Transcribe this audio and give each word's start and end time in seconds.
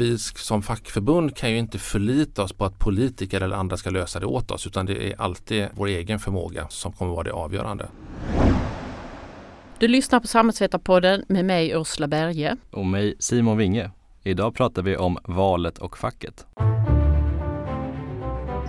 vi 0.00 0.18
som 0.18 0.62
fackförbund 0.62 1.36
kan 1.36 1.50
ju 1.50 1.58
inte 1.58 1.78
förlita 1.78 2.42
oss 2.42 2.52
på 2.52 2.64
att 2.64 2.78
politiker 2.78 3.40
eller 3.40 3.56
andra 3.56 3.76
ska 3.76 3.90
lösa 3.90 4.20
det 4.20 4.26
åt 4.26 4.50
oss 4.50 4.66
utan 4.66 4.86
det 4.86 5.12
är 5.12 5.20
alltid 5.20 5.68
vår 5.74 5.86
egen 5.86 6.18
förmåga 6.18 6.66
som 6.68 6.92
kommer 6.92 7.12
vara 7.12 7.22
det 7.22 7.32
avgörande. 7.32 7.88
Du 9.78 9.88
lyssnar 9.88 10.20
på 10.20 10.26
Samhällsvetarpodden 10.26 11.24
med 11.28 11.44
mig 11.44 11.70
Ursula 11.70 12.08
Berge. 12.08 12.56
Och 12.70 12.86
mig 12.86 13.14
Simon 13.18 13.58
Winge. 13.58 13.90
Idag 14.22 14.54
pratar 14.54 14.82
vi 14.82 14.96
om 14.96 15.18
valet 15.24 15.78
och 15.78 15.98
facket. 15.98 16.46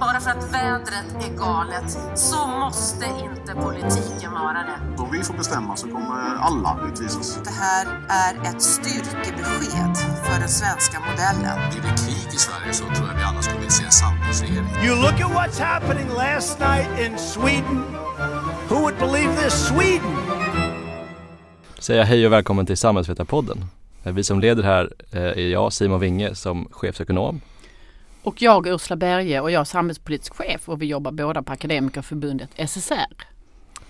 Bara 0.02 0.20
för 0.20 0.29
att 0.29 0.54
vädret 0.54 1.09
är 1.25 1.38
galet 1.38 1.97
så 2.15 2.47
måste 2.47 3.05
inte 3.05 3.54
politiken 3.55 4.31
vara 4.31 4.54
det. 4.54 5.04
Om 5.04 5.11
vi 5.11 5.23
får 5.23 5.34
bestämma 5.34 5.75
så 5.75 5.88
kommer 5.88 6.35
alla 6.39 6.79
utvisas. 6.88 7.39
Det 7.43 7.49
här 7.49 7.85
är 8.09 8.49
ett 8.49 8.61
styrkebesked 8.61 9.98
för 10.23 10.39
den 10.39 10.49
svenska 10.49 10.99
modellen. 10.99 11.71
Blir 11.71 11.81
det 11.81 11.98
krig 11.98 12.34
i 12.34 12.38
Sverige 12.38 12.73
så 12.73 12.84
tror 12.84 13.07
jag 13.07 13.17
vi 13.17 13.23
alla 13.23 13.41
skulle 13.41 13.59
vilja 13.59 13.72
se 13.72 13.85
en 13.85 13.91
samlingsregering. 13.91 14.67
You 14.85 14.95
look 14.95 15.22
at 15.22 15.31
what's 15.31 15.61
happening 15.63 16.08
last 16.08 16.59
night 16.59 16.89
in 16.99 17.17
Sweden. 17.17 17.83
Who 18.70 18.75
would 18.75 18.97
believe 18.99 19.44
this? 19.44 19.67
Sweden! 19.67 20.16
Säga 21.80 22.03
hej 22.03 22.25
och 22.25 22.33
välkommen 22.33 22.66
till 22.66 22.77
Samhällsvetarpodden. 22.77 23.66
Vi 24.03 24.23
som 24.23 24.39
leder 24.39 24.63
här 24.63 24.94
eh, 25.11 25.22
är 25.22 25.49
jag, 25.49 25.73
Simon 25.73 25.99
Winge, 25.99 26.36
som 26.36 26.67
chefsekonom. 26.72 27.41
Och 28.23 28.41
jag 28.41 28.67
Ursula 28.67 28.95
Berge 28.95 29.39
och 29.39 29.52
jag 29.52 29.61
är 29.61 29.63
samhällspolitisk 29.63 30.34
chef 30.34 30.70
och 30.70 30.81
vi 30.81 30.85
jobbar 30.85 31.11
båda 31.11 31.43
på 31.43 31.53
Akademikerförbundet 31.53 32.49
SSR. 32.55 33.25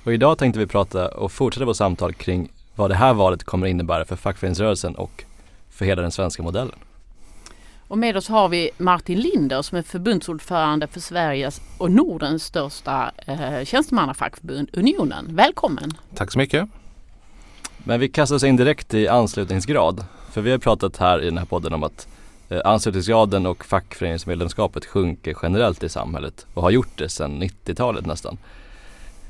Och 0.04 0.14
idag 0.14 0.38
tänkte 0.38 0.60
vi 0.60 0.68
prata 0.68 1.08
och 1.08 1.32
fortsätta 1.32 1.66
vårt 1.66 1.78
samtal 1.78 2.14
kring 2.14 2.52
vad 2.76 2.90
det 2.90 2.96
här 2.96 3.14
valet 3.14 3.44
kommer 3.44 3.68
innebära 3.68 4.06
för 4.06 4.16
fackföreningsrörelsen 4.16 4.96
och 4.96 5.24
för 5.70 5.86
hela 5.86 6.02
den 6.02 6.12
svenska 6.12 6.44
modellen. 6.44 6.76
Och 7.88 7.98
med 7.98 8.18
oss 8.18 8.28
har 8.28 8.50
vi 8.50 8.70
Martin 8.78 9.20
Linder 9.20 9.62
som 9.62 9.78
är 9.78 9.82
förbundsordförande 9.82 10.88
för 10.88 11.00
Sveriges 11.00 11.62
och 11.78 11.92
Nordens 11.92 12.44
största 12.44 13.12
eh, 13.26 13.64
tjänstemannafackförbund 13.64 14.70
Unionen. 14.74 15.26
Välkommen! 15.30 15.92
Tack 16.16 16.32
så 16.32 16.40
mycket! 16.40 16.70
Men 17.78 18.00
vi 18.00 18.10
kastar 18.10 18.36
oss 18.36 18.44
in 18.44 18.56
direkt 18.56 18.94
i 18.94 19.08
anslutningsgrad. 19.08 20.06
För 20.32 20.42
vi 20.42 20.52
har 20.52 20.58
pratat 20.58 20.98
här 20.98 21.22
i 21.22 21.26
den 21.26 21.38
här 21.38 21.46
podden 21.46 21.74
om 21.74 21.84
att 21.84 22.08
Eh, 22.52 22.62
anslutningsgraden 22.64 23.46
och 23.46 23.66
fackföreningsmedlemskapet 23.66 24.86
sjunker 24.86 25.36
generellt 25.44 25.84
i 25.84 25.90
samhället 25.90 26.46
och 26.54 26.62
har 26.62 26.72
gjort 26.72 26.98
det 26.98 27.10
sedan 27.10 27.44
90-talet 27.44 28.06
nästan. 28.06 28.38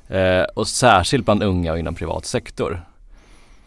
Eh, 0.07 0.43
och 0.43 0.67
särskilt 0.67 1.25
bland 1.25 1.43
unga 1.43 1.71
och 1.71 1.79
inom 1.79 1.95
privat 1.95 2.25
sektor. 2.25 2.81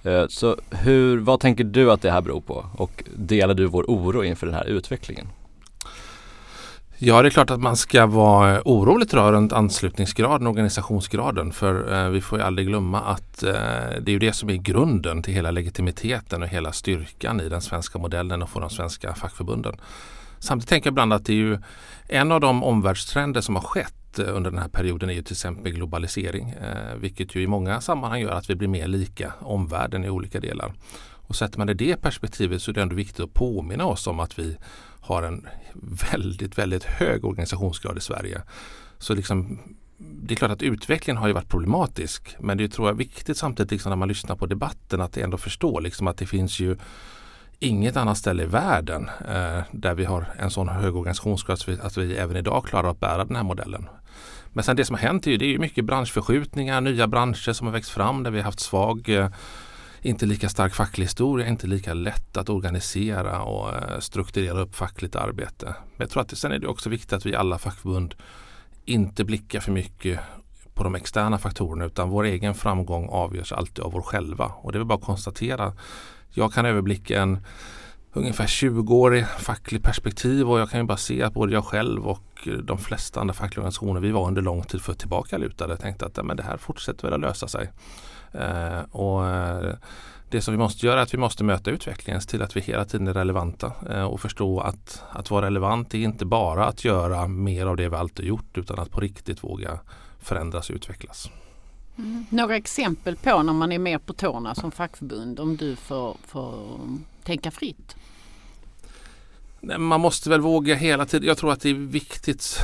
Eh, 0.03 0.27
så 0.29 0.57
hur, 0.71 1.19
vad 1.19 1.41
tänker 1.41 1.65
du 1.65 1.93
att 1.93 2.03
det 2.03 2.11
här 2.11 2.21
beror 2.21 2.41
på 2.41 2.67
och 2.77 3.05
delar 3.17 3.55
du 3.55 3.67
vår 3.67 3.85
oro 3.85 4.25
inför 4.25 4.47
den 4.47 4.55
här 4.55 4.65
utvecklingen? 4.65 5.27
Ja, 6.99 7.23
det 7.23 7.29
är 7.29 7.31
klart 7.31 7.51
att 7.51 7.61
man 7.61 7.77
ska 7.77 8.07
vara 8.07 8.55
eh, 8.55 8.63
orolig 8.65 9.09
tror 9.09 9.25
jag, 9.25 9.33
runt 9.33 9.53
anslutningsgraden 9.53 10.47
och 10.47 10.51
organisationsgraden. 10.51 11.53
För 11.53 11.95
eh, 11.95 12.11
vi 12.11 12.21
får 12.21 12.39
ju 12.39 12.45
aldrig 12.45 12.69
glömma 12.69 13.01
att 13.01 13.43
eh, 13.43 13.53
det 14.01 14.07
är 14.07 14.13
ju 14.13 14.19
det 14.19 14.33
som 14.33 14.51
är 14.51 14.55
grunden 14.55 15.23
till 15.23 15.35
hela 15.35 15.51
legitimiteten 15.51 16.43
och 16.43 16.49
hela 16.49 16.73
styrkan 16.73 17.41
i 17.41 17.49
den 17.49 17.61
svenska 17.61 17.99
modellen 17.99 18.43
och 18.43 18.51
för 18.51 18.61
de 18.61 18.71
svenska 18.71 19.15
fackförbunden. 19.15 19.77
Samtidigt 20.39 20.69
tänker 20.69 20.87
jag 20.87 20.93
ibland 20.93 21.13
att 21.13 21.25
det 21.25 21.33
är 21.33 21.37
ju 21.37 21.59
en 22.09 22.33
av 22.33 22.41
de 22.41 22.65
omvärldstrender 22.65 23.41
som 23.41 23.55
har 23.55 23.63
skett 23.63 24.19
eh, 24.19 24.37
under 24.37 24.51
den 24.51 24.61
här 24.61 24.69
perioden 24.69 25.11
är 25.11 25.15
ju 25.15 25.23
till 25.23 25.35
exempel 25.35 25.73
globalisering. 25.73 26.51
Eh, 26.51 26.97
vilket 26.97 27.35
ju 27.35 27.43
i 27.43 27.47
många 27.47 27.81
sammanhang 27.81 28.21
gör 28.21 28.33
att 28.33 28.51
vi 28.51 28.55
blir 28.55 28.69
mer 28.69 28.87
lika 28.87 29.33
omvärlden 29.41 30.05
i 30.05 30.11
olika 30.11 30.41
delar. 30.41 30.73
Och 31.27 31.37
sätter 31.37 31.59
man 31.59 31.67
det 31.67 31.73
i 31.73 31.77
det 31.77 31.97
perspektivet 31.97 32.63
så 32.63 32.71
är 32.71 32.75
det 32.75 32.83
ändå 32.83 32.95
viktigt 32.95 33.21
att 33.21 33.35
påminna 33.35 33.87
oss 33.87 34.07
om 34.07 34.21
att 34.21 34.39
vi 34.39 34.57
har 35.05 35.23
en 35.23 35.47
väldigt, 36.13 36.59
väldigt 36.59 36.85
hög 36.85 37.25
organisationsgrad 37.25 37.99
i 37.99 38.01
Sverige. 38.01 38.43
Så 38.99 39.15
liksom, 39.15 39.59
det 39.97 40.35
är 40.35 40.37
klart 40.37 40.51
att 40.51 40.63
utvecklingen 40.63 41.17
har 41.17 41.27
ju 41.29 41.35
varit 41.35 41.49
problematisk 41.49 42.37
men 42.41 42.59
det 42.59 42.65
är 42.65 42.69
tror 42.69 42.89
jag 42.89 42.95
är 42.95 42.99
viktigt 42.99 43.37
samtidigt 43.37 43.71
liksom 43.71 43.91
när 43.91 43.97
man 43.97 44.09
lyssnar 44.09 44.37
på 44.37 44.47
debatten 44.47 45.01
att 45.01 45.17
ändå 45.17 45.37
förstå 45.37 45.81
liksom 45.81 46.07
att 46.07 46.17
det 46.17 46.27
finns 46.27 46.61
ju 46.61 46.77
inget 47.59 47.97
annat 47.97 48.19
ställe 48.19 48.43
i 48.43 48.47
världen 48.47 49.11
eh, 49.29 49.61
där 49.71 49.95
vi 49.95 50.05
har 50.05 50.27
en 50.39 50.51
sån 50.51 50.69
hög 50.69 50.97
organisationsgrad 50.97 51.55
att 51.55 51.69
vi, 51.69 51.79
att 51.81 51.97
vi 51.97 52.17
även 52.17 52.37
idag 52.37 52.65
klarar 52.65 52.91
att 52.91 53.01
bära 53.01 53.25
den 53.25 53.37
här 53.37 53.43
modellen. 53.43 53.89
Men 54.53 54.65
sen 54.65 54.77
det 54.77 54.85
som 54.85 54.95
har 54.95 55.03
hänt 55.03 55.27
är 55.27 55.31
ju, 55.31 55.37
det 55.37 55.45
är 55.45 55.51
ju 55.51 55.59
mycket 55.59 55.85
branschförskjutningar, 55.85 56.81
nya 56.81 57.07
branscher 57.07 57.53
som 57.53 57.67
har 57.67 57.73
växt 57.73 57.91
fram 57.91 58.23
där 58.23 58.31
vi 58.31 58.39
har 58.39 58.45
haft 58.45 58.61
svag 58.61 59.09
eh, 59.09 59.29
inte 60.05 60.27
lika 60.27 60.49
stark 60.49 60.75
facklig 60.75 61.05
historia, 61.05 61.49
inte 61.49 61.67
lika 61.67 61.95
lätt 61.95 62.37
att 62.37 62.49
organisera 62.49 63.43
och 63.43 63.75
eh, 63.75 63.99
strukturera 63.99 64.61
upp 64.61 64.75
fackligt 64.75 65.17
arbete. 65.17 65.67
Men 65.67 65.97
jag 65.97 66.11
tror 66.11 66.23
att 66.23 66.29
det, 66.29 66.37
sen 66.37 66.53
är 66.53 66.59
det 66.59 66.67
också 66.67 66.91
viktigt 66.91 67.13
att 67.13 67.27
vi 67.27 67.35
alla 67.35 67.59
fackförbund 67.59 68.15
inte 68.85 69.25
blickar 69.25 69.61
för 69.61 69.73
mycket 69.73 70.21
på 70.75 70.85
de 70.85 70.95
externa 70.95 71.39
faktorerna 71.39 71.85
utan 71.85 72.09
vår 72.09 72.25
egen 72.25 72.55
framgång 72.55 73.09
avgörs 73.09 73.53
alltid 73.53 73.85
av 73.85 73.97
oss 73.97 74.05
själva. 74.05 74.47
Och 74.47 74.73
det 74.73 74.77
är 74.77 74.81
väl 74.81 74.87
bara 74.87 74.99
att 74.99 75.05
konstatera. 75.05 75.73
Jag 76.31 76.53
kan 76.53 76.67
överblicka 76.67 77.23
en 77.23 77.39
ungefär 78.13 78.47
20-årig 78.47 79.27
facklig 79.27 79.83
perspektiv 79.83 80.51
och 80.51 80.61
jag 80.61 80.71
kan 80.71 80.81
ju 80.81 80.87
bara 80.87 80.97
se 80.97 81.23
att 81.23 81.35
både 81.35 81.53
jag 81.53 81.65
själv 81.65 82.07
och 82.07 82.49
de 82.63 82.79
flesta 82.79 83.21
andra 83.21 83.35
fackliga 83.35 83.61
organisationer 83.61 84.01
vi 84.01 84.11
var 84.11 84.27
under 84.27 84.43
lång 84.43 84.63
tid 84.63 84.83
för 84.83 84.95
tillbaka 84.95 85.39
lutade. 85.39 85.77
Tänkte 85.77 86.07
att 86.07 86.27
men 86.27 86.37
det 86.37 86.43
här 86.43 86.57
fortsätter 86.57 87.03
väl 87.03 87.15
att 87.15 87.21
lösa 87.21 87.49
sig. 87.49 87.71
Eh, 88.35 88.81
och 88.91 89.27
eh, 89.27 89.75
det 90.29 90.41
som 90.41 90.55
vi 90.55 90.59
måste 90.59 90.87
göra 90.87 90.99
är 90.99 91.03
att 91.03 91.15
vi 91.15 91.19
måste 91.19 91.45
möta 91.45 91.71
utvecklingen 91.71 92.21
till 92.21 92.43
att 92.43 92.57
vi 92.57 92.61
hela 92.61 92.85
tiden 92.85 93.07
är 93.07 93.15
relevanta 93.15 93.73
eh, 93.91 94.05
och 94.05 94.21
förstå 94.21 94.61
att 94.61 95.03
att 95.13 95.31
vara 95.31 95.47
relevant 95.47 95.95
är 95.95 95.99
inte 95.99 96.25
bara 96.25 96.67
att 96.67 96.85
göra 96.85 97.29
mer 97.29 97.67
av 97.67 97.77
det 97.77 97.89
vi 97.89 97.97
alltid 97.97 98.27
gjort 98.27 98.59
utan 98.59 98.79
att 98.79 98.91
på 98.91 99.01
riktigt 99.01 99.45
våga 99.45 99.79
förändras 100.21 100.71
och 100.71 100.77
utvecklas. 100.77 101.31
Mm. 101.99 102.27
Några 102.31 102.57
exempel 102.57 103.17
på 103.17 103.43
när 103.43 103.53
man 103.53 103.73
är 103.73 103.79
mer 103.79 103.99
på 103.99 104.13
tårna 104.13 104.55
som 104.55 104.71
fackförbund 104.71 105.41
om 105.41 105.57
du 105.57 105.77
får, 105.77 106.17
får 106.27 106.81
tänka 107.23 107.51
fritt? 107.51 107.97
Man 109.79 110.01
måste 110.01 110.31
väl 110.31 110.41
våga 110.41 110.75
hela 110.75 111.07
tiden. 111.07 111.29
Jag 111.29 111.39
tror 111.39 111.53
att 111.53 111.61
det 111.61 111.71
är 111.71 111.75
viktigt. 111.75 112.59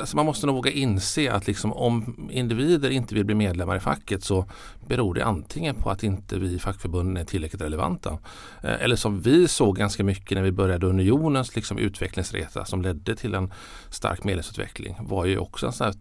Alltså 0.00 0.16
man 0.16 0.26
måste 0.26 0.46
nog 0.46 0.54
våga 0.54 0.70
inse 0.70 1.32
att 1.32 1.46
liksom 1.46 1.72
om 1.72 2.28
individer 2.32 2.90
inte 2.90 3.14
vill 3.14 3.24
bli 3.24 3.34
medlemmar 3.34 3.76
i 3.76 3.80
facket 3.80 4.24
så 4.24 4.46
beror 4.86 5.14
det 5.14 5.24
antingen 5.24 5.74
på 5.74 5.90
att 5.90 6.02
inte 6.02 6.38
vi 6.38 6.58
fackförbunden 6.58 7.16
är 7.16 7.24
tillräckligt 7.24 7.62
relevanta. 7.62 8.18
Eh, 8.62 8.82
eller 8.82 8.96
som 8.96 9.20
vi 9.20 9.48
såg 9.48 9.76
ganska 9.76 10.04
mycket 10.04 10.36
när 10.36 10.42
vi 10.42 10.52
började 10.52 10.86
unionens 10.86 11.56
liksom 11.56 11.78
utvecklingsresa 11.78 12.64
som 12.64 12.82
ledde 12.82 13.16
till 13.16 13.34
en 13.34 13.52
stark 13.90 14.24
medlemsutveckling 14.24 14.96
var 15.00 15.24
ju 15.24 15.38
också 15.38 15.66
en 15.66 15.72
sån 15.72 15.92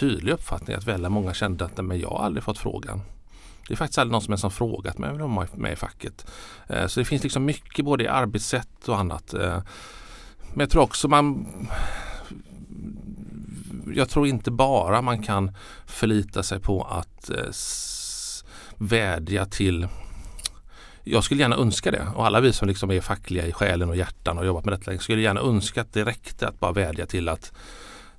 tydlig 0.00 0.32
uppfattning 0.32 0.76
att 0.76 0.86
väldigt 0.86 1.12
många 1.12 1.34
kände 1.34 1.64
att 1.64 1.84
men 1.84 2.00
jag 2.00 2.08
har 2.08 2.24
aldrig 2.24 2.44
fått 2.44 2.58
frågan. 2.58 3.00
Det 3.68 3.74
är 3.74 3.76
faktiskt 3.76 3.98
aldrig 3.98 4.12
någon 4.12 4.22
som 4.22 4.32
ens 4.32 4.42
har 4.42 4.50
frågat 4.50 4.98
mig 4.98 5.10
om 5.10 5.18
jag 5.18 5.48
är 5.54 5.58
med 5.58 5.72
i 5.72 5.76
facket. 5.76 6.26
Eh, 6.66 6.86
så 6.86 7.00
det 7.00 7.04
finns 7.04 7.22
liksom 7.22 7.44
mycket 7.44 7.84
både 7.84 8.04
i 8.04 8.08
arbetssätt 8.08 8.88
och 8.88 8.98
annat. 8.98 9.34
Eh, 9.34 9.62
men 10.52 10.60
jag 10.60 10.70
tror 10.70 10.82
också 10.82 11.08
man 11.08 11.46
jag 13.94 14.08
tror 14.08 14.26
inte 14.26 14.50
bara 14.50 15.02
man 15.02 15.22
kan 15.22 15.56
förlita 15.86 16.42
sig 16.42 16.60
på 16.60 16.82
att 16.82 17.30
eh, 17.30 17.50
vädja 18.78 19.46
till 19.46 19.88
jag 21.08 21.24
skulle 21.24 21.40
gärna 21.40 21.56
önska 21.56 21.90
det. 21.90 22.06
Och 22.14 22.26
alla 22.26 22.40
vi 22.40 22.52
som 22.52 22.68
liksom 22.68 22.90
är 22.90 23.00
fackliga 23.00 23.46
i 23.46 23.52
själen 23.52 23.88
och 23.88 23.96
hjärtan 23.96 24.38
och 24.38 24.46
jobbat 24.46 24.64
med 24.64 24.72
detta 24.72 24.98
skulle 24.98 25.22
gärna 25.22 25.40
önska 25.40 25.80
att 25.80 25.92
det 25.92 26.04
räckte 26.04 26.48
att 26.48 26.60
bara 26.60 26.72
vädja 26.72 27.06
till 27.06 27.28
att 27.28 27.52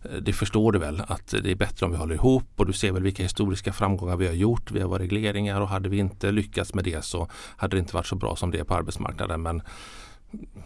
eh, 0.03 0.11
det 0.21 0.33
förstår 0.33 0.71
du 0.71 0.79
väl 0.79 1.03
att 1.07 1.27
det 1.43 1.51
är 1.51 1.55
bättre 1.55 1.85
om 1.85 1.91
vi 1.91 1.97
håller 1.97 2.15
ihop. 2.15 2.49
Och 2.55 2.65
du 2.65 2.73
ser 2.73 2.91
väl 2.91 3.03
vilka 3.03 3.23
historiska 3.23 3.73
framgångar 3.73 4.17
vi 4.17 4.27
har 4.27 4.33
gjort. 4.33 4.71
Via 4.71 4.87
våra 4.87 4.99
regleringar 4.99 5.61
och 5.61 5.67
hade 5.67 5.89
vi 5.89 5.97
inte 5.97 6.31
lyckats 6.31 6.73
med 6.73 6.83
det 6.83 7.05
så 7.05 7.27
hade 7.57 7.75
det 7.75 7.79
inte 7.79 7.95
varit 7.95 8.07
så 8.07 8.15
bra 8.15 8.35
som 8.35 8.51
det 8.51 8.59
är 8.59 8.63
på 8.63 8.73
arbetsmarknaden. 8.73 9.41
Men 9.41 9.61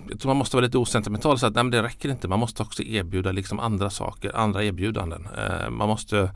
jag 0.10 0.20
tror 0.20 0.30
man 0.30 0.38
måste 0.38 0.56
vara 0.56 0.66
lite 0.66 0.78
osentimental 0.78 1.32
och 1.32 1.40
säga 1.40 1.48
att 1.48 1.56
nej, 1.56 1.64
men 1.64 1.72
det 1.72 1.84
räcker 1.84 2.10
inte. 2.10 2.28
Man 2.28 2.40
måste 2.40 2.64
också 2.64 2.84
erbjuda 2.84 3.32
liksom 3.32 3.60
andra 3.60 3.90
saker, 3.90 4.36
andra 4.36 4.64
erbjudanden. 4.64 5.28
Eh, 5.38 5.70
man 5.70 5.88
måste 5.90 6.32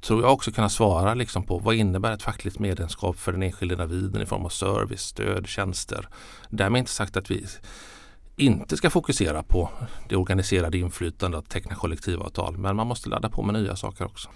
tror 0.00 0.22
jag 0.22 0.32
också 0.32 0.52
kunna 0.52 0.68
svara 0.68 1.14
liksom 1.14 1.42
på 1.42 1.58
vad 1.58 1.74
innebär 1.74 2.12
ett 2.12 2.22
fackligt 2.22 2.58
medlemskap 2.58 3.18
för 3.18 3.32
den 3.32 3.42
enskilde 3.42 3.74
individen 3.74 4.22
i 4.22 4.26
form 4.26 4.44
av 4.44 4.48
service, 4.48 5.02
stöd, 5.02 5.46
tjänster. 5.46 6.08
Därmed 6.48 6.78
inte 6.78 6.90
sagt 6.90 7.16
att 7.16 7.30
vi 7.30 7.46
inte 8.36 8.76
ska 8.76 8.90
fokusera 8.90 9.42
på 9.42 9.70
det 10.08 10.16
organiserade 10.16 10.78
inflytandet 10.78 11.38
att 11.38 11.50
teckna 11.50 11.74
kollektivavtal. 11.74 12.58
Men 12.58 12.76
man 12.76 12.86
måste 12.86 13.08
ladda 13.08 13.28
på 13.28 13.42
med 13.42 13.54
nya 13.54 13.76
saker 13.76 14.04
också. 14.04 14.28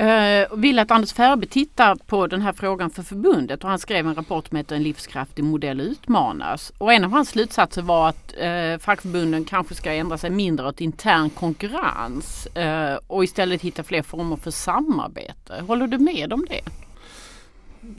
Eh, 0.00 0.50
uh, 0.52 0.58
vill 0.58 0.78
att 0.78 0.90
Anders 0.90 1.12
Färbe 1.12 1.46
tittar 1.46 1.94
på 1.94 2.26
den 2.26 2.42
här 2.42 2.52
frågan 2.52 2.90
för 2.90 3.02
förbundet 3.02 3.64
och 3.64 3.70
han 3.70 3.78
skrev 3.78 4.06
en 4.06 4.14
rapport 4.14 4.48
som 4.48 4.56
heter 4.56 4.76
En 4.76 4.82
livskraftig 4.82 5.44
modell 5.44 5.80
utmanas. 5.80 6.72
Och 6.78 6.92
en 6.92 7.04
av 7.04 7.10
hans 7.10 7.28
slutsatser 7.28 7.82
var 7.82 8.08
att 8.08 8.34
uh, 8.42 8.78
fackförbunden 8.78 9.44
kanske 9.44 9.74
ska 9.74 9.92
ändra 9.92 10.18
sig 10.18 10.30
mindre 10.30 10.68
åt 10.68 10.80
intern 10.80 11.30
konkurrens 11.30 12.48
uh, 12.56 12.98
och 13.06 13.24
istället 13.24 13.62
hitta 13.62 13.82
fler 13.82 14.02
former 14.02 14.36
för 14.36 14.50
samarbete. 14.50 15.64
Håller 15.66 15.86
du 15.86 15.98
med 15.98 16.32
om 16.32 16.46
det? 16.48 16.60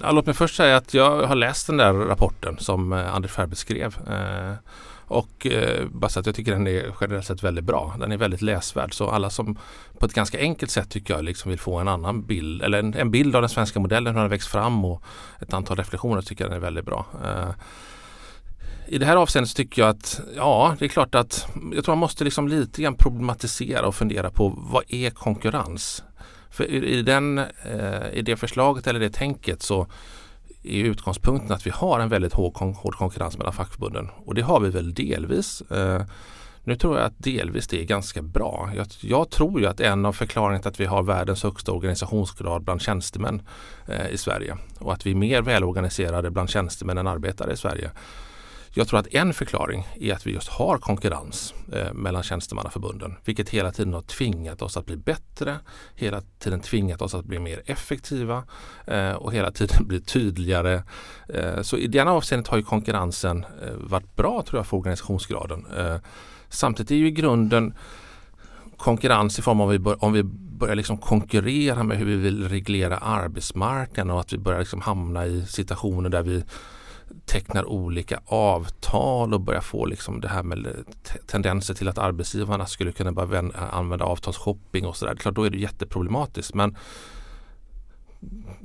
Ja, 0.02 0.12
låt 0.12 0.26
mig 0.26 0.36
först 0.36 0.56
säga 0.56 0.78
att 0.78 0.94
jag 0.94 1.28
har 1.28 1.36
läst 1.36 1.68
den 1.68 1.78
där 1.78 1.94
rapporten 1.94 2.58
som 2.60 2.94
Anders 2.94 3.32
Färbe 3.32 3.56
skrev. 3.56 3.98
Eh, 4.08 4.54
och 5.12 5.48
eh, 5.48 5.88
bara 5.88 6.10
så 6.10 6.20
att 6.20 6.26
jag 6.26 6.36
tycker 6.36 6.52
den 6.52 6.68
är 6.68 6.94
generellt 7.02 7.26
sett 7.26 7.44
väldigt 7.44 7.64
bra. 7.64 7.96
Den 8.00 8.12
är 8.12 8.18
väldigt 8.18 8.42
läsvärd 8.42 8.94
så 8.94 9.10
alla 9.10 9.30
som 9.30 9.58
på 10.00 10.06
ett 10.06 10.14
ganska 10.14 10.40
enkelt 10.40 10.72
sätt 10.72 10.90
tycker 10.90 11.14
jag 11.14 11.24
liksom 11.24 11.50
vill 11.50 11.60
få 11.60 11.78
en 11.78 11.88
annan 11.88 12.26
bild 12.26 12.62
eller 12.62 12.80
en, 12.80 12.94
en 12.94 13.12
bild 13.12 13.36
av 13.36 13.42
den 13.42 13.50
svenska 13.50 13.80
modellen, 13.80 14.16
hur 14.16 14.22
den 14.22 14.30
växt 14.30 14.48
fram 14.48 14.86
och 14.86 15.04
ett 15.40 15.54
antal 15.54 15.78
reflektioner 15.78 16.22
tycker 16.22 16.44
jag 16.44 16.52
den 16.52 16.58
är 16.58 16.62
väldigt 16.62 16.86
bra. 16.86 17.06
Eh, 17.24 17.50
i 18.88 18.98
det 18.98 19.06
här 19.06 19.16
avseendet 19.16 19.50
så 19.50 19.56
tycker 19.56 19.82
jag 19.82 19.90
att 19.90 20.22
ja, 20.36 20.76
det 20.80 20.86
är 20.86 20.90
klart 20.90 21.16
att 21.16 21.48
jag 21.74 21.86
tror 21.86 21.96
man 21.96 22.00
måste 22.00 22.24
liksom 22.24 22.48
lite 22.48 22.82
grann 22.82 22.96
problematisera 22.96 23.88
och 23.88 23.96
fundera 23.96 24.30
på 24.30 24.54
vad 24.58 24.84
är 24.88 25.10
konkurrens? 25.10 26.04
För 26.50 26.64
i, 26.64 27.02
den, 27.02 27.38
eh, 27.38 28.10
i 28.14 28.22
det 28.22 28.36
förslaget 28.36 28.88
eller 28.88 29.00
det 29.00 29.10
tänket 29.10 29.62
så 29.62 29.88
är 30.64 30.84
utgångspunkten 30.84 31.52
att 31.52 31.68
vi 31.68 31.70
har 31.70 32.00
en 32.00 32.10
väldigt 32.10 32.34
hård, 32.34 32.58
hård 32.58 32.96
konkurrens 32.96 33.38
mellan 33.38 33.54
fackförbunden 33.54 34.10
och 34.26 34.36
det 34.36 34.42
har 34.42 34.60
vi 34.60 34.70
väl 34.70 34.94
delvis. 34.94 35.62
Eh, 35.62 36.02
nu 36.64 36.76
tror 36.76 36.98
jag 36.98 37.06
att 37.06 37.14
delvis 37.18 37.68
det 37.68 37.82
är 37.82 37.86
ganska 37.86 38.22
bra. 38.22 38.70
Jag, 38.76 38.88
jag, 39.02 39.30
tror 39.30 39.62
ju 39.62 39.68
att 39.68 39.80
en 39.80 40.06
av 40.06 40.14
förklaringarna 40.14 40.62
till 40.62 40.70
att 40.70 40.80
vi 40.80 40.86
har 40.86 41.04
världens 41.04 41.44
högsta 41.44 41.72
organisationsgrad 41.72 42.64
bland 42.64 42.82
tjänstemän 42.82 43.42
eh, 43.88 44.10
i 44.10 44.18
Sverige 44.18 44.58
och 44.80 44.94
att 44.94 45.06
vi 45.06 45.12
är 45.12 45.16
mer 45.16 45.42
välorganiserade 45.42 46.32
bland 46.32 46.50
tjänstemän 46.50 46.98
än 46.98 47.08
arbetare 47.08 47.54
i 47.54 47.58
Sverige 47.58 47.92
jag 48.74 48.88
tror 48.88 49.00
att 49.00 49.14
en 49.14 49.34
förklaring 49.34 49.88
är 50.00 50.14
att 50.14 50.28
vi 50.28 50.32
just 50.32 50.48
har 50.48 50.78
konkurrens 50.78 51.54
eh, 51.74 51.94
mellan 51.94 52.24
tjänstemannaförbunden 52.24 53.16
vilket 53.26 53.50
hela 53.50 53.72
tiden 53.72 53.94
har 53.94 54.02
tvingat 54.02 54.62
oss 54.62 54.78
att 54.78 54.86
bli 54.86 54.98
bättre, 54.98 55.60
hela 55.96 56.22
tiden 56.40 56.60
tvingat 56.60 57.02
oss 57.02 57.16
att 57.16 57.26
bli 57.26 57.40
mer 57.40 57.62
effektiva 57.66 58.44
eh, 58.88 59.12
och 59.12 59.34
hela 59.34 59.52
tiden 59.52 59.86
bli 59.88 60.02
tydligare. 60.02 60.84
Eh, 61.30 61.62
så 61.62 61.78
i 61.78 61.88
det 61.88 62.00
avseendet 62.00 62.48
har 62.48 62.58
ju 62.58 62.64
konkurrensen 62.64 63.46
eh, 63.62 63.74
varit 63.78 64.16
bra 64.16 64.44
tror 64.48 64.60
jag 64.60 64.68
för 64.68 64.78
organisationsgraden. 64.78 65.66
Eh, 65.78 65.98
samtidigt 66.50 66.92
är 66.92 66.96
ju 66.96 67.08
i 67.08 67.12
grunden 67.12 67.74
konkurrens 68.78 69.40
i 69.40 69.42
form 69.42 69.62
av 69.62 69.68
om 69.68 69.72
vi, 69.72 69.80
bör, 69.80 70.04
om 70.04 70.14
vi 70.14 70.24
börjar 70.24 70.76
liksom 70.76 70.98
konkurrera 70.98 71.84
med 71.84 71.98
hur 71.98 72.06
vi 72.06 72.16
vill 72.16 72.50
reglera 72.50 72.98
arbetsmarknaden 72.98 74.12
och 74.12 74.20
att 74.20 74.34
vi 74.34 74.38
börjar 74.38 74.60
liksom 74.60 74.82
hamna 74.82 75.26
i 75.26 75.46
situationer 75.46 76.10
där 76.10 76.24
vi 76.24 76.44
tecknar 77.26 77.66
olika 77.66 78.20
avtal 78.26 79.34
och 79.34 79.42
börjar 79.42 79.62
få 79.62 79.86
liksom 79.86 80.22
det 80.22 80.28
här 80.28 80.44
med 80.44 80.68
tendenser 81.28 81.74
till 81.74 81.88
att 81.88 81.98
arbetsgivarna 81.98 82.66
skulle 82.66 82.92
kunna 82.92 83.12
börja 83.12 83.40
eh, 83.40 83.74
använda 83.74 84.06
avtalsshopping 84.06 84.86
och 84.86 84.96
sådär. 84.96 85.16
Klart 85.16 85.36
då 85.36 85.44
är 85.44 85.50
det 85.50 85.58
jätteproblematiskt 85.58 86.54
men 86.54 86.78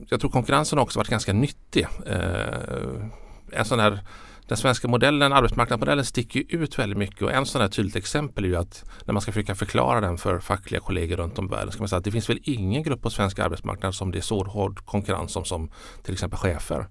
jag 0.08 0.20
tror 0.20 0.30
konkurrensen 0.30 0.78
också 0.78 0.98
varit 0.98 1.08
ganska 1.08 1.32
nyttig. 1.32 1.86
Eh, 2.06 3.08
en 3.52 3.64
sån 3.64 3.80
här 3.80 4.00
den 4.48 4.56
svenska 4.56 4.88
modellen, 4.88 5.32
arbetsmarknadsmodellen 5.32 6.04
sticker 6.04 6.44
ut 6.48 6.78
väldigt 6.78 6.98
mycket 6.98 7.22
och 7.22 7.32
en 7.32 7.46
sån 7.46 7.60
här 7.60 7.68
tydligt 7.68 7.96
exempel 7.96 8.44
är 8.44 8.48
ju 8.48 8.56
att 8.56 8.84
när 9.04 9.12
man 9.12 9.20
ska 9.20 9.32
försöka 9.32 9.54
förklara 9.54 10.00
den 10.00 10.18
för 10.18 10.40
fackliga 10.40 10.80
kollegor 10.80 11.16
runt 11.16 11.38
om 11.38 11.46
i 11.46 11.48
världen 11.48 11.72
ska 11.72 11.80
man 11.80 11.88
säga 11.88 11.98
att 11.98 12.04
det 12.04 12.10
finns 12.10 12.30
väl 12.30 12.38
ingen 12.42 12.82
grupp 12.82 13.02
på 13.02 13.10
svensk 13.10 13.38
arbetsmarknad 13.38 13.94
som 13.94 14.12
det 14.12 14.18
är 14.18 14.22
så 14.22 14.44
hård 14.44 14.84
konkurrens 14.84 15.36
om 15.36 15.44
som 15.44 15.70
till 16.02 16.12
exempel 16.12 16.38
chefer 16.38 16.86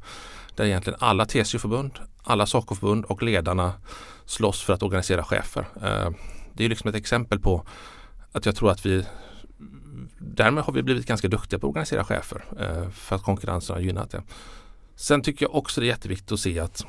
där 0.58 0.66
egentligen 0.66 1.00
alla 1.02 1.26
TCO-förbund, 1.26 1.92
alla 2.24 2.46
SACO-förbund 2.46 3.06
och 3.06 3.24
ledarna 3.24 3.74
slåss 4.26 4.62
för 4.62 4.74
att 4.74 4.84
organisera 4.84 5.24
chefer. 5.24 5.68
Eh, 5.84 6.10
det 6.54 6.66
är 6.66 6.70
liksom 6.70 6.90
ett 6.90 6.96
exempel 6.96 7.40
på 7.40 7.66
att 8.32 8.46
jag 8.46 8.56
tror 8.56 8.72
att 8.72 8.86
vi 8.86 9.06
därmed 10.18 10.64
har 10.64 10.74
vi 10.74 10.84
blivit 10.84 11.06
ganska 11.06 11.28
duktiga 11.28 11.60
på 11.60 11.68
att 11.68 11.70
organisera 11.70 12.04
chefer 12.04 12.46
eh, 12.60 12.90
för 12.90 13.16
att 13.16 13.24
konkurrensen 13.24 13.74
har 13.76 13.82
gynnat 13.82 14.12
det. 14.12 14.24
Sen 14.96 15.22
tycker 15.22 15.46
jag 15.46 15.56
också 15.56 15.82
det 15.82 15.88
är 15.88 15.90
jätteviktigt 15.90 16.32
att 16.32 16.40
se 16.40 16.60
att 16.60 16.86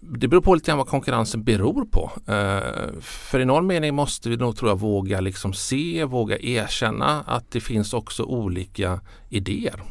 det 0.00 0.28
beror 0.28 0.40
på 0.40 0.54
lite 0.54 0.66
grann 0.66 0.78
vad 0.78 0.88
konkurrensen 0.88 1.44
beror 1.44 1.84
på. 1.84 2.12
Eh, 2.32 3.00
för 3.00 3.40
i 3.40 3.44
någon 3.44 3.66
mening 3.66 3.94
måste 3.94 4.28
vi 4.28 4.36
nog 4.36 4.56
tror 4.56 4.70
jag 4.70 4.80
våga 4.80 5.20
liksom 5.20 5.52
se, 5.52 6.04
våga 6.04 6.38
erkänna 6.38 7.22
att 7.26 7.50
det 7.50 7.60
finns 7.60 7.94
också 7.94 8.22
olika 8.22 9.00
idéer. 9.28 9.82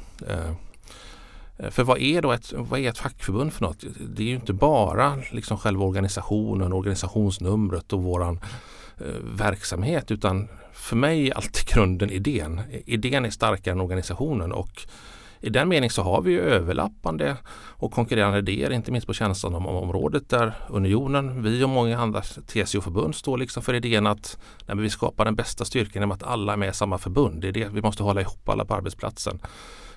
Eh, 1.58 1.70
för 1.70 1.84
vad 1.84 1.98
är 1.98 2.22
då 2.22 2.32
ett, 2.32 2.54
vad 2.56 2.80
är 2.80 2.90
ett 2.90 2.98
fackförbund 2.98 3.54
för 3.54 3.66
något? 3.66 3.84
Det 4.00 4.24
är 4.24 4.28
ju 4.28 4.36
inte 4.36 4.54
bara 4.54 5.18
liksom 5.32 5.58
själva 5.58 5.86
organisationen, 5.86 6.74
organisationsnumret 6.74 7.94
och 7.94 8.04
våran 8.04 8.40
eh, 8.98 9.06
verksamhet 9.24 10.12
utan 10.12 10.48
för 10.74 10.96
mig 10.96 11.30
är 11.30 11.34
alltid 11.34 11.68
grunden 11.74 12.10
idén. 12.10 12.62
Idén 12.86 13.26
är 13.26 13.30
starkare 13.30 13.74
än 13.74 13.82
organisationen 13.82 14.52
och 14.52 14.88
i 15.40 15.50
den 15.50 15.70
meningen 15.70 15.90
så 15.90 16.02
har 16.02 16.22
vi 16.22 16.40
överlappande 16.40 17.38
och 17.78 17.92
konkurrerande 17.92 18.38
idéer, 18.40 18.72
inte 18.72 18.92
minst 18.92 19.08
på 19.08 19.14
tjänsteområdet 19.14 20.30
där 20.30 20.54
Unionen, 20.70 21.44
vi 21.44 21.64
och 21.64 21.70
många 21.70 22.00
andra 22.00 22.22
TCO-förbund 22.22 23.16
står 23.16 23.38
liksom 23.38 23.64
för 23.64 23.74
idén 23.74 24.08
att 24.08 24.38
nej, 24.66 24.78
vi 24.78 24.90
skapar 24.90 25.26
den 25.26 25.36
bästa 25.36 25.66
styrkan 25.66 25.94
genom 25.94 26.12
att 26.12 26.24
alla 26.24 26.54
är 26.54 26.58
med 26.58 26.70
i 26.70 26.74
samma 26.74 26.98
förbund. 26.98 27.42
Det 27.42 27.48
är 27.48 27.52
det 27.52 27.68
vi 27.68 27.82
måste 27.82 28.04
hålla 28.04 28.22
ihop 28.22 28.50
alla 28.50 28.66
på 28.66 28.74
arbetsplatsen. 28.74 29.40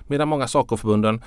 Medan 0.09 0.27
många 0.27 0.47
SACO-förbunden 0.47 1.21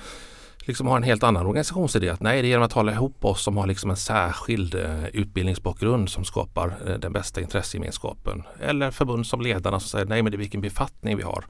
liksom 0.65 0.87
har 0.87 0.97
en 0.97 1.03
helt 1.03 1.23
annan 1.23 1.45
organisationsidé. 1.45 2.09
Att 2.09 2.21
nej, 2.21 2.41
det 2.41 2.47
är 2.47 2.49
genom 2.49 2.65
att 2.65 2.73
hålla 2.73 2.91
ihop 2.91 3.25
oss 3.25 3.43
som 3.43 3.57
har 3.57 3.67
liksom 3.67 3.89
en 3.89 3.97
särskild 3.97 4.75
eh, 4.75 5.05
utbildningsbakgrund 5.05 6.09
som 6.09 6.25
skapar 6.25 6.75
eh, 6.87 6.93
den 6.93 7.13
bästa 7.13 7.41
intressegemenskapen. 7.41 8.43
Eller 8.59 8.91
förbund 8.91 9.27
som 9.27 9.41
ledarna 9.41 9.79
som 9.79 9.89
säger 9.89 10.05
nej, 10.05 10.21
men 10.21 10.31
det 10.31 10.35
är 10.35 10.39
vilken 10.39 10.61
befattning 10.61 11.17
vi 11.17 11.23
har. 11.23 11.45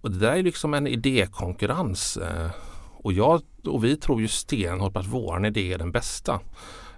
Och 0.00 0.10
det 0.10 0.18
där 0.18 0.32
är 0.32 0.42
liksom 0.42 0.74
en 0.74 0.86
idékonkurrens. 0.86 2.16
Eh, 2.16 2.50
och, 2.92 3.12
jag, 3.12 3.42
och 3.66 3.84
vi 3.84 3.96
tror 3.96 4.20
ju 4.20 4.28
stenhårt 4.28 4.92
på 4.92 4.98
att 4.98 5.06
vår 5.06 5.46
idé 5.46 5.72
är 5.72 5.78
den 5.78 5.92
bästa. 5.92 6.40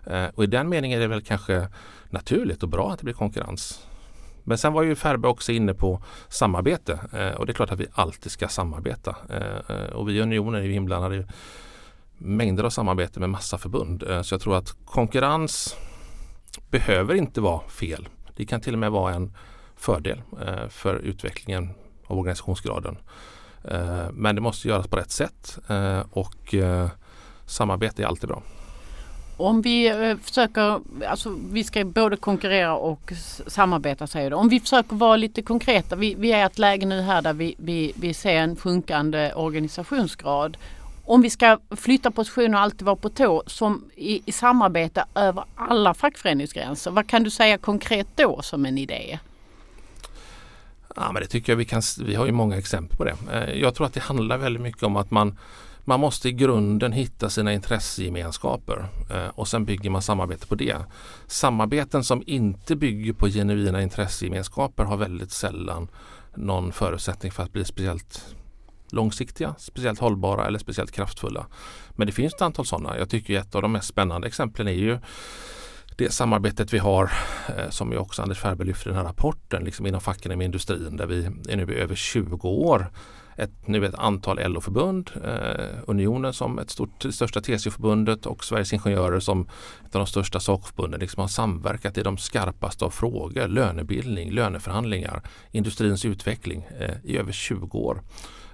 Eh, 0.07 0.27
och 0.35 0.45
i 0.45 0.47
den 0.47 0.69
meningen 0.69 0.99
är 0.99 1.03
det 1.03 1.09
väl 1.09 1.23
kanske 1.23 1.69
naturligt 2.11 2.63
och 2.63 2.69
bra 2.69 2.93
att 2.93 2.99
det 2.99 3.05
blir 3.05 3.15
konkurrens. 3.15 3.87
Men 4.45 4.59
sen 4.59 4.73
var 4.73 4.83
ju 4.83 4.95
Färbe 4.95 5.29
också 5.29 5.53
inne 5.53 5.75
på 5.75 6.03
samarbete 6.29 7.01
eh, 7.13 7.35
och 7.35 7.47
det 7.47 7.53
är 7.53 7.55
klart 7.55 7.71
att 7.71 7.81
vi 7.81 7.87
alltid 7.93 8.33
ska 8.33 8.49
samarbeta. 8.49 9.17
Eh, 9.31 9.77
eh, 9.77 9.93
och 9.93 10.09
vi 10.09 10.13
i 10.13 10.21
Unionen 10.21 10.61
är 10.61 10.65
ju 10.65 10.75
inblandade 10.75 11.17
i 11.17 11.27
mängder 12.19 12.65
av 12.65 12.71
samarbete 12.71 13.21
med 13.21 13.31
massa 13.31 13.59
förbund. 13.59 14.03
Eh, 14.03 14.23
så 14.23 14.35
jag 14.35 14.41
tror 14.41 14.57
att 14.57 14.77
konkurrens 14.85 15.77
behöver 16.71 17.15
inte 17.15 17.41
vara 17.41 17.69
fel. 17.69 18.09
Det 18.37 18.47
kan 18.47 18.61
till 18.61 18.73
och 18.73 18.79
med 18.79 18.91
vara 18.91 19.15
en 19.15 19.37
fördel 19.77 20.23
eh, 20.47 20.69
för 20.69 20.95
utvecklingen 20.95 21.71
av 22.07 22.19
organisationsgraden. 22.19 22.97
Eh, 23.65 24.11
men 24.13 24.35
det 24.35 24.41
måste 24.41 24.69
göras 24.69 24.89
på 24.89 24.97
rätt 24.97 25.11
sätt 25.11 25.59
eh, 25.69 26.01
och 26.11 26.55
eh, 26.55 26.89
samarbete 27.47 28.03
är 28.03 28.07
alltid 28.07 28.29
bra. 28.29 28.43
Om 29.37 29.63
vi 29.63 29.87
eh, 29.87 30.17
försöker, 30.17 30.81
alltså 31.09 31.37
vi 31.51 31.65
ska 31.65 31.85
både 31.85 32.17
konkurrera 32.17 32.77
och 32.77 33.13
samarbeta 33.47 34.07
säger 34.07 34.31
du. 34.31 34.37
Om 34.37 34.49
vi 34.49 34.61
försöker 34.61 34.97
vara 34.97 35.17
lite 35.17 35.43
konkreta. 35.43 35.97
Vi, 35.97 36.15
vi 36.15 36.33
är 36.33 36.39
i 36.39 36.43
ett 36.43 36.59
läge 36.59 36.87
nu 36.87 37.01
här 37.01 37.23
där 37.23 37.33
vi, 37.33 37.55
vi, 37.59 37.93
vi 37.97 38.15
ser 38.15 38.35
en 38.35 38.57
sjunkande 38.57 39.33
organisationsgrad. 39.35 40.57
Om 41.05 41.23
vi 41.23 41.31
ska 41.31 41.59
flytta 41.77 42.11
positioner 42.11 42.59
och 42.59 42.61
alltid 42.61 42.83
vara 42.83 42.97
på 42.97 43.09
tå 43.09 43.43
som 43.47 43.85
i, 43.97 44.23
i 44.27 44.33
samarbete 44.33 45.05
över 45.15 45.45
alla 45.55 45.95
fackföreningsgränser. 45.95 46.91
Vad 46.91 47.09
kan 47.09 47.23
du 47.23 47.31
säga 47.31 47.59
konkret 47.59 48.07
då 48.15 48.43
som 48.43 48.67
en 48.67 48.79
idé? 48.79 49.19
Ja, 50.97 51.13
men 51.13 51.23
det 51.23 51.29
tycker 51.29 51.53
jag 51.53 51.57
vi 51.57 51.65
kan. 51.65 51.83
Vi 52.01 52.15
har 52.15 52.27
ju 52.27 52.33
många 52.33 52.57
exempel 52.57 52.97
på 52.97 53.05
det. 53.05 53.17
Eh, 53.33 53.61
jag 53.61 53.75
tror 53.75 53.87
att 53.87 53.95
det 53.95 54.01
handlar 54.01 54.39
väldigt 54.39 54.63
mycket 54.63 54.83
om 54.83 54.97
att 54.97 55.11
man 55.11 55.39
man 55.85 56.01
måste 56.01 56.29
i 56.29 56.33
grunden 56.33 56.93
hitta 56.93 57.31
sina 57.31 57.53
intressegemenskaper 57.53 58.87
eh, 59.11 59.29
och 59.29 59.49
sen 59.49 59.65
bygger 59.65 59.91
man 59.91 60.03
samarbete 60.03 60.47
på 60.47 60.55
det. 60.55 60.77
Samarbeten 61.27 62.05
som 62.05 62.23
inte 62.27 62.77
bygger 62.77 63.13
på 63.13 63.29
genuina 63.29 63.83
intressegemenskaper 63.83 64.85
har 64.85 64.97
väldigt 64.97 65.31
sällan 65.31 65.89
någon 66.35 66.73
förutsättning 66.73 67.33
för 67.33 67.43
att 67.43 67.53
bli 67.53 67.65
speciellt 67.65 68.35
långsiktiga, 68.91 69.55
speciellt 69.59 69.99
hållbara 69.99 70.47
eller 70.47 70.59
speciellt 70.59 70.93
kraftfulla. 70.93 71.47
Men 71.91 72.07
det 72.07 72.13
finns 72.13 72.35
ett 72.35 72.43
antal 72.43 72.67
sådana. 72.67 72.99
Jag 72.99 73.11
tycker 73.11 73.39
ett 73.39 73.55
av 73.55 73.63
de 73.63 73.73
mest 73.73 73.89
spännande 73.89 74.27
exemplen 74.27 74.69
är 74.69 74.73
ju 74.73 74.99
det 75.97 76.13
samarbetet 76.13 76.73
vi 76.73 76.79
har 76.79 77.13
eh, 77.57 77.71
som 77.71 77.93
ju 77.93 77.99
också 77.99 78.23
Anders 78.23 78.39
Färber 78.39 78.65
lyfter 78.65 78.91
i 78.91 78.93
den 78.93 78.97
här 78.97 79.05
rapporten 79.05 79.65
liksom 79.65 79.87
inom 79.87 80.01
facken 80.01 80.43
i 80.43 80.45
industrin 80.45 80.97
där 80.97 81.07
vi 81.07 81.25
är 81.49 81.57
nu 81.57 81.73
i 81.73 81.77
över 81.77 81.95
20 81.95 82.49
år 82.49 82.91
ett, 83.37 83.69
nu 83.69 83.87
ett 83.87 83.95
antal 83.95 84.53
LO-förbund, 84.53 85.11
eh, 85.25 85.79
Unionen 85.87 86.33
som 86.33 86.59
ett 86.59 86.71
stort, 86.71 87.01
det 87.01 87.13
största 87.13 87.41
TCO-förbundet 87.41 88.27
och 88.27 88.45
Sveriges 88.45 88.73
Ingenjörer 88.73 89.21
som 89.21 89.49
ett 89.87 89.95
av 89.95 90.01
de 90.01 90.07
största 90.07 90.41
sakförbunden 90.41 91.01
liksom 91.01 91.21
har 91.21 91.29
samverkat 91.29 91.99
i 91.99 92.03
de 92.03 92.19
skarpaste 92.19 92.85
av 92.85 92.91
frågor, 92.91 93.49
lönebildning, 93.49 94.31
löneförhandlingar, 94.31 95.23
industrins 95.51 96.05
utveckling 96.05 96.67
eh, 96.81 96.95
i 97.05 97.19
över 97.19 97.33
20 97.33 97.79
år. 97.79 98.03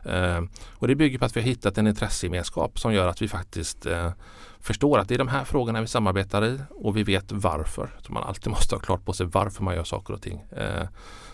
Eh, 0.04 0.40
och 0.72 0.88
det 0.88 0.94
bygger 0.94 1.18
på 1.18 1.24
att 1.24 1.36
vi 1.36 1.40
har 1.40 1.48
hittat 1.48 1.78
en 1.78 1.86
intressegemenskap 1.86 2.78
som 2.78 2.94
gör 2.94 3.08
att 3.08 3.22
vi 3.22 3.28
faktiskt 3.28 3.86
eh, 3.86 4.12
förstår 4.60 4.98
att 4.98 5.08
det 5.08 5.14
är 5.14 5.18
de 5.18 5.28
här 5.28 5.44
frågorna 5.44 5.80
vi 5.80 5.86
samarbetar 5.86 6.44
i 6.44 6.58
och 6.70 6.96
vi 6.96 7.02
vet 7.02 7.32
varför. 7.32 7.90
Så 8.02 8.12
man 8.12 8.22
alltid 8.22 8.50
måste 8.50 8.74
ha 8.74 8.80
klart 8.80 9.04
på 9.04 9.12
sig 9.12 9.26
varför 9.26 9.62
man 9.62 9.74
gör 9.74 9.84
saker 9.84 10.14
och 10.14 10.22
ting. 10.22 10.44
Eh, 10.56 10.86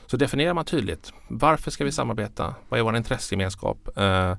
så 0.06 0.16
definierar 0.16 0.54
man 0.54 0.64
tydligt 0.64 1.12
varför 1.28 1.70
ska 1.70 1.84
vi 1.84 1.92
samarbeta? 1.92 2.54
Vad 2.68 2.80
är 2.80 2.84
vår 2.84 2.96
intressegemenskap? 2.96 3.98
Eh, 3.98 4.34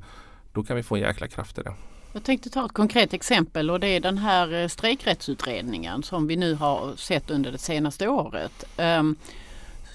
Då 0.54 0.64
kan 0.64 0.76
vi 0.76 0.84
få 0.84 0.96
en 0.96 1.02
jäkla 1.02 1.28
kraft 1.28 1.58
i 1.58 1.62
det. 1.62 1.74
Jag 2.14 2.24
tänkte 2.24 2.50
ta 2.50 2.66
ett 2.66 2.74
konkret 2.74 3.14
exempel 3.14 3.70
och 3.72 3.80
det 3.80 3.88
är 3.88 4.00
den 4.00 4.18
här 4.18 4.54
eh, 4.62 4.68
strejkrättsutredningen 4.68 6.04
som 6.04 6.28
vi 6.28 6.36
nu 6.36 6.54
har 6.56 6.96
sett 6.96 7.30
under 7.32 7.52
det 7.52 7.58
senaste 7.58 8.08
året. 8.08 8.64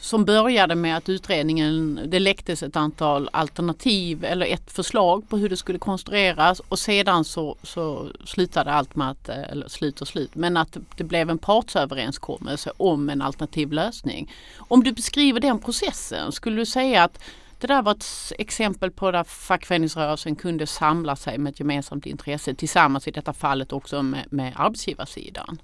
Som 0.02 0.24
började 0.24 0.74
med 0.74 0.96
att 0.96 1.08
utredningen, 1.08 2.00
det 2.06 2.18
läcktes 2.18 2.62
ett 2.62 2.76
antal 2.76 3.28
alternativ 3.32 4.24
eller 4.24 4.46
ett 4.46 4.72
förslag 4.72 5.28
på 5.28 5.36
hur 5.36 5.48
det 5.48 5.56
skulle 5.56 5.78
konstrueras 5.78 6.60
och 6.60 6.78
sedan 6.78 7.24
så, 7.24 7.56
så 7.62 8.08
slutade 8.24 8.72
allt 8.72 8.96
med 8.96 9.10
att, 9.10 9.28
eh, 9.28 9.42
eller 9.42 9.68
slut 9.68 10.00
och 10.00 10.08
slut, 10.08 10.34
men 10.34 10.56
att 10.56 10.76
det 10.96 11.04
blev 11.04 11.30
en 11.30 11.38
partsöverenskommelse 11.38 12.72
om 12.76 13.08
en 13.08 13.22
alternativ 13.22 13.72
lösning. 13.72 14.32
Om 14.58 14.82
du 14.84 14.92
beskriver 14.92 15.40
den 15.40 15.58
processen, 15.58 16.32
skulle 16.32 16.56
du 16.56 16.66
säga 16.66 17.04
att 17.04 17.18
det 17.60 17.66
där 17.66 17.82
var 17.82 17.92
ett 17.92 18.32
exempel 18.38 18.90
på 18.90 19.10
där 19.10 19.24
fackföreningsrörelsen 19.24 20.36
kunde 20.36 20.66
samla 20.66 21.16
sig 21.16 21.38
med 21.38 21.50
ett 21.50 21.60
gemensamt 21.60 22.06
intresse 22.06 22.54
tillsammans 22.54 23.08
i 23.08 23.10
detta 23.10 23.32
fallet 23.32 23.72
också 23.72 24.02
med, 24.02 24.24
med 24.30 24.52
arbetsgivarsidan? 24.56 25.58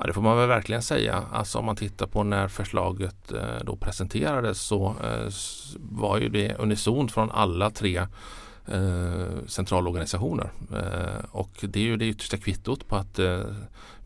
Ja, 0.00 0.06
det 0.06 0.12
får 0.12 0.22
man 0.22 0.36
väl 0.36 0.48
verkligen 0.48 0.82
säga. 0.82 1.24
Alltså 1.32 1.58
om 1.58 1.64
man 1.64 1.76
tittar 1.76 2.06
på 2.06 2.22
när 2.22 2.48
förslaget 2.48 3.32
eh, 3.32 3.64
då 3.64 3.76
presenterades 3.76 4.60
så 4.60 4.94
eh, 5.04 5.32
var 5.76 6.18
ju 6.18 6.28
det 6.28 6.54
unisont 6.58 7.12
från 7.12 7.30
alla 7.30 7.70
tre 7.70 7.96
eh, 8.66 9.46
centralorganisationer. 9.46 10.52
Eh, 10.72 11.24
och 11.30 11.50
det 11.60 11.80
är 11.80 11.84
ju 11.84 11.96
det 11.96 12.08
yttersta 12.08 12.36
kvittot 12.36 12.88
på 12.88 12.96
att 12.96 13.18
eh, 13.18 13.40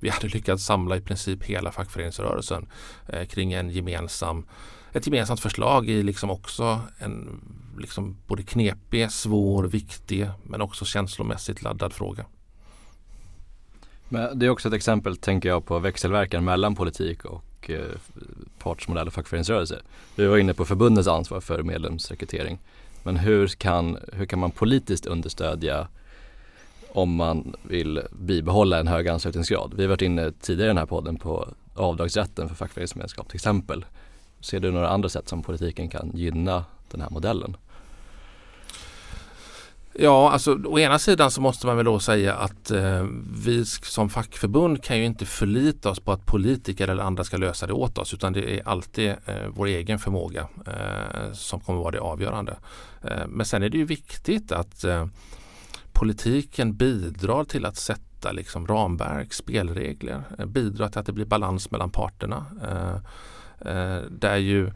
vi 0.00 0.08
hade 0.08 0.28
lyckats 0.28 0.64
samla 0.64 0.96
i 0.96 1.00
princip 1.00 1.42
hela 1.42 1.72
fackföreningsrörelsen 1.72 2.66
eh, 3.08 3.26
kring 3.26 3.52
en 3.52 3.70
gemensam 3.70 4.46
ett 4.92 5.06
gemensamt 5.06 5.40
förslag 5.40 5.88
i 5.88 6.02
liksom 6.02 6.30
också 6.30 6.80
en 6.98 7.40
liksom 7.78 8.16
både 8.26 8.42
knepig, 8.42 9.10
svår, 9.10 9.64
viktig 9.64 10.30
men 10.42 10.60
också 10.60 10.84
känslomässigt 10.84 11.62
laddad 11.62 11.92
fråga. 11.92 12.24
Men 14.14 14.38
det 14.38 14.46
är 14.46 14.50
också 14.50 14.68
ett 14.68 14.74
exempel, 14.74 15.16
tänker 15.16 15.48
jag, 15.48 15.66
på 15.66 15.78
växelverkan 15.78 16.44
mellan 16.44 16.74
politik 16.74 17.24
och 17.24 17.70
eh, 17.70 17.80
partsmodell 18.58 19.06
och 19.06 19.12
fackföreningsrörelse. 19.12 19.80
Vi 20.16 20.26
var 20.26 20.38
inne 20.38 20.54
på 20.54 20.64
förbundets 20.64 21.08
ansvar 21.08 21.40
för 21.40 21.62
medlemsrekrytering. 21.62 22.58
Men 23.02 23.16
hur 23.16 23.46
kan, 23.46 23.98
hur 24.12 24.26
kan 24.26 24.38
man 24.38 24.50
politiskt 24.50 25.06
understödja 25.06 25.88
om 26.92 27.14
man 27.14 27.56
vill 27.62 28.02
bibehålla 28.12 28.80
en 28.80 28.88
hög 28.88 29.08
anslutningsgrad? 29.08 29.74
Vi 29.76 29.82
har 29.82 29.88
varit 29.88 30.02
inne 30.02 30.32
tidigare 30.40 30.66
i 30.66 30.70
den 30.70 30.78
här 30.78 30.86
podden 30.86 31.16
på 31.16 31.48
avdragsrätten 31.74 32.48
för 32.48 32.54
fackföreningsmedlemskap 32.54 33.28
till 33.28 33.36
exempel. 33.36 33.84
Ser 34.40 34.60
du 34.60 34.70
några 34.70 34.88
andra 34.88 35.08
sätt 35.08 35.28
som 35.28 35.42
politiken 35.42 35.88
kan 35.88 36.10
gynna 36.14 36.64
den 36.90 37.00
här 37.00 37.10
modellen? 37.10 37.56
Ja, 39.98 40.30
alltså 40.30 40.58
å 40.64 40.78
ena 40.78 40.98
sidan 40.98 41.30
så 41.30 41.40
måste 41.40 41.66
man 41.66 41.76
väl 41.76 41.84
då 41.84 41.98
säga 41.98 42.34
att 42.34 42.70
eh, 42.70 43.06
vi 43.44 43.64
som 43.64 44.10
fackförbund 44.10 44.84
kan 44.84 44.98
ju 44.98 45.04
inte 45.04 45.26
förlita 45.26 45.90
oss 45.90 46.00
på 46.00 46.12
att 46.12 46.26
politiker 46.26 46.88
eller 46.88 47.02
andra 47.02 47.24
ska 47.24 47.36
lösa 47.36 47.66
det 47.66 47.72
åt 47.72 47.98
oss 47.98 48.14
utan 48.14 48.32
det 48.32 48.58
är 48.58 48.68
alltid 48.68 49.10
eh, 49.10 49.46
vår 49.48 49.66
egen 49.66 49.98
förmåga 49.98 50.48
eh, 50.66 51.32
som 51.32 51.60
kommer 51.60 51.78
vara 51.78 51.90
det 51.90 52.00
avgörande. 52.00 52.56
Eh, 53.02 53.26
men 53.28 53.46
sen 53.46 53.62
är 53.62 53.68
det 53.68 53.78
ju 53.78 53.84
viktigt 53.84 54.52
att 54.52 54.84
eh, 54.84 55.06
politiken 55.92 56.76
bidrar 56.76 57.44
till 57.44 57.66
att 57.66 57.76
sätta 57.76 58.32
liksom, 58.32 58.66
ramverk, 58.66 59.32
spelregler, 59.32 60.22
eh, 60.38 60.46
bidrar 60.46 60.88
till 60.88 60.98
att 60.98 61.06
det 61.06 61.12
blir 61.12 61.26
balans 61.26 61.70
mellan 61.70 61.90
parterna. 61.90 62.46
Eh, 62.62 62.96
eh, 63.72 64.02
där 64.10 64.36
ju 64.36 64.70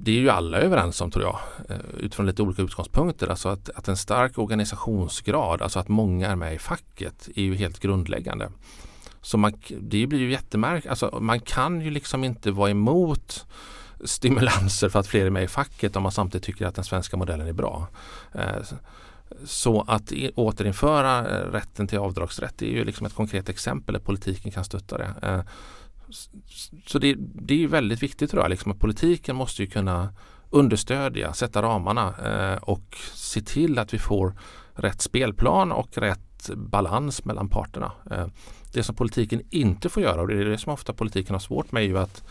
det 0.00 0.10
är 0.10 0.20
ju 0.20 0.30
alla 0.30 0.58
överens 0.58 1.00
om 1.00 1.10
tror 1.10 1.24
jag 1.24 1.38
eh, 1.68 1.76
utifrån 1.98 2.26
lite 2.26 2.42
olika 2.42 2.62
utgångspunkter. 2.62 3.28
Alltså 3.28 3.48
att, 3.48 3.70
att 3.70 3.88
en 3.88 3.96
stark 3.96 4.38
organisationsgrad, 4.38 5.62
alltså 5.62 5.78
att 5.78 5.88
många 5.88 6.28
är 6.28 6.36
med 6.36 6.54
i 6.54 6.58
facket 6.58 7.28
är 7.34 7.42
ju 7.42 7.54
helt 7.54 7.80
grundläggande. 7.80 8.50
Så 9.20 9.38
man, 9.38 9.52
det 9.80 10.06
blir 10.06 10.18
ju 10.18 10.30
jättemärkligt. 10.30 10.90
Alltså 10.90 11.18
man 11.20 11.40
kan 11.40 11.80
ju 11.80 11.90
liksom 11.90 12.24
inte 12.24 12.50
vara 12.50 12.70
emot 12.70 13.46
stimulanser 14.04 14.88
för 14.88 14.98
att 14.98 15.06
fler 15.06 15.26
är 15.26 15.30
med 15.30 15.44
i 15.44 15.48
facket 15.48 15.96
om 15.96 16.02
man 16.02 16.12
samtidigt 16.12 16.44
tycker 16.44 16.66
att 16.66 16.74
den 16.74 16.84
svenska 16.84 17.16
modellen 17.16 17.48
är 17.48 17.52
bra. 17.52 17.86
Eh, 18.32 18.62
så 19.44 19.84
att 19.88 20.12
återinföra 20.34 21.18
eh, 21.18 21.50
rätten 21.50 21.86
till 21.86 21.98
avdragsrätt 21.98 22.62
är 22.62 22.66
ju 22.66 22.84
liksom 22.84 23.06
ett 23.06 23.14
konkret 23.14 23.48
exempel 23.48 23.92
där 23.92 24.00
politiken 24.00 24.52
kan 24.52 24.64
stötta 24.64 24.98
det 24.98 25.44
så 26.86 26.98
det, 26.98 27.16
det 27.18 27.64
är 27.64 27.68
väldigt 27.68 28.02
viktigt 28.02 28.30
tror 28.30 28.42
jag, 28.42 28.50
liksom, 28.50 28.72
att 28.72 28.78
politiken 28.78 29.36
måste 29.36 29.62
ju 29.62 29.70
kunna 29.70 30.14
understödja, 30.50 31.32
sätta 31.32 31.62
ramarna 31.62 32.14
eh, 32.24 32.62
och 32.62 32.96
se 33.14 33.40
till 33.40 33.78
att 33.78 33.94
vi 33.94 33.98
får 33.98 34.34
rätt 34.74 35.00
spelplan 35.00 35.72
och 35.72 35.98
rätt 35.98 36.50
balans 36.56 37.24
mellan 37.24 37.48
parterna. 37.48 37.92
Eh, 38.10 38.26
det 38.72 38.82
som 38.82 38.94
politiken 38.94 39.42
inte 39.50 39.88
får 39.88 40.02
göra 40.02 40.20
och 40.20 40.28
det 40.28 40.34
är 40.34 40.44
det 40.44 40.58
som 40.58 40.72
ofta 40.72 40.92
politiken 40.92 41.34
har 41.34 41.40
svårt 41.40 41.72
med 41.72 41.82
är 41.82 41.86
ju 41.86 41.98
att 41.98 42.24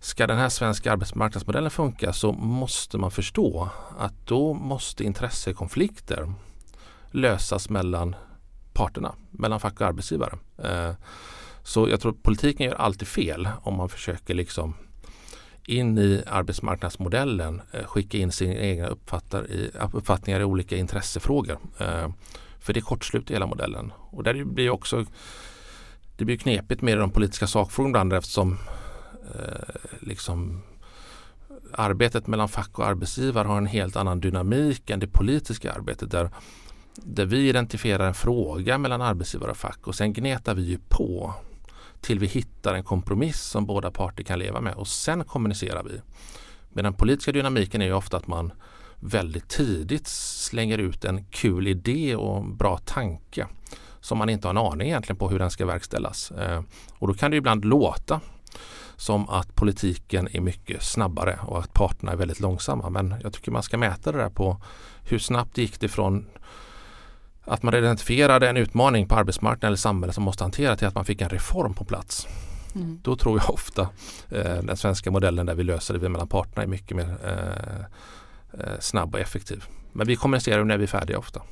ska 0.00 0.26
den 0.26 0.38
här 0.38 0.48
svenska 0.48 0.92
arbetsmarknadsmodellen 0.92 1.70
funka 1.70 2.12
så 2.12 2.32
måste 2.32 2.98
man 2.98 3.10
förstå 3.10 3.68
att 3.98 4.26
då 4.26 4.54
måste 4.54 5.04
intressekonflikter 5.04 6.32
lösas 7.10 7.70
mellan 7.70 8.16
parterna, 8.72 9.14
mellan 9.30 9.60
fack 9.60 9.80
och 9.80 9.86
arbetsgivare. 9.86 10.38
Eh, 10.58 10.94
så 11.68 11.88
jag 11.88 12.00
tror 12.00 12.12
politiken 12.12 12.66
gör 12.66 12.74
alltid 12.74 13.08
fel 13.08 13.48
om 13.62 13.74
man 13.74 13.88
försöker 13.88 14.34
liksom 14.34 14.74
in 15.66 15.98
i 15.98 16.22
arbetsmarknadsmodellen 16.26 17.62
eh, 17.72 17.84
skicka 17.84 18.18
in 18.18 18.32
sina 18.32 18.54
egna 18.54 18.88
uppfattningar 19.92 20.40
i 20.40 20.44
olika 20.44 20.76
intressefrågor. 20.76 21.58
Eh, 21.78 22.08
för 22.60 22.72
det 22.72 22.80
kortsluter 22.80 23.34
hela 23.34 23.46
modellen. 23.46 23.92
Och 23.96 24.22
där 24.22 24.44
blir 24.44 24.70
också 24.70 25.04
det 26.16 26.24
blir 26.24 26.36
knepigt 26.36 26.82
med 26.82 26.98
de 26.98 27.10
politiska 27.10 27.46
sakfrågorna 27.46 27.90
ibland 27.90 28.12
eftersom 28.12 28.58
eh, 29.34 29.74
liksom 30.00 30.62
arbetet 31.72 32.26
mellan 32.26 32.48
fack 32.48 32.78
och 32.78 32.86
arbetsgivare 32.86 33.48
har 33.48 33.58
en 33.58 33.66
helt 33.66 33.96
annan 33.96 34.20
dynamik 34.20 34.90
än 34.90 35.00
det 35.00 35.08
politiska 35.08 35.72
arbetet 35.72 36.10
där, 36.10 36.30
där 36.94 37.26
vi 37.26 37.48
identifierar 37.48 38.06
en 38.06 38.14
fråga 38.14 38.78
mellan 38.78 39.02
arbetsgivare 39.02 39.50
och 39.50 39.56
fack 39.56 39.86
och 39.86 39.94
sen 39.94 40.12
gnetar 40.12 40.54
vi 40.54 40.62
ju 40.62 40.78
på 40.88 41.34
till 42.00 42.18
vi 42.18 42.26
hittar 42.26 42.74
en 42.74 42.84
kompromiss 42.84 43.40
som 43.40 43.66
båda 43.66 43.90
parter 43.90 44.24
kan 44.24 44.38
leva 44.38 44.60
med 44.60 44.74
och 44.74 44.88
sen 44.88 45.24
kommunicerar 45.24 45.82
vi. 45.82 46.00
Men 46.68 46.84
den 46.84 46.94
politiska 46.94 47.32
dynamiken 47.32 47.82
är 47.82 47.86
ju 47.86 47.92
ofta 47.92 48.16
att 48.16 48.26
man 48.26 48.52
väldigt 49.00 49.48
tidigt 49.48 50.06
slänger 50.06 50.78
ut 50.78 51.04
en 51.04 51.24
kul 51.24 51.66
idé 51.66 52.16
och 52.16 52.36
en 52.38 52.56
bra 52.56 52.78
tanke 52.78 53.46
som 54.00 54.18
man 54.18 54.28
inte 54.28 54.48
har 54.48 54.50
en 54.50 54.72
aning 54.72 54.88
egentligen 54.88 55.18
på 55.18 55.28
hur 55.28 55.38
den 55.38 55.50
ska 55.50 55.66
verkställas. 55.66 56.30
Eh, 56.30 56.62
och 56.98 57.08
då 57.08 57.14
kan 57.14 57.30
det 57.30 57.36
ibland 57.36 57.64
låta 57.64 58.20
som 58.96 59.28
att 59.28 59.54
politiken 59.54 60.28
är 60.32 60.40
mycket 60.40 60.82
snabbare 60.82 61.38
och 61.42 61.58
att 61.58 61.72
parterna 61.72 62.12
är 62.12 62.16
väldigt 62.16 62.40
långsamma. 62.40 62.90
Men 62.90 63.14
jag 63.22 63.32
tycker 63.32 63.50
man 63.50 63.62
ska 63.62 63.78
mäta 63.78 64.12
det 64.12 64.18
där 64.18 64.30
på 64.30 64.62
hur 65.02 65.18
snabbt 65.18 65.58
gick 65.58 65.80
det 65.80 65.88
från 65.88 66.26
att 67.48 67.62
man 67.62 67.74
identifierade 67.74 68.48
en 68.48 68.56
utmaning 68.56 69.08
på 69.08 69.14
arbetsmarknaden 69.14 69.66
eller 69.66 69.76
samhället 69.76 70.14
som 70.14 70.24
måste 70.24 70.44
hantera 70.44 70.76
till 70.76 70.86
att 70.86 70.94
man 70.94 71.04
fick 71.04 71.20
en 71.20 71.28
reform 71.28 71.74
på 71.74 71.84
plats. 71.84 72.26
Mm. 72.74 73.00
Då 73.02 73.16
tror 73.16 73.40
jag 73.40 73.50
ofta 73.50 73.82
eh, 74.30 74.62
den 74.62 74.76
svenska 74.76 75.10
modellen 75.10 75.46
där 75.46 75.54
vi 75.54 75.64
löser 75.64 75.98
det 75.98 76.08
mellan 76.08 76.28
parterna 76.28 76.62
är 76.62 76.66
mycket 76.66 76.96
mer 76.96 77.16
eh, 77.24 77.80
eh, 78.60 78.78
snabb 78.80 79.14
och 79.14 79.20
effektiv. 79.20 79.64
Men 79.92 80.06
vi 80.06 80.16
kommunicerar 80.16 80.64
när 80.64 80.78
vi 80.78 80.82
är 80.82 80.88
färdiga 80.88 81.18
ofta. 81.18 81.42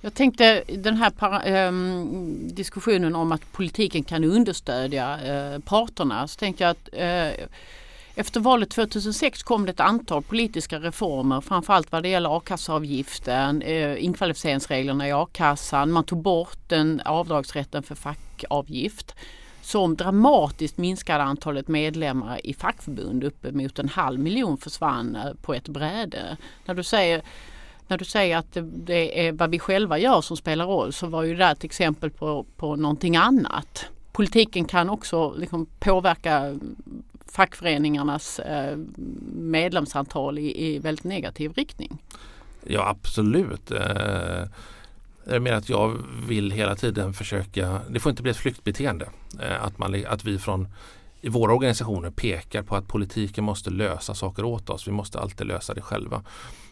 Jag 0.00 0.14
tänkte 0.14 0.62
den 0.68 0.96
här 0.96 1.68
um, 1.68 2.48
diskussionen 2.54 3.16
om 3.16 3.32
att 3.32 3.52
politiken 3.52 4.04
kan 4.04 4.24
understödja 4.24 5.18
uh, 5.54 5.60
parterna. 5.60 6.28
Så 6.28 6.38
tänkte 6.38 6.64
jag 6.64 6.70
att 6.70 6.88
uh, 6.92 7.46
efter 8.18 8.40
valet 8.40 8.70
2006 8.70 9.42
kom 9.42 9.66
det 9.66 9.70
ett 9.70 9.80
antal 9.80 10.22
politiska 10.22 10.78
reformer, 10.78 11.40
framförallt 11.40 11.92
vad 11.92 12.02
det 12.02 12.08
gäller 12.08 12.36
a-kasseavgiften, 12.36 13.62
eh, 13.62 14.04
inkvalificeringsreglerna 14.04 15.08
i 15.08 15.12
a-kassan. 15.12 15.92
Man 15.92 16.04
tog 16.04 16.22
bort 16.22 16.58
den 16.68 17.00
avdragsrätten 17.04 17.82
för 17.82 17.94
fackavgift 17.94 19.14
som 19.62 19.96
dramatiskt 19.96 20.78
minskade 20.78 21.22
antalet 21.22 21.68
medlemmar 21.68 22.46
i 22.46 22.54
fackförbund. 22.54 23.24
Uppemot 23.24 23.78
en 23.78 23.88
halv 23.88 24.20
miljon 24.20 24.58
försvann 24.58 25.16
eh, 25.16 25.34
på 25.42 25.54
ett 25.54 25.68
bräde. 25.68 26.36
När 26.64 26.74
du 26.74 26.82
säger 26.82 27.22
när 27.88 27.98
du 27.98 28.04
säger 28.04 28.36
att 28.36 28.56
det 28.62 29.26
är 29.26 29.32
vad 29.32 29.50
vi 29.50 29.58
själva 29.58 29.98
gör 29.98 30.20
som 30.20 30.36
spelar 30.36 30.66
roll 30.66 30.92
så 30.92 31.06
var 31.06 31.22
ju 31.22 31.34
det 31.34 31.46
ett 31.46 31.64
exempel 31.64 32.10
på, 32.10 32.46
på 32.56 32.76
någonting 32.76 33.16
annat. 33.16 33.84
Politiken 34.12 34.64
kan 34.64 34.90
också 34.90 35.34
liksom 35.36 35.66
påverka 35.78 36.58
fackföreningarnas 37.32 38.38
eh, 38.38 38.76
medlemsantal 39.32 40.38
i, 40.38 40.66
i 40.66 40.78
väldigt 40.78 41.04
negativ 41.04 41.52
riktning. 41.52 42.02
Ja 42.66 42.88
absolut. 42.88 43.70
Eh, 43.70 44.44
jag 45.24 45.42
menar 45.42 45.56
att 45.56 45.68
jag 45.68 45.98
vill 46.28 46.50
hela 46.50 46.76
tiden 46.76 47.12
försöka, 47.12 47.80
det 47.88 48.00
får 48.00 48.10
inte 48.10 48.22
bli 48.22 48.30
ett 48.30 48.36
flyktbeteende. 48.36 49.08
Eh, 49.40 49.64
att, 49.64 49.78
man, 49.78 50.04
att 50.08 50.24
vi 50.24 50.38
från 50.38 50.68
i 51.20 51.28
våra 51.28 51.54
organisationer 51.54 52.10
pekar 52.10 52.62
på 52.62 52.76
att 52.76 52.88
politiken 52.88 53.44
måste 53.44 53.70
lösa 53.70 54.14
saker 54.14 54.44
åt 54.44 54.70
oss. 54.70 54.88
Vi 54.88 54.92
måste 54.92 55.20
alltid 55.20 55.46
lösa 55.46 55.74
det 55.74 55.80
själva. 55.80 56.22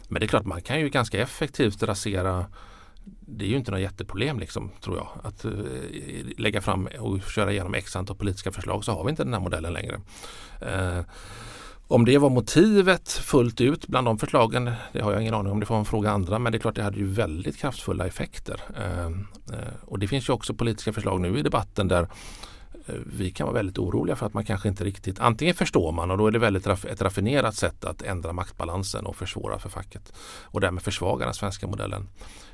Men 0.08 0.20
det 0.20 0.26
är 0.26 0.28
klart 0.28 0.44
man 0.44 0.62
kan 0.62 0.80
ju 0.80 0.88
ganska 0.88 1.22
effektivt 1.22 1.82
rasera 1.82 2.46
det 3.20 3.44
är 3.44 3.48
ju 3.48 3.56
inte 3.56 3.70
något 3.70 3.80
jätteproblem 3.80 4.38
liksom, 4.38 4.70
tror 4.80 4.96
jag. 4.96 5.08
Att 5.22 5.44
eh, 5.44 5.52
lägga 6.38 6.60
fram 6.60 6.88
och 6.98 7.22
köra 7.22 7.52
igenom 7.52 7.74
x 7.74 7.96
antal 7.96 8.16
politiska 8.16 8.52
förslag 8.52 8.84
så 8.84 8.92
har 8.92 9.04
vi 9.04 9.10
inte 9.10 9.24
den 9.24 9.32
här 9.32 9.40
modellen 9.40 9.72
längre. 9.72 10.00
Eh, 10.60 11.00
om 11.88 12.04
det 12.04 12.18
var 12.18 12.30
motivet 12.30 13.12
fullt 13.12 13.60
ut 13.60 13.86
bland 13.86 14.06
de 14.06 14.18
förslagen, 14.18 14.70
det 14.92 15.00
har 15.00 15.12
jag 15.12 15.22
ingen 15.22 15.34
aning 15.34 15.52
om, 15.52 15.60
det 15.60 15.66
får 15.66 15.74
man 15.74 15.84
fråga 15.84 16.10
andra. 16.10 16.38
Men 16.38 16.52
det 16.52 16.58
är 16.58 16.60
klart 16.60 16.74
det 16.74 16.82
hade 16.82 16.98
ju 16.98 17.06
väldigt 17.06 17.56
kraftfulla 17.56 18.06
effekter. 18.06 18.60
Eh, 18.76 19.06
eh 19.06 19.74
och 19.84 19.98
det 19.98 20.08
finns 20.08 20.28
ju 20.28 20.32
också 20.32 20.54
politiska 20.54 20.92
förslag 20.92 21.20
nu 21.20 21.38
i 21.38 21.42
debatten 21.42 21.88
där 21.88 22.08
vi 22.86 23.30
kan 23.30 23.46
vara 23.46 23.54
väldigt 23.54 23.78
oroliga 23.78 24.16
för 24.16 24.26
att 24.26 24.34
man 24.34 24.44
kanske 24.44 24.68
inte 24.68 24.84
riktigt, 24.84 25.20
antingen 25.20 25.54
förstår 25.54 25.92
man 25.92 26.10
och 26.10 26.18
då 26.18 26.26
är 26.26 26.30
det 26.30 26.38
väldigt 26.38 26.66
ett 26.66 27.02
raffinerat 27.02 27.54
sätt 27.54 27.84
att 27.84 28.02
ändra 28.02 28.32
maktbalansen 28.32 29.06
och 29.06 29.16
försvåra 29.16 29.58
för 29.58 29.68
facket 29.68 30.12
och 30.42 30.60
därmed 30.60 30.82
försvaga 30.82 31.24
den 31.24 31.34
svenska 31.34 31.66
modellen. 31.66 32.08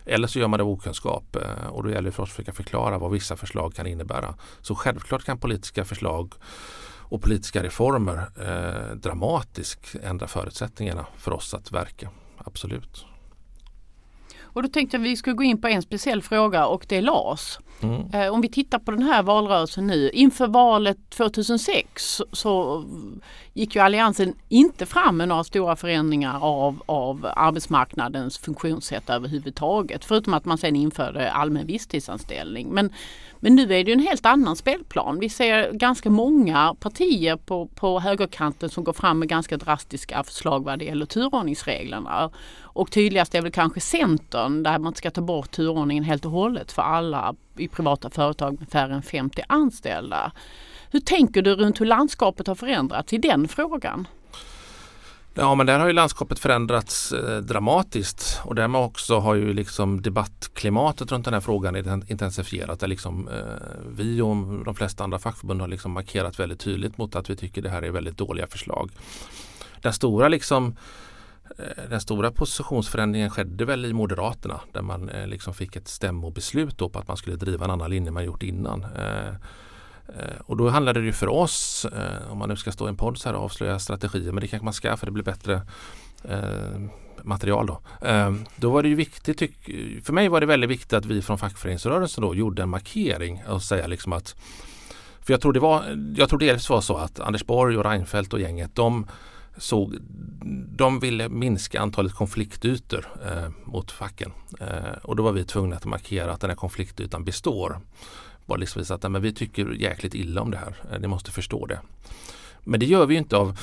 Eller 0.05 0.29
så 0.29 0.39
gör 0.39 0.49
man 0.49 0.59
det 0.59 0.65
av 0.65 0.71
okunskap 0.71 1.37
eh, 1.37 1.67
och 1.67 1.83
då 1.83 1.91
gäller 1.91 2.03
det 2.03 2.13
för 2.13 2.23
oss 2.23 2.29
att 2.29 2.37
försöka 2.37 2.53
förklara 2.53 2.99
vad 2.99 3.11
vissa 3.11 3.37
förslag 3.37 3.75
kan 3.75 3.87
innebära. 3.87 4.35
Så 4.61 4.75
självklart 4.75 5.25
kan 5.25 5.39
politiska 5.39 5.85
förslag 5.85 6.35
och 7.13 7.23
politiska 7.23 7.63
reformer 7.63 8.31
eh, 8.41 8.97
dramatiskt 8.97 9.95
ändra 10.03 10.27
förutsättningarna 10.27 11.07
för 11.17 11.33
oss 11.33 11.55
att 11.55 11.73
verka. 11.73 12.11
Absolut. 12.39 13.07
Och 14.43 14.63
då 14.63 14.69
tänkte 14.69 14.97
jag 14.97 15.03
att 15.03 15.11
vi 15.11 15.17
skulle 15.17 15.37
gå 15.37 15.43
in 15.43 15.61
på 15.61 15.69
en 15.69 15.83
speciell 15.83 16.23
fråga 16.23 16.67
och 16.67 16.87
det 16.89 16.97
är 16.97 17.03
LAS. 17.03 17.59
Mm. 17.83 18.11
Eh, 18.13 18.33
om 18.35 18.41
vi 18.41 18.49
tittar 18.49 18.79
på 18.79 18.91
den 18.91 19.03
här 19.03 19.23
valrörelsen 19.23 19.87
nu. 19.87 20.11
Inför 20.11 20.47
valet 20.47 21.11
2006 21.11 22.23
så 22.33 22.85
gick 23.53 23.75
ju 23.75 23.81
Alliansen 23.81 24.35
inte 24.49 24.87
fram 24.87 25.17
med 25.17 25.29
några 25.29 25.45
stora 25.45 25.77
förändringar 25.77 26.39
av, 26.41 26.83
av 26.87 27.29
arbetsmarknadens 27.37 28.39
funktionssätt 28.39 29.11
överhuvudtaget. 29.11 30.05
Förutom 30.05 30.35
att 30.35 30.45
man 30.45 30.59
sen 30.59 30.77
införde 30.77 31.33
allmän 31.33 31.67
visstidsanställning. 31.67 32.69
Men, 32.69 32.91
men 33.45 33.55
nu 33.55 33.63
är 33.63 33.85
det 33.85 33.93
en 33.93 34.01
helt 34.01 34.27
annan 34.27 34.57
spelplan. 34.57 35.19
Vi 35.19 35.29
ser 35.29 35.73
ganska 35.73 36.11
många 36.11 36.75
partier 36.81 37.37
på, 37.37 37.67
på 37.67 38.01
högerkanten 38.01 38.71
som 38.71 38.85
går 38.85 38.93
fram 38.93 39.19
med 39.19 39.29
ganska 39.29 39.57
drastiska 39.57 40.23
förslag 40.23 40.65
vad 40.65 40.79
det 40.79 40.85
gäller 40.85 41.07
turordningsreglerna. 41.07 42.31
Och 42.61 42.91
tydligast 42.91 43.35
är 43.35 43.43
väl 43.43 43.53
kanske 43.53 43.81
Centern 43.81 44.63
där 44.63 44.79
man 44.79 44.95
ska 44.95 45.11
ta 45.11 45.21
bort 45.21 45.51
turordningen 45.51 46.05
helt 46.05 46.25
och 46.25 46.31
hållet 46.31 46.73
för 46.73 46.83
alla 46.83 47.35
i 47.57 47.69
privata 47.69 48.11
företag 48.11 48.57
med 48.59 48.69
färre 48.69 48.95
än 48.95 49.03
50 49.03 49.43
anställda. 49.49 50.33
Hur 50.91 51.01
tänker 51.01 51.43
du 51.43 51.55
runt 51.55 51.81
hur 51.81 51.87
landskapet 51.87 52.47
har 52.47 52.55
förändrats 52.55 53.13
i 53.13 53.19
den 53.19 53.49
frågan? 53.49 54.07
Ja 55.35 55.55
men 55.55 55.67
där 55.67 55.79
har 55.79 55.87
ju 55.87 55.93
landskapet 55.93 56.39
förändrats 56.39 57.13
eh, 57.13 57.39
dramatiskt 57.39 58.41
och 58.45 58.55
därmed 58.55 58.81
också 58.81 59.19
har 59.19 59.35
ju 59.35 59.53
liksom 59.53 60.03
debattklimatet 60.03 61.13
runt 61.13 61.25
den 61.25 61.35
här 61.35 61.41
frågan 61.41 61.77
intensifierat. 62.09 62.81
Där 62.81 62.87
liksom, 62.87 63.29
eh, 63.29 63.45
vi 63.97 64.21
och 64.21 64.65
de 64.65 64.75
flesta 64.75 65.05
andra 65.05 65.19
fackförbund 65.19 65.61
har 65.61 65.69
liksom 65.69 65.93
markerat 65.93 66.41
väldigt 66.41 66.61
tydligt 66.61 66.99
mot 66.99 67.17
att 67.17 67.31
vi 67.31 67.37
tycker 67.37 67.63
det 67.63 67.71
här 67.71 67.83
är 67.83 67.91
väldigt 67.91 68.17
dåliga 68.17 68.47
förslag. 68.47 68.91
Den 69.81 69.93
stora 69.93 70.29
liksom 70.29 70.77
Eh, 71.59 71.89
den 71.91 72.01
stora 72.01 72.31
positionsförändringen 72.31 73.31
skedde 73.31 73.65
väl 73.65 73.85
i 73.85 73.93
Moderaterna 73.93 74.61
där 74.73 74.83
man 74.83 75.09
eh, 75.09 75.27
liksom 75.27 75.55
fick 75.55 75.77
ett 75.77 75.89
stämmobeslut 75.89 76.77
på 76.77 76.91
att 76.95 77.09
man 77.09 77.17
skulle 77.17 77.37
driva 77.37 77.65
en 77.65 77.71
annan 77.71 77.91
linje 77.91 78.11
man 78.11 78.25
gjort 78.25 78.43
innan. 78.43 78.85
Eh, 78.85 79.35
Eh, 80.09 80.41
och 80.47 80.57
då 80.57 80.69
handlade 80.69 81.01
det 81.01 81.07
ju 81.07 81.13
för 81.13 81.29
oss, 81.29 81.85
eh, 81.85 82.33
om 82.33 82.39
man 82.39 82.49
nu 82.49 82.57
ska 82.57 82.73
stå 82.73 82.87
i 82.87 82.89
en 82.89 82.97
podd 82.97 83.19
så 83.19 83.29
här 83.29 83.37
och 83.37 83.45
avslöja 83.45 83.79
strategier, 83.79 84.33
men 84.33 84.41
det 84.41 84.47
kanske 84.47 84.65
man 84.65 84.75
ska 84.75 84.97
för 84.97 85.07
det 85.07 85.13
blir 85.13 85.25
bättre 85.25 85.63
eh, 86.25 86.81
material 87.23 87.67
då. 87.67 87.81
Ehm, 88.03 88.45
då 88.57 88.71
var 88.71 88.83
det 88.83 88.89
ju 88.89 88.95
viktigt, 88.95 89.39
för 90.05 90.13
mig 90.13 90.29
var 90.29 90.41
det 90.41 90.47
väldigt 90.47 90.71
viktigt 90.71 90.93
att 90.93 91.05
vi 91.05 91.23
från 91.23 91.39
fackföreningsrörelsen 91.39 92.23
då 92.23 92.35
gjorde 92.35 92.63
en 92.63 92.69
markering 92.69 93.43
och 93.49 93.63
säga 93.63 93.87
liksom 93.87 94.13
att 94.13 94.37
för 95.21 95.33
jag 95.33 95.41
tror 95.41 95.53
det 95.53 95.61
var, 95.61 95.83
jag 96.17 96.29
tror 96.29 96.39
dels 96.39 96.71
var 96.71 96.81
så 96.81 96.97
att 96.97 97.21
Anders 97.21 97.47
Borg 97.47 97.79
och 97.79 97.85
Reinfeldt 97.85 98.33
och 98.33 98.41
gänget 98.41 98.75
de 98.75 99.07
såg, 99.57 99.97
de 100.77 101.01
ville 101.01 101.29
minska 101.29 101.81
antalet 101.81 102.15
konfliktytor 102.15 103.07
eh, 103.25 103.51
mot 103.65 103.91
facken. 103.91 104.33
Eh, 104.61 104.93
och 105.03 105.17
då 105.17 105.23
var 105.23 105.33
vi 105.33 105.45
tvungna 105.45 105.77
att 105.77 105.85
markera 105.85 106.33
att 106.33 106.41
den 106.41 106.51
här 106.51 106.57
konfliktytan 106.57 107.25
består. 107.25 107.81
Bara 108.47 108.59
liksom 108.59 108.81
visa 108.81 108.95
att 108.95 109.11
men 109.11 109.23
vi 109.23 109.33
tycker 109.33 109.73
jäkligt 109.73 110.15
illa 110.15 110.41
om 110.43 110.51
det 110.51 110.57
här. 110.57 110.77
Eh, 110.93 111.01
ni 111.01 111.07
måste 111.07 111.31
förstå 111.31 111.67
det. 111.67 111.81
Men 112.61 112.81
det 112.81 112.87
gör 112.87 113.07
vi 113.07 113.15
inte 113.15 113.37
av 113.37 113.59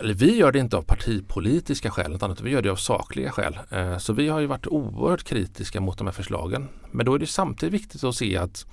eller 0.00 0.14
vi 0.14 0.36
gör 0.36 0.52
det 0.52 0.58
inte 0.58 0.76
av 0.76 0.82
partipolitiska 0.82 1.90
skäl 1.90 2.14
utan 2.14 2.36
vi 2.42 2.50
gör 2.50 2.62
det 2.62 2.70
av 2.70 2.76
sakliga 2.76 3.32
skäl. 3.32 3.58
Eh, 3.70 3.98
så 3.98 4.12
vi 4.12 4.28
har 4.28 4.40
ju 4.40 4.46
varit 4.46 4.66
oerhört 4.66 5.24
kritiska 5.24 5.80
mot 5.80 5.98
de 5.98 6.06
här 6.06 6.14
förslagen. 6.14 6.68
Men 6.90 7.06
då 7.06 7.14
är 7.14 7.18
det 7.18 7.26
samtidigt 7.26 7.74
viktigt 7.74 8.04
att 8.04 8.14
se 8.14 8.36
att 8.36 8.66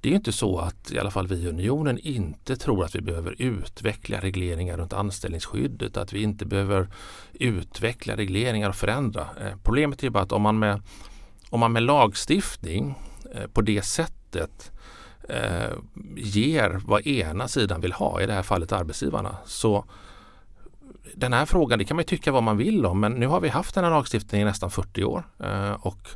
det 0.00 0.10
är 0.10 0.14
inte 0.14 0.32
så 0.32 0.58
att 0.58 0.92
i 0.92 0.98
alla 0.98 1.10
fall 1.10 1.26
vi 1.26 1.36
i 1.36 1.48
Unionen 1.48 1.98
inte 1.98 2.56
tror 2.56 2.84
att 2.84 2.94
vi 2.94 3.00
behöver 3.00 3.34
utveckla 3.38 4.20
regleringar 4.20 4.76
runt 4.76 4.92
anställningsskyddet, 4.92 5.96
att 5.96 6.12
vi 6.12 6.22
inte 6.22 6.46
behöver 6.46 6.88
utveckla 7.32 8.16
regleringar 8.16 8.68
och 8.68 8.76
förändra. 8.76 9.22
Eh, 9.40 9.56
problemet 9.62 10.04
är 10.04 10.10
bara 10.10 10.22
att 10.22 10.32
om 10.32 10.42
man 10.42 10.58
med, 10.58 10.82
om 11.50 11.60
man 11.60 11.72
med 11.72 11.82
lagstiftning 11.82 12.94
Eh, 13.36 13.46
på 13.46 13.60
det 13.60 13.82
sättet 13.82 14.72
eh, 15.28 15.72
ger 16.16 16.80
vad 16.86 17.06
ena 17.06 17.48
sidan 17.48 17.80
vill 17.80 17.92
ha, 17.92 18.20
i 18.20 18.26
det 18.26 18.32
här 18.32 18.42
fallet 18.42 18.72
arbetsgivarna, 18.72 19.36
så 19.44 19.84
den 21.14 21.32
här 21.32 21.46
frågan, 21.46 21.78
det 21.78 21.84
kan 21.84 21.96
man 21.96 22.04
tycka 22.04 22.32
vad 22.32 22.42
man 22.42 22.56
vill 22.56 22.86
om, 22.86 23.00
men 23.00 23.12
nu 23.12 23.26
har 23.26 23.40
vi 23.40 23.48
haft 23.48 23.74
den 23.74 23.84
här 23.84 23.90
lagstiftningen 23.90 24.48
i 24.48 24.50
nästan 24.50 24.70
40 24.70 25.04
år 25.04 25.24
eh, 25.38 25.72
och 25.72 26.08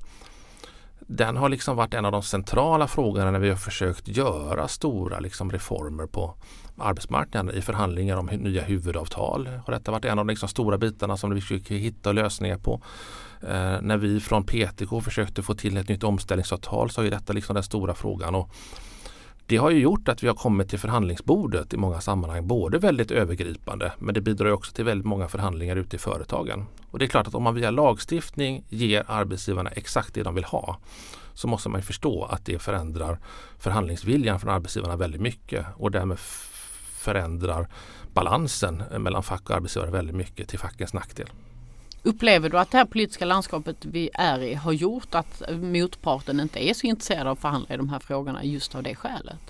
den 1.12 1.36
har 1.36 1.48
liksom 1.48 1.76
varit 1.76 1.94
en 1.94 2.04
av 2.04 2.12
de 2.12 2.22
centrala 2.22 2.88
frågorna 2.88 3.30
när 3.30 3.38
vi 3.38 3.48
har 3.48 3.56
försökt 3.56 4.08
göra 4.08 4.68
stora 4.68 5.20
liksom 5.20 5.52
reformer 5.52 6.06
på 6.06 6.34
arbetsmarknaden 6.78 7.54
i 7.56 7.62
förhandlingar 7.62 8.16
om 8.16 8.26
nya 8.26 8.62
huvudavtal. 8.62 9.46
Har 9.66 9.72
detta 9.72 9.90
varit 9.90 10.04
en 10.04 10.18
av 10.18 10.26
de 10.26 10.28
liksom 10.28 10.48
stora 10.48 10.78
bitarna 10.78 11.16
som 11.16 11.34
vi 11.34 11.40
försöker 11.40 11.74
hitta 11.74 12.12
lösningar 12.12 12.58
på. 12.58 12.82
Eh, 13.42 13.80
när 13.82 13.96
vi 13.96 14.20
från 14.20 14.44
PTK 14.44 15.00
försökte 15.00 15.42
få 15.42 15.54
till 15.54 15.76
ett 15.76 15.88
nytt 15.88 16.04
omställningsavtal 16.04 16.90
så 16.90 17.02
är 17.02 17.10
detta 17.10 17.32
liksom 17.32 17.54
den 17.54 17.62
stora 17.62 17.94
frågan. 17.94 18.34
Och 18.34 18.50
det 19.46 19.56
har 19.56 19.70
ju 19.70 19.78
gjort 19.78 20.08
att 20.08 20.22
vi 20.22 20.28
har 20.28 20.34
kommit 20.34 20.68
till 20.68 20.78
förhandlingsbordet 20.78 21.74
i 21.74 21.76
många 21.76 22.00
sammanhang. 22.00 22.46
Både 22.46 22.78
väldigt 22.78 23.10
övergripande 23.10 23.92
men 23.98 24.14
det 24.14 24.20
bidrar 24.20 24.50
också 24.50 24.72
till 24.72 24.84
väldigt 24.84 25.06
många 25.06 25.28
förhandlingar 25.28 25.76
ute 25.76 25.96
i 25.96 25.98
företagen. 25.98 26.66
Och 26.90 26.98
det 26.98 27.04
är 27.04 27.08
klart 27.08 27.26
att 27.26 27.34
om 27.34 27.42
man 27.42 27.54
via 27.54 27.70
lagstiftning 27.70 28.64
ger 28.68 29.04
arbetsgivarna 29.06 29.70
exakt 29.70 30.14
det 30.14 30.22
de 30.22 30.34
vill 30.34 30.44
ha 30.44 30.78
så 31.34 31.48
måste 31.48 31.68
man 31.68 31.82
förstå 31.82 32.24
att 32.24 32.44
det 32.44 32.58
förändrar 32.58 33.18
förhandlingsviljan 33.58 34.40
från 34.40 34.50
arbetsgivarna 34.50 34.96
väldigt 34.96 35.20
mycket 35.20 35.66
och 35.76 35.90
därmed 35.90 36.18
förändrar 36.98 37.68
balansen 38.14 38.82
mellan 38.98 39.22
fack 39.22 39.50
och 39.50 39.56
arbetsgivare 39.56 39.90
väldigt 39.90 40.16
mycket 40.16 40.48
till 40.48 40.58
fackens 40.58 40.94
nackdel. 40.94 41.28
Upplever 42.02 42.48
du 42.48 42.58
att 42.58 42.70
det 42.70 42.78
här 42.78 42.84
politiska 42.84 43.24
landskapet 43.24 43.76
vi 43.84 44.10
är 44.14 44.42
i 44.42 44.54
har 44.54 44.72
gjort 44.72 45.14
att 45.14 45.42
motparten 45.50 46.40
inte 46.40 46.64
är 46.68 46.74
så 46.74 46.86
intresserad 46.86 47.26
av 47.26 47.32
att 47.32 47.40
förhandla 47.40 47.74
i 47.74 47.76
de 47.76 47.88
här 47.88 47.98
frågorna 47.98 48.44
just 48.44 48.74
av 48.74 48.82
det 48.82 48.94
skälet? 48.94 49.40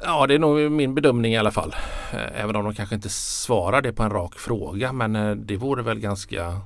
Ja, 0.00 0.26
det 0.26 0.34
är 0.34 0.38
nog 0.38 0.72
min 0.72 0.94
bedömning 0.94 1.32
i 1.32 1.38
alla 1.38 1.50
fall. 1.50 1.74
Eh, 2.12 2.42
även 2.42 2.56
om 2.56 2.64
de 2.64 2.74
kanske 2.74 2.94
inte 2.94 3.08
svarar 3.08 3.82
det 3.82 3.92
på 3.92 4.02
en 4.02 4.10
rak 4.10 4.34
fråga. 4.34 4.92
Men 4.92 5.16
eh, 5.16 5.30
det 5.30 5.56
vore 5.56 5.82
väl 5.82 6.00
ganska 6.00 6.60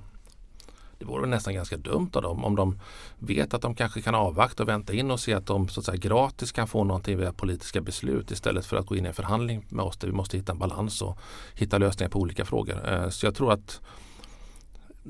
det 1.03 1.09
vore 1.09 1.27
nästan 1.27 1.55
ganska 1.55 1.77
dumt 1.77 2.11
av 2.13 2.23
dem 2.23 2.45
om 2.45 2.57
de 2.57 2.79
vet 3.19 3.55
att 3.55 3.63
de 3.63 3.75
kanske 3.75 4.03
kan 4.03 4.15
avvakta 4.15 4.63
och 4.63 4.69
vänta 4.69 4.93
in 4.93 5.11
och 5.11 5.21
se 5.21 5.35
att 5.35 5.47
de 5.47 5.69
så 5.69 5.81
att 5.81 5.87
säga, 5.87 5.97
gratis 5.97 6.53
kan 6.53 6.69
få 6.69 6.85
någonting 6.85 7.19
via 7.19 7.33
politiska 7.33 7.81
beslut 7.81 8.31
istället 8.31 8.67
för 8.67 8.77
att 8.77 8.87
gå 8.87 8.97
in 8.97 9.05
i 9.05 9.09
en 9.09 9.15
förhandling 9.15 9.67
med 9.69 9.85
oss 9.85 9.97
där 9.97 10.09
vi 10.09 10.15
måste 10.15 10.37
hitta 10.37 10.53
en 10.53 10.59
balans 10.59 11.03
och 11.03 11.19
hitta 11.55 11.79
lösningar 11.79 12.11
på 12.11 12.19
olika 12.19 12.45
frågor. 12.45 12.93
Eh, 12.93 13.09
så 13.09 13.27
jag 13.27 13.35
tror 13.35 13.53
att 13.53 13.81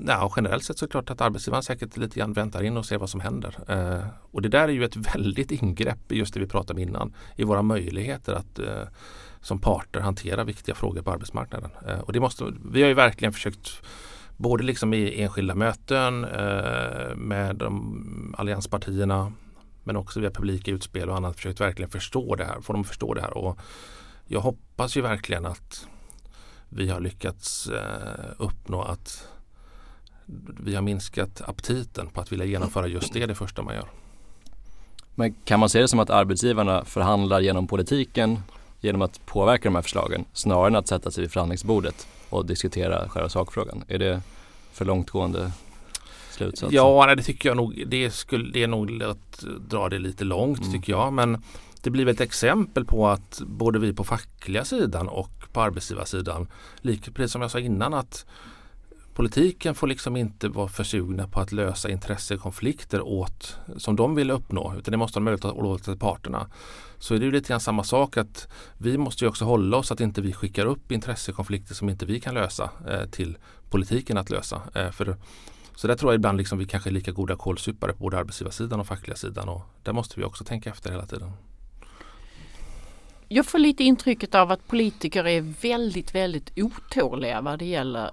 Ja, 0.07 0.33
generellt 0.35 0.63
sett 0.63 0.77
så 0.77 0.85
är 0.85 0.87
det 0.87 0.91
klart 0.91 1.09
att 1.09 1.21
arbetsgivaren 1.21 1.63
säkert 1.63 1.97
lite 1.97 2.19
grann 2.19 2.33
väntar 2.33 2.63
in 2.63 2.77
och 2.77 2.85
ser 2.85 2.97
vad 2.97 3.09
som 3.09 3.19
händer. 3.19 3.55
Eh, 3.67 4.07
och 4.31 4.41
det 4.41 4.49
där 4.49 4.63
är 4.63 4.71
ju 4.71 4.83
ett 4.83 4.95
väldigt 5.15 5.51
ingrepp 5.51 6.11
i 6.11 6.15
just 6.15 6.33
det 6.33 6.39
vi 6.39 6.47
pratade 6.47 6.73
om 6.73 6.87
innan. 6.87 7.13
I 7.35 7.43
våra 7.43 7.61
möjligheter 7.61 8.33
att 8.33 8.59
eh, 8.59 8.87
som 9.41 9.59
parter 9.59 9.99
hantera 9.99 10.43
viktiga 10.43 10.75
frågor 10.75 11.01
på 11.01 11.11
arbetsmarknaden. 11.11 11.71
Eh, 11.87 11.99
och 11.99 12.13
det 12.13 12.19
måste, 12.19 12.53
vi 12.71 12.81
har 12.81 12.89
ju 12.89 12.93
verkligen 12.93 13.33
försökt 13.33 13.71
både 14.37 14.63
liksom 14.63 14.93
i 14.93 15.21
enskilda 15.21 15.55
möten 15.55 16.23
eh, 16.23 17.15
med 17.15 17.55
de 17.55 18.35
allianspartierna 18.37 19.33
men 19.83 19.95
också 19.95 20.19
via 20.19 20.31
publika 20.31 20.71
utspel 20.71 21.09
och 21.09 21.15
annat 21.15 21.35
försökt 21.35 21.61
verkligen 21.61 21.91
förstå 21.91 22.35
det 22.35 22.45
här, 22.45 22.61
få 22.61 22.73
dem 22.73 22.81
att 22.81 22.87
förstå 22.87 23.13
det 23.13 23.21
här. 23.21 23.37
Och 23.37 23.59
jag 24.25 24.39
hoppas 24.39 24.97
ju 24.97 25.01
verkligen 25.01 25.45
att 25.45 25.87
vi 26.69 26.89
har 26.89 26.99
lyckats 26.99 27.67
eh, 27.67 28.31
uppnå 28.37 28.81
att 28.81 29.27
vi 30.59 30.75
har 30.75 30.81
minskat 30.81 31.41
aptiten 31.41 32.07
på 32.07 32.21
att 32.21 32.31
vilja 32.31 32.45
genomföra 32.45 32.87
just 32.87 33.13
det 33.13 33.25
det 33.25 33.35
första 33.35 33.61
man 33.61 33.75
gör. 33.75 33.89
Men 35.15 35.33
kan 35.33 35.59
man 35.59 35.69
se 35.69 35.81
det 35.81 35.87
som 35.87 35.99
att 35.99 36.09
arbetsgivarna 36.09 36.85
förhandlar 36.85 37.39
genom 37.39 37.67
politiken 37.67 38.39
genom 38.83 39.01
att 39.01 39.25
påverka 39.25 39.63
de 39.69 39.75
här 39.75 39.81
förslagen 39.81 40.25
snarare 40.33 40.67
än 40.67 40.75
att 40.75 40.87
sätta 40.87 41.11
sig 41.11 41.21
vid 41.21 41.31
förhandlingsbordet 41.31 42.07
och 42.29 42.45
diskutera 42.45 43.09
själva 43.09 43.29
sakfrågan. 43.29 43.83
Är 43.87 43.99
det 43.99 44.21
för 44.71 44.85
långtgående 44.85 45.51
slutsats? 46.31 46.73
Ja, 46.73 47.03
nej, 47.05 47.15
det 47.15 47.23
tycker 47.23 47.49
jag 47.49 47.57
nog. 47.57 47.83
Det, 47.87 48.11
skulle, 48.11 48.51
det 48.51 48.63
är 48.63 48.67
nog 48.67 49.03
att 49.03 49.43
dra 49.69 49.89
det 49.89 49.99
lite 49.99 50.23
långt 50.23 50.59
Mm. 50.59 50.71
tycker 50.71 50.93
jag. 50.93 51.13
Men 51.13 51.43
det 51.81 51.89
blir 51.89 52.07
ett 52.07 52.21
exempel 52.21 52.85
på 52.85 53.07
att 53.07 53.41
både 53.45 53.79
vi 53.79 53.93
på 53.93 54.03
fackliga 54.03 54.65
sidan 54.65 55.07
och 55.07 55.31
på 55.53 55.61
arbetsgivarsidan, 55.61 56.47
precis 57.13 57.31
som 57.31 57.41
jag 57.41 57.51
sa 57.51 57.59
innan 57.59 57.93
att 57.93 58.25
politiken 59.13 59.75
får 59.75 59.87
liksom 59.87 60.15
inte 60.15 60.49
vara 60.49 60.67
försugna 60.67 61.27
på 61.27 61.39
att 61.39 61.51
lösa 61.51 61.89
intressekonflikter 61.89 63.01
åt, 63.01 63.57
som 63.77 63.95
de 63.95 64.15
vill 64.15 64.31
uppnå 64.31 64.75
utan 64.77 64.91
det 64.91 64.97
måste 64.97 65.19
de 65.19 65.23
möjlighet 65.23 65.45
att 65.45 65.57
låta 65.57 65.83
till 65.83 65.99
parterna. 65.99 66.47
Så 66.97 67.15
är 67.15 67.19
det 67.19 67.25
ju 67.25 67.31
lite 67.31 67.49
grann 67.49 67.59
samma 67.59 67.83
sak 67.83 68.17
att 68.17 68.47
vi 68.77 68.97
måste 68.97 69.25
ju 69.25 69.29
också 69.29 69.45
hålla 69.45 69.77
oss 69.77 69.91
att 69.91 70.01
inte 70.01 70.21
vi 70.21 70.33
skickar 70.33 70.65
upp 70.65 70.91
intressekonflikter 70.91 71.75
som 71.75 71.89
inte 71.89 72.05
vi 72.05 72.19
kan 72.19 72.33
lösa 72.33 72.69
eh, 72.89 73.05
till 73.09 73.37
politiken 73.69 74.17
att 74.17 74.29
lösa. 74.29 74.61
Eh, 74.75 74.91
för 74.91 75.17
så 75.75 75.87
där 75.87 75.95
tror 75.95 76.11
jag 76.11 76.17
ibland 76.17 76.37
liksom 76.37 76.57
vi 76.57 76.65
kanske 76.65 76.89
är 76.89 76.91
lika 76.91 77.11
goda 77.11 77.35
kålsupare 77.35 77.93
på 77.93 77.99
både 77.99 78.17
arbetsgivarsidan 78.17 78.79
och 78.79 78.87
fackliga 78.87 79.15
sidan 79.15 79.49
och 79.49 79.61
där 79.83 79.93
måste 79.93 80.19
vi 80.19 80.25
också 80.25 80.43
tänka 80.43 80.69
efter 80.69 80.91
hela 80.91 81.05
tiden. 81.05 81.31
Jag 83.35 83.45
får 83.45 83.59
lite 83.59 83.83
intrycket 83.83 84.35
av 84.35 84.51
att 84.51 84.67
politiker 84.67 85.27
är 85.27 85.41
väldigt, 85.41 86.15
väldigt 86.15 86.51
otåliga 86.55 87.41
vad 87.41 87.59
det 87.59 87.65
gäller 87.65 88.11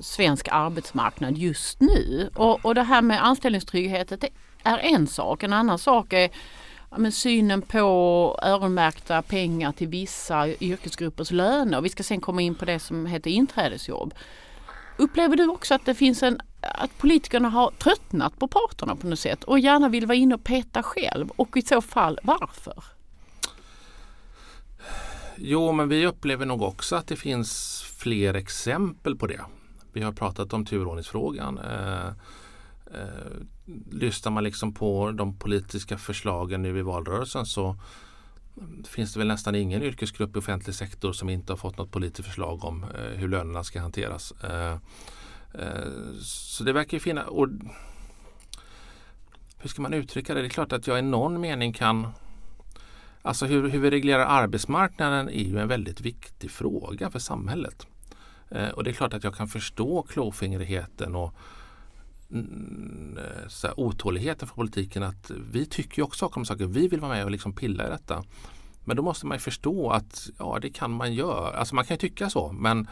svensk 0.00 0.48
arbetsmarknad 0.50 1.38
just 1.38 1.80
nu. 1.80 2.30
Och, 2.34 2.64
och 2.64 2.74
det 2.74 2.82
här 2.82 3.02
med 3.02 3.24
anställningstryggheten 3.24 4.18
det 4.20 4.28
är 4.62 4.78
en 4.78 5.06
sak. 5.06 5.42
En 5.42 5.52
annan 5.52 5.78
sak 5.78 6.12
är 6.12 6.30
ja, 6.90 6.98
men 6.98 7.12
synen 7.12 7.62
på 7.62 8.38
öronmärkta 8.42 9.22
pengar 9.22 9.72
till 9.72 9.88
vissa 9.88 10.48
yrkesgruppers 10.48 11.30
löner. 11.30 11.80
Vi 11.80 11.88
ska 11.88 12.02
sen 12.02 12.20
komma 12.20 12.42
in 12.42 12.54
på 12.54 12.64
det 12.64 12.78
som 12.78 13.06
heter 13.06 13.30
inträdesjobb. 13.30 14.14
Upplever 14.96 15.36
du 15.36 15.48
också 15.48 15.74
att 15.74 15.84
det 15.84 15.94
finns 15.94 16.22
en 16.22 16.40
att 16.60 16.98
politikerna 16.98 17.48
har 17.48 17.70
tröttnat 17.70 18.38
på 18.38 18.48
parterna 18.48 18.96
på 18.96 19.06
något 19.06 19.18
sätt 19.18 19.44
och 19.44 19.58
gärna 19.58 19.88
vill 19.88 20.06
vara 20.06 20.18
inne 20.18 20.34
och 20.34 20.44
peta 20.44 20.82
själv 20.82 21.30
och 21.36 21.56
i 21.56 21.62
så 21.62 21.80
fall 21.80 22.18
varför? 22.22 22.99
Jo, 25.42 25.72
men 25.72 25.88
vi 25.88 26.06
upplever 26.06 26.46
nog 26.46 26.62
också 26.62 26.96
att 26.96 27.06
det 27.06 27.16
finns 27.16 27.82
fler 27.98 28.34
exempel 28.34 29.16
på 29.16 29.26
det. 29.26 29.40
Vi 29.92 30.02
har 30.02 30.12
pratat 30.12 30.52
om 30.52 30.66
turordningsfrågan. 30.66 31.58
Eh, 31.58 32.06
eh, 32.86 33.32
lyssnar 33.90 34.32
man 34.32 34.44
liksom 34.44 34.74
på 34.74 35.10
de 35.10 35.38
politiska 35.38 35.98
förslagen 35.98 36.62
nu 36.62 36.78
i 36.78 36.82
valrörelsen 36.82 37.46
så 37.46 37.76
finns 38.88 39.12
det 39.12 39.18
väl 39.18 39.28
nästan 39.28 39.54
ingen 39.54 39.82
yrkesgrupp 39.82 40.36
i 40.36 40.38
offentlig 40.38 40.74
sektor 40.74 41.12
som 41.12 41.28
inte 41.28 41.52
har 41.52 41.56
fått 41.56 41.78
något 41.78 41.90
politiskt 41.90 42.28
förslag 42.28 42.64
om 42.64 42.84
eh, 42.84 43.18
hur 43.18 43.28
lönerna 43.28 43.64
ska 43.64 43.80
hanteras. 43.80 44.32
Eh, 44.32 44.76
eh 45.54 46.18
så 46.20 46.64
det 46.64 46.72
verkar 46.72 46.96
ju 46.96 47.00
finnas... 47.00 47.26
Hur 49.58 49.68
ska 49.68 49.82
man 49.82 49.94
uttrycka 49.94 50.34
det? 50.34 50.40
Det 50.40 50.46
är 50.46 50.50
klart 50.50 50.72
att 50.72 50.86
jag 50.86 50.98
i 50.98 51.02
någon 51.02 51.40
mening 51.40 51.72
kan 51.72 52.06
Alltså 53.22 53.46
hur, 53.46 53.68
hur 53.68 53.80
vi 53.80 53.90
reglerar 53.90 54.24
arbetsmarknaden 54.24 55.28
är 55.28 55.44
ju 55.44 55.58
en 55.58 55.68
väldigt 55.68 56.00
viktig 56.00 56.50
fråga 56.50 57.10
för 57.10 57.18
samhället. 57.18 57.86
Eh, 58.50 58.68
och 58.68 58.84
det 58.84 58.90
är 58.90 58.94
klart 58.94 59.14
att 59.14 59.24
jag 59.24 59.34
kan 59.34 59.48
förstå 59.48 60.02
klåfingrigheten 60.02 61.14
och 61.14 61.34
mm, 62.30 63.18
eh, 63.18 63.48
så 63.48 63.66
här, 63.66 63.80
otåligheten 63.80 64.48
från 64.48 64.56
politiken 64.56 65.02
att 65.02 65.30
vi 65.52 65.66
tycker 65.66 65.98
ju 65.98 66.02
också 66.02 66.18
saker 66.18 66.38
om 66.38 66.44
saker. 66.44 66.66
Vi 66.66 66.88
vill 66.88 67.00
vara 67.00 67.12
med 67.12 67.24
och 67.24 67.30
liksom 67.30 67.52
pilla 67.52 67.86
i 67.86 67.90
detta. 67.90 68.24
Men 68.84 68.96
då 68.96 69.02
måste 69.02 69.26
man 69.26 69.36
ju 69.36 69.40
förstå 69.40 69.90
att 69.90 70.28
ja, 70.38 70.58
det 70.62 70.70
kan 70.70 70.90
man 70.90 71.14
göra. 71.14 71.56
Alltså 71.56 71.74
man 71.74 71.84
kan 71.84 71.94
ju 71.94 71.98
tycka 71.98 72.30
så 72.30 72.52
men 72.52 72.88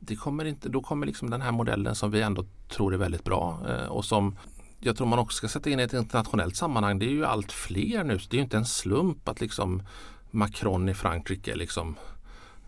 det 0.00 0.16
kommer 0.16 0.44
inte, 0.44 0.68
då 0.68 0.82
kommer 0.82 1.06
liksom 1.06 1.30
den 1.30 1.42
här 1.42 1.52
modellen 1.52 1.94
som 1.94 2.10
vi 2.10 2.22
ändå 2.22 2.44
tror 2.68 2.94
är 2.94 2.98
väldigt 2.98 3.24
bra 3.24 3.60
eh, 3.68 3.86
och 3.86 4.04
som 4.04 4.36
jag 4.80 4.96
tror 4.96 5.06
man 5.06 5.18
också 5.18 5.36
ska 5.36 5.48
sätta 5.48 5.70
in 5.70 5.80
i 5.80 5.82
ett 5.82 5.92
internationellt 5.92 6.56
sammanhang. 6.56 6.98
Det 6.98 7.06
är 7.06 7.10
ju 7.10 7.24
allt 7.24 7.52
fler 7.52 8.04
nu. 8.04 8.18
Det 8.18 8.34
är 8.34 8.38
ju 8.38 8.42
inte 8.42 8.56
en 8.56 8.66
slump 8.66 9.28
att 9.28 9.40
liksom 9.40 9.82
Macron 10.30 10.88
i 10.88 10.94
Frankrike 10.94 11.54
liksom 11.54 11.96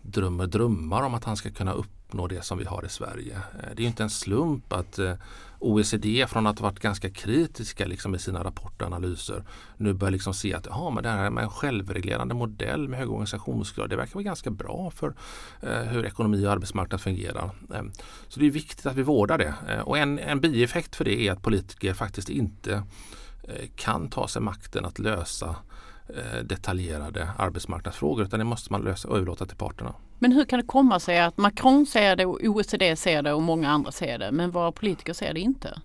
drömmer 0.01 0.47
drömmar 0.47 1.03
om 1.03 1.13
att 1.13 1.23
han 1.23 1.37
ska 1.37 1.51
kunna 1.51 1.73
uppnå 1.73 2.27
det 2.27 2.41
som 2.41 2.57
vi 2.57 2.65
har 2.65 2.85
i 2.85 2.89
Sverige. 2.89 3.35
Eh, 3.35 3.75
det 3.75 3.81
är 3.81 3.81
ju 3.81 3.87
inte 3.87 4.03
en 4.03 4.09
slump 4.09 4.73
att 4.73 4.99
eh, 4.99 5.13
OECD 5.59 6.27
från 6.27 6.47
att 6.47 6.59
ha 6.59 6.67
varit 6.67 6.79
ganska 6.79 7.09
kritiska 7.09 7.85
liksom 7.85 8.15
i 8.15 8.19
sina 8.19 8.43
rapporter 8.43 8.85
och 8.85 8.91
analyser 8.91 9.43
nu 9.77 9.93
börjar 9.93 10.11
liksom 10.11 10.33
se 10.33 10.53
att 10.53 10.67
men 10.93 11.03
det 11.03 11.09
här 11.09 11.29
med 11.29 11.43
en 11.43 11.49
självreglerande 11.49 12.35
modell 12.35 12.87
med 12.87 12.99
hög 12.99 13.09
organisationsgrad 13.09 13.89
det 13.89 13.95
verkar 13.95 14.13
vara 14.13 14.23
ganska 14.23 14.51
bra 14.51 14.91
för 14.91 15.15
eh, 15.61 15.81
hur 15.81 16.05
ekonomi 16.05 16.45
och 16.45 16.51
arbetsmarknad 16.51 17.01
fungerar. 17.01 17.51
Eh, 17.73 17.83
så 18.27 18.39
det 18.39 18.45
är 18.45 18.51
viktigt 18.51 18.85
att 18.85 18.95
vi 18.95 19.03
vårdar 19.03 19.37
det. 19.37 19.53
Eh, 19.69 19.79
och 19.79 19.97
en, 19.97 20.19
en 20.19 20.41
bieffekt 20.41 20.95
för 20.95 21.05
det 21.05 21.27
är 21.27 21.31
att 21.31 21.41
politiker 21.41 21.93
faktiskt 21.93 22.29
inte 22.29 22.83
eh, 23.43 23.69
kan 23.75 24.09
ta 24.09 24.27
sig 24.27 24.41
makten 24.41 24.85
att 24.85 24.99
lösa 24.99 25.55
eh, 26.09 26.43
detaljerade 26.43 27.29
arbetsmarknadsfrågor 27.37 28.25
utan 28.25 28.39
det 28.39 28.45
måste 28.45 28.71
man 28.71 28.81
lösa 28.81 29.07
och 29.07 29.17
överlåta 29.17 29.45
till 29.45 29.57
parterna. 29.57 29.95
Men 30.19 30.31
hur 30.31 30.45
kan 30.45 30.59
det 30.59 30.65
komma 30.65 30.99
sig 30.99 31.19
att 31.19 31.37
Macron 31.37 31.85
ser 31.85 32.15
det 32.15 32.25
och 32.25 32.39
OECD 32.43 32.95
ser 32.95 33.21
det 33.21 33.33
och 33.33 33.41
många 33.41 33.69
andra 33.69 33.91
ser 33.91 34.17
det 34.17 34.31
men 34.31 34.51
våra 34.51 34.71
politiker 34.71 35.13
ser 35.13 35.33
det 35.33 35.39
inte? 35.39 35.81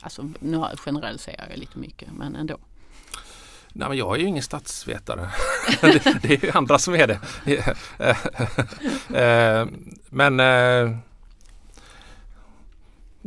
Alltså 0.00 0.30
nu 0.40 0.64
generaliserar 0.76 1.46
jag 1.50 1.58
lite 1.58 1.78
mycket 1.78 2.08
men 2.12 2.36
ändå. 2.36 2.58
Nej, 3.72 3.88
men 3.88 3.98
jag 3.98 4.16
är 4.16 4.20
ju 4.20 4.26
ingen 4.26 4.42
statsvetare. 4.42 5.28
det, 5.80 6.22
det 6.22 6.34
är 6.34 6.44
ju 6.44 6.50
andra 6.50 6.78
som 6.78 6.94
är 6.94 7.06
det. 7.06 7.20
Eh, 7.98 8.16
eh, 9.10 9.22
eh, 9.22 9.66
men 10.10 10.40
eh, 10.40 10.96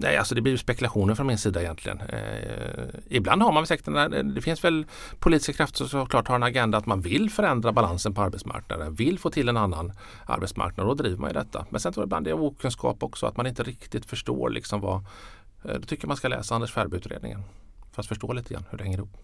Nej, 0.03 0.17
alltså 0.17 0.35
det 0.35 0.41
blir 0.41 0.51
ju 0.53 0.57
spekulationer 0.57 1.15
från 1.15 1.27
min 1.27 1.37
sida 1.37 1.61
egentligen. 1.61 2.01
Eh, 2.01 2.83
ibland 3.09 3.41
har 3.43 3.51
man 3.51 3.67
säkert, 3.67 3.87
en- 3.87 4.13
eh, 4.13 4.23
det 4.23 4.41
finns 4.41 4.63
väl 4.63 4.85
politiska 5.19 5.53
krafter 5.53 5.77
som 5.77 5.87
såklart 5.87 6.27
har 6.27 6.35
en 6.35 6.43
agenda 6.43 6.77
att 6.77 6.85
man 6.85 7.01
vill 7.01 7.29
förändra 7.29 7.71
balansen 7.71 8.13
på 8.13 8.21
arbetsmarknaden, 8.21 8.95
vill 8.95 9.19
få 9.19 9.29
till 9.29 9.49
en 9.49 9.57
annan 9.57 9.91
arbetsmarknad 10.25 10.87
och 10.87 10.95
då 10.97 11.03
driver 11.03 11.17
man 11.17 11.29
ju 11.29 11.33
detta. 11.33 11.65
Men 11.69 11.79
sen 11.81 11.93
tror 11.93 12.01
jag 12.01 12.07
ibland 12.07 12.25
det 12.25 12.29
är 12.29 12.41
okunskap 12.41 13.03
också, 13.03 13.25
att 13.25 13.37
man 13.37 13.47
inte 13.47 13.63
riktigt 13.63 14.05
förstår 14.05 14.49
liksom 14.49 14.81
vad, 14.81 14.95
eh, 15.65 15.73
då 15.73 15.81
tycker 15.81 16.03
jag 16.03 16.07
man 16.07 16.17
ska 16.17 16.27
läsa 16.27 16.55
Anders 16.55 16.71
Ferbe-utredningen 16.73 17.43
för 17.91 18.01
att 18.01 18.07
förstå 18.07 18.33
lite 18.33 18.53
grann 18.53 18.63
hur 18.69 18.77
det 18.77 18.83
hänger 18.83 18.97
ihop. 18.97 19.17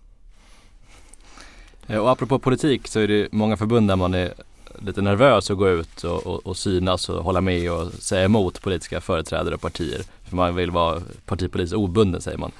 Eh, 1.87 1.97
och 1.97 2.09
apropå 2.11 2.39
politik 2.39 2.87
så 2.87 2.99
är 2.99 3.07
det 3.07 3.27
många 3.31 3.57
förbund 3.57 3.87
där 3.87 3.95
man 3.95 4.13
är 4.13 4.33
lite 4.79 5.01
nervös 5.01 5.51
att 5.51 5.57
gå 5.57 5.69
ut 5.69 6.03
och, 6.03 6.27
och, 6.27 6.47
och 6.47 6.57
synas 6.57 7.09
och 7.09 7.23
hålla 7.23 7.41
med 7.41 7.71
och 7.71 7.93
säga 7.93 8.25
emot 8.25 8.61
politiska 8.61 9.01
företrädare 9.01 9.55
och 9.55 9.61
partier. 9.61 10.01
För 10.23 10.35
man 10.35 10.55
vill 10.55 10.71
vara 10.71 11.01
partipolitiskt 11.25 11.75
obunden 11.75 12.21
säger 12.21 12.37
man. 12.37 12.51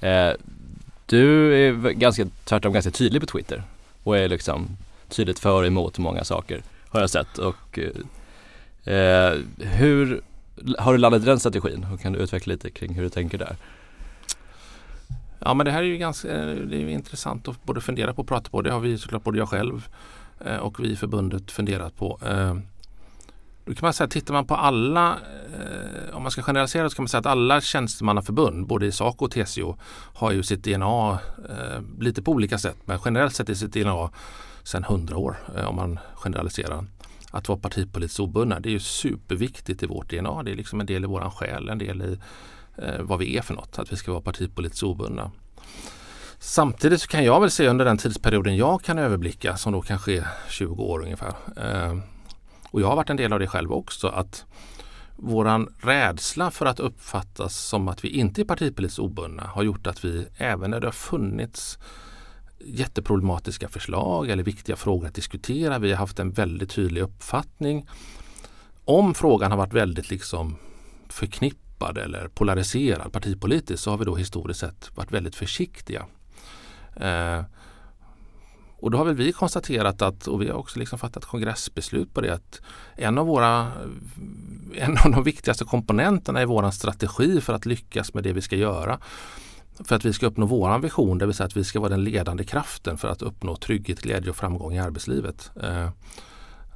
Eh, 0.00 0.32
du 1.06 1.54
är 1.54 1.90
ganska, 1.90 2.26
tvärtom 2.44 2.72
ganska 2.72 2.90
tydlig 2.90 3.22
på 3.22 3.26
Twitter 3.26 3.62
och 4.02 4.18
är 4.18 4.28
liksom 4.28 4.68
tydligt 5.08 5.38
för 5.38 5.60
och 5.60 5.66
emot 5.66 5.98
många 5.98 6.24
saker 6.24 6.62
har 6.88 7.00
jag 7.00 7.10
sett. 7.10 7.38
Och, 7.38 7.78
eh, 8.84 9.32
hur 9.58 10.22
har 10.78 10.92
du 10.92 10.98
landat 10.98 11.22
i 11.22 11.24
den 11.24 11.40
strategin 11.40 11.86
och 11.92 12.00
kan 12.00 12.12
du 12.12 12.18
utveckla 12.18 12.52
lite 12.52 12.70
kring 12.70 12.94
hur 12.94 13.02
du 13.02 13.08
tänker 13.08 13.38
där? 13.38 13.56
Ja 15.38 15.54
men 15.54 15.66
det 15.66 15.72
här 15.72 15.78
är 15.78 15.86
ju 15.86 15.96
ganska 15.96 16.28
eh, 16.28 16.56
det 16.56 16.76
är 16.76 16.80
ju 16.80 16.90
intressant 16.90 17.48
att 17.48 17.64
både 17.64 17.80
fundera 17.80 18.14
på 18.14 18.22
och 18.22 18.28
prata 18.28 18.50
på. 18.50 18.62
Det 18.62 18.72
har 18.72 18.80
vi 18.80 18.98
såklart 18.98 19.22
både 19.22 19.38
jag 19.38 19.48
själv 19.48 19.88
Eh, 20.40 20.56
och 20.56 20.80
vi 20.80 20.90
i 20.90 20.96
förbundet 20.96 21.50
funderat 21.50 21.96
på. 21.96 22.18
Eh, 22.26 22.54
då 23.64 23.74
kan 23.74 23.86
man 23.86 23.92
säga, 23.92 24.08
tittar 24.08 24.34
man 24.34 24.46
på 24.46 24.54
alla, 24.54 25.18
eh, 25.52 26.16
om 26.16 26.22
man 26.22 26.30
ska 26.30 26.42
generalisera 26.42 26.90
så 26.90 26.96
kan 26.96 27.02
man 27.02 27.08
säga 27.08 27.18
att 27.18 27.26
alla 27.26 27.60
tjänstemannaförbund, 27.60 28.66
både 28.66 28.86
i 28.86 28.92
SACO 28.92 29.24
och 29.24 29.30
TCO, 29.30 29.76
har 30.14 30.32
ju 30.32 30.42
sitt 30.42 30.64
DNA 30.64 31.18
lite 32.00 32.22
på 32.22 32.32
olika 32.32 32.58
sätt. 32.58 32.76
Men 32.84 32.98
generellt 33.04 33.34
sett 33.34 33.48
är 33.48 33.54
sitt 33.54 33.72
DNA 33.72 34.10
sedan 34.62 34.84
hundra 34.84 35.16
år 35.16 35.36
om 35.66 35.76
man 35.76 35.98
generaliserar. 36.14 36.86
Att 37.30 37.48
vara 37.48 37.58
partipolitiskt 37.58 38.20
obundna, 38.20 38.60
det 38.60 38.68
är 38.68 38.72
ju 38.72 38.80
superviktigt 38.80 39.82
i 39.82 39.86
vårt 39.86 40.10
DNA. 40.10 40.42
Det 40.42 40.50
är 40.50 40.56
liksom 40.56 40.80
en 40.80 40.86
del 40.86 41.04
i 41.04 41.06
våran 41.06 41.30
själ, 41.30 41.68
en 41.68 41.78
del 41.78 42.02
i 42.02 42.18
vad 43.00 43.18
vi 43.18 43.36
är 43.36 43.42
för 43.42 43.54
något, 43.54 43.78
att 43.78 43.92
vi 43.92 43.96
ska 43.96 44.12
vara 44.12 44.22
partipolitiskt 44.22 44.82
obundna. 44.82 45.30
Samtidigt 46.46 47.00
så 47.00 47.08
kan 47.08 47.24
jag 47.24 47.40
väl 47.40 47.50
se 47.50 47.68
under 47.68 47.84
den 47.84 47.98
tidsperioden 47.98 48.56
jag 48.56 48.82
kan 48.82 48.98
överblicka 48.98 49.56
som 49.56 49.72
då 49.72 49.80
kanske 49.80 50.12
är 50.12 50.28
20 50.48 50.82
år 50.82 51.02
ungefär. 51.02 51.34
Eh, 51.56 51.98
och 52.70 52.80
jag 52.80 52.86
har 52.86 52.96
varit 52.96 53.10
en 53.10 53.16
del 53.16 53.32
av 53.32 53.38
det 53.38 53.46
själv 53.46 53.72
också 53.72 54.08
att 54.08 54.44
våran 55.16 55.74
rädsla 55.82 56.50
för 56.50 56.66
att 56.66 56.80
uppfattas 56.80 57.56
som 57.56 57.88
att 57.88 58.04
vi 58.04 58.08
inte 58.08 58.42
är 58.42 58.44
partipolitiskt 58.44 58.98
obundna 58.98 59.42
har 59.42 59.62
gjort 59.62 59.86
att 59.86 60.04
vi 60.04 60.26
även 60.36 60.70
när 60.70 60.80
det 60.80 60.86
har 60.86 60.92
funnits 60.92 61.78
jätteproblematiska 62.58 63.68
förslag 63.68 64.30
eller 64.30 64.42
viktiga 64.42 64.76
frågor 64.76 65.06
att 65.06 65.14
diskutera. 65.14 65.78
Vi 65.78 65.90
har 65.90 65.98
haft 65.98 66.18
en 66.18 66.32
väldigt 66.32 66.70
tydlig 66.70 67.00
uppfattning. 67.00 67.88
Om 68.84 69.14
frågan 69.14 69.50
har 69.50 69.58
varit 69.58 69.74
väldigt 69.74 70.10
liksom 70.10 70.56
förknippad 71.08 71.98
eller 71.98 72.28
polariserad 72.28 73.12
partipolitiskt 73.12 73.84
så 73.84 73.90
har 73.90 73.98
vi 73.98 74.04
då 74.04 74.16
historiskt 74.16 74.60
sett 74.60 74.90
varit 74.94 75.12
väldigt 75.12 75.36
försiktiga. 75.36 76.06
Eh, 76.96 77.42
och 78.76 78.90
då 78.90 78.98
har 78.98 79.04
väl 79.04 79.14
vi 79.14 79.32
konstaterat 79.32 80.02
att, 80.02 80.26
och 80.26 80.42
vi 80.42 80.48
har 80.48 80.54
också 80.54 80.78
liksom 80.78 80.98
fattat 80.98 81.24
kongressbeslut 81.24 82.14
på 82.14 82.20
det, 82.20 82.34
att 82.34 82.60
en 82.96 83.18
av, 83.18 83.26
våra, 83.26 83.60
eh, 83.60 84.88
en 84.88 84.98
av 84.98 85.10
de 85.10 85.22
viktigaste 85.22 85.64
komponenterna 85.64 86.42
i 86.42 86.44
vår 86.44 86.70
strategi 86.70 87.40
för 87.40 87.52
att 87.52 87.66
lyckas 87.66 88.14
med 88.14 88.22
det 88.22 88.32
vi 88.32 88.40
ska 88.40 88.56
göra 88.56 88.98
för 89.84 89.96
att 89.96 90.04
vi 90.04 90.12
ska 90.12 90.26
uppnå 90.26 90.46
vår 90.46 90.78
vision, 90.78 91.18
det 91.18 91.26
vill 91.26 91.34
säga 91.34 91.46
att 91.46 91.56
vi 91.56 91.64
ska 91.64 91.80
vara 91.80 91.90
den 91.90 92.04
ledande 92.04 92.44
kraften 92.44 92.98
för 92.98 93.08
att 93.08 93.22
uppnå 93.22 93.56
trygghet, 93.56 94.00
glädje 94.00 94.30
och 94.30 94.36
framgång 94.36 94.74
i 94.74 94.78
arbetslivet. 94.78 95.50
Eh, 95.62 95.88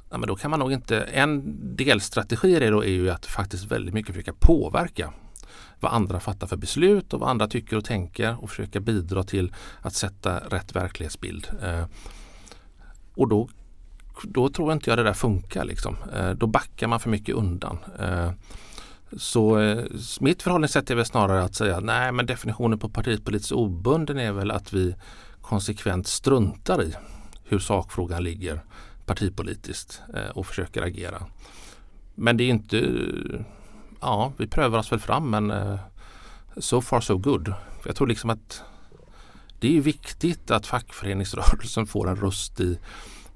ja, 0.09 0.17
men 0.17 0.27
då 0.27 0.35
kan 0.35 0.51
man 0.51 0.59
nog 0.59 0.71
inte, 0.71 1.01
en 1.01 1.57
delstrategi 1.75 2.55
i 2.55 2.59
det 2.59 2.69
då 2.69 2.83
är 2.83 2.89
ju 2.89 3.09
att 3.09 3.25
faktiskt 3.25 3.65
väldigt 3.65 3.93
mycket 3.93 4.15
försöka 4.15 4.33
påverka 4.39 5.13
vad 5.79 5.93
andra 5.93 6.19
fattar 6.19 6.47
för 6.47 6.57
beslut 6.57 7.13
och 7.13 7.19
vad 7.19 7.29
andra 7.29 7.47
tycker 7.47 7.77
och 7.77 7.85
tänker 7.85 8.43
och 8.43 8.49
försöka 8.49 8.79
bidra 8.79 9.23
till 9.23 9.53
att 9.81 9.93
sätta 9.93 10.39
rätt 10.39 10.75
verklighetsbild. 10.75 11.47
Eh, 11.61 11.85
och 13.15 13.27
då, 13.27 13.49
då 14.23 14.49
tror 14.49 14.73
inte 14.73 14.89
jag 14.89 14.99
det 14.99 15.03
där 15.03 15.13
funkar. 15.13 15.65
Liksom. 15.65 15.95
Eh, 16.13 16.31
då 16.31 16.47
backar 16.47 16.87
man 16.87 16.99
för 16.99 17.09
mycket 17.09 17.35
undan. 17.35 17.77
Eh, 17.99 18.31
så 19.17 19.59
eh, 19.59 19.85
mitt 20.19 20.41
förhållningssätt 20.41 20.91
är 20.91 20.95
väl 20.95 21.05
snarare 21.05 21.43
att 21.43 21.55
säga 21.55 21.79
nej 21.79 22.11
men 22.11 22.25
definitionen 22.25 22.79
på 22.79 22.89
partipolitiskt 22.89 23.51
obunden 23.51 24.17
är 24.17 24.31
väl 24.31 24.51
att 24.51 24.73
vi 24.73 24.95
konsekvent 25.41 26.07
struntar 26.07 26.83
i 26.83 26.95
hur 27.43 27.59
sakfrågan 27.59 28.23
ligger 28.23 28.61
partipolitiskt 29.05 30.01
eh, 30.13 30.29
och 30.29 30.45
försöker 30.45 30.81
agera. 30.81 31.23
Men 32.15 32.37
det 32.37 32.43
är 32.43 32.49
inte, 32.49 32.77
ja 34.01 34.33
vi 34.37 34.47
prövar 34.47 34.79
oss 34.79 34.91
väl 34.91 34.99
fram 34.99 35.29
men 35.29 35.51
eh, 35.51 35.79
so 36.57 36.81
far 36.81 37.01
so 37.01 37.17
good. 37.17 37.53
Jag 37.85 37.95
tror 37.95 38.07
liksom 38.07 38.29
att 38.29 38.63
det 39.59 39.77
är 39.77 39.81
viktigt 39.81 40.51
att 40.51 40.67
fackföreningsrörelsen 40.67 41.87
får 41.87 42.09
en 42.09 42.15
röst 42.15 42.59
i 42.59 42.79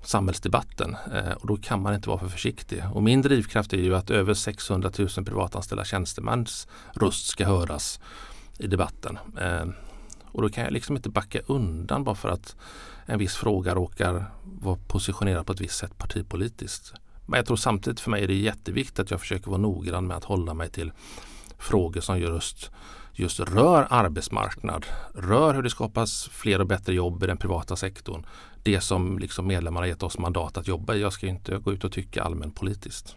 samhällsdebatten 0.03 0.97
eh, 1.13 1.31
och 1.31 1.47
då 1.47 1.57
kan 1.57 1.81
man 1.81 1.93
inte 1.93 2.09
vara 2.09 2.19
för 2.19 2.27
försiktig. 2.27 2.83
Och 2.93 3.03
min 3.03 3.21
drivkraft 3.21 3.73
är 3.73 3.77
ju 3.77 3.95
att 3.95 4.09
över 4.09 4.33
600 4.33 4.91
000 4.97 5.09
privatanställda 5.09 5.85
tjänstemäns 5.85 6.67
röst 6.93 7.27
ska 7.27 7.45
höras 7.45 7.99
i 8.57 8.67
debatten. 8.67 9.17
Eh, 9.39 9.65
och 10.25 10.41
då 10.41 10.49
kan 10.49 10.63
jag 10.63 10.73
liksom 10.73 10.95
inte 10.95 11.09
backa 11.09 11.39
undan 11.47 12.03
bara 12.03 12.15
för 12.15 12.29
att 12.29 12.55
en 13.05 13.19
viss 13.19 13.35
fråga 13.35 13.75
råkar 13.75 14.25
vara 14.43 14.77
positionerad 14.87 15.45
på 15.45 15.53
ett 15.53 15.61
visst 15.61 15.77
sätt 15.77 15.97
partipolitiskt. 15.97 16.93
Men 17.25 17.37
jag 17.37 17.45
tror 17.45 17.57
samtidigt 17.57 17.99
för 17.99 18.11
mig 18.11 18.23
är 18.23 18.27
det 18.27 18.33
jätteviktigt 18.33 18.99
att 18.99 19.11
jag 19.11 19.19
försöker 19.19 19.49
vara 19.49 19.61
noggrann 19.61 20.07
med 20.07 20.17
att 20.17 20.23
hålla 20.23 20.53
mig 20.53 20.69
till 20.69 20.91
frågor 21.57 22.01
som 22.01 22.19
just, 22.19 22.71
just 23.13 23.39
rör 23.39 23.87
arbetsmarknad, 23.89 24.85
rör 25.15 25.53
hur 25.53 25.63
det 25.63 25.69
skapas 25.69 26.29
fler 26.31 26.61
och 26.61 26.67
bättre 26.67 26.93
jobb 26.93 27.23
i 27.23 27.27
den 27.27 27.37
privata 27.37 27.75
sektorn. 27.75 28.25
Det 28.63 28.81
som 28.81 29.19
liksom 29.19 29.47
medlemmarna 29.47 29.87
gett 29.87 30.03
oss 30.03 30.17
mandat 30.17 30.57
att 30.57 30.67
jobba 30.67 30.95
i. 30.95 31.01
Jag 31.01 31.13
ska 31.13 31.27
inte 31.27 31.57
gå 31.57 31.73
ut 31.73 31.83
och 31.83 31.91
tycka 31.91 32.23
allmänpolitiskt. 32.23 33.15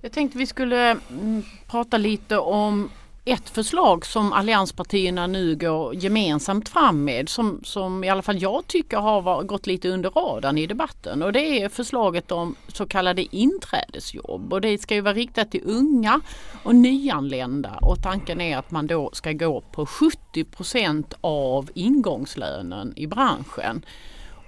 Jag 0.00 0.12
tänkte 0.12 0.38
vi 0.38 0.46
skulle 0.46 0.90
mm, 0.90 1.42
prata 1.66 1.98
lite 1.98 2.38
om 2.38 2.90
ett 3.28 3.50
förslag 3.50 4.06
som 4.06 4.32
allianspartierna 4.32 5.26
nu 5.26 5.56
går 5.56 5.94
gemensamt 5.94 6.68
fram 6.68 7.04
med 7.04 7.28
som, 7.28 7.60
som 7.64 8.04
i 8.04 8.08
alla 8.08 8.22
fall 8.22 8.42
jag 8.42 8.66
tycker 8.66 8.96
har 8.96 9.42
gått 9.42 9.66
lite 9.66 9.88
under 9.88 10.10
radarn 10.10 10.58
i 10.58 10.66
debatten. 10.66 11.22
Och 11.22 11.32
det 11.32 11.62
är 11.62 11.68
förslaget 11.68 12.32
om 12.32 12.54
så 12.68 12.86
kallade 12.86 13.36
inträdesjobb. 13.36 14.52
Och 14.52 14.60
det 14.60 14.78
ska 14.78 14.94
ju 14.94 15.00
vara 15.00 15.14
riktat 15.14 15.50
till 15.50 15.62
unga 15.64 16.20
och 16.62 16.74
nyanlända. 16.74 17.78
Och 17.80 18.02
tanken 18.02 18.40
är 18.40 18.56
att 18.56 18.70
man 18.70 18.86
då 18.86 19.10
ska 19.12 19.32
gå 19.32 19.60
på 19.60 19.84
70% 19.84 21.14
av 21.20 21.70
ingångslönen 21.74 22.92
i 22.96 23.06
branschen. 23.06 23.84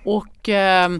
Och 0.05 0.49
eh, 0.49 0.91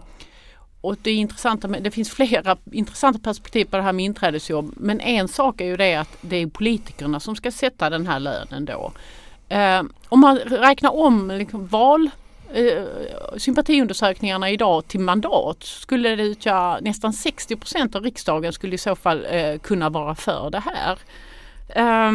och 0.81 0.97
det, 1.03 1.11
är 1.11 1.15
intressanta, 1.15 1.69
det 1.69 1.91
finns 1.91 2.11
flera 2.11 2.57
intressanta 2.73 3.19
perspektiv 3.19 3.65
på 3.65 3.77
det 3.77 3.83
här 3.83 3.93
med 3.93 4.05
inträdesjobb. 4.05 4.75
Men 4.77 5.01
en 5.01 5.29
sak 5.29 5.61
är 5.61 5.65
ju 5.65 5.77
det 5.77 5.95
att 5.95 6.17
det 6.21 6.37
är 6.37 6.47
politikerna 6.47 7.21
som 7.21 7.37
ska 7.37 7.51
sätta 7.51 7.91
den 7.91 8.07
här 8.07 8.21
lönen 8.21 8.65
då. 8.65 8.93
Eh, 9.49 9.83
om 10.09 10.21
man 10.21 10.39
räknar 10.39 10.97
om 10.97 11.31
liksom 11.31 11.67
val 11.67 12.11
eh, 12.55 12.85
sympatiundersökningarna 13.37 14.51
idag 14.51 14.89
till 14.89 15.01
mandat 15.01 15.63
skulle 15.63 16.17
det 16.17 16.23
utgöra 16.23 16.81
nästan 16.81 17.13
60 17.13 17.57
procent 17.57 17.97
av 17.97 18.03
riksdagen 18.03 18.53
skulle 18.53 18.75
i 18.75 18.79
så 18.79 18.97
fall 18.97 19.27
eh, 19.31 19.59
kunna 19.59 19.89
vara 19.89 20.15
för 20.15 20.51
det 20.51 20.63
här. 20.65 20.99
Eh, 21.69 22.13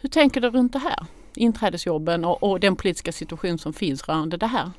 hur 0.00 0.08
tänker 0.08 0.40
du 0.40 0.50
runt 0.50 0.72
det 0.72 0.78
här? 0.78 1.06
Inträdesjobben 1.34 2.24
och, 2.24 2.42
och 2.42 2.60
den 2.60 2.76
politiska 2.76 3.12
situation 3.12 3.58
som 3.58 3.72
finns 3.72 4.08
rörande 4.08 4.36
det 4.36 4.46
här? 4.46 4.70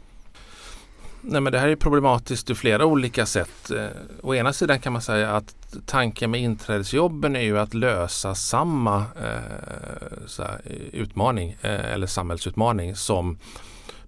Nej, 1.21 1.41
men 1.41 1.53
det 1.53 1.59
här 1.59 1.67
är 1.67 1.75
problematiskt 1.75 2.49
ur 2.49 2.55
flera 2.55 2.85
olika 2.85 3.25
sätt. 3.25 3.71
Eh, 3.71 3.87
å 4.21 4.35
ena 4.35 4.53
sidan 4.53 4.79
kan 4.79 4.93
man 4.93 5.01
säga 5.01 5.31
att 5.31 5.55
tanken 5.85 6.31
med 6.31 6.41
inträdesjobben 6.41 7.35
är 7.35 7.41
ju 7.41 7.59
att 7.59 7.73
lösa 7.73 8.35
samma 8.35 8.97
eh, 8.97 10.37
här, 10.37 10.61
utmaning 10.93 11.57
eh, 11.61 11.93
eller 11.93 12.07
samhällsutmaning 12.07 12.95
som 12.95 13.37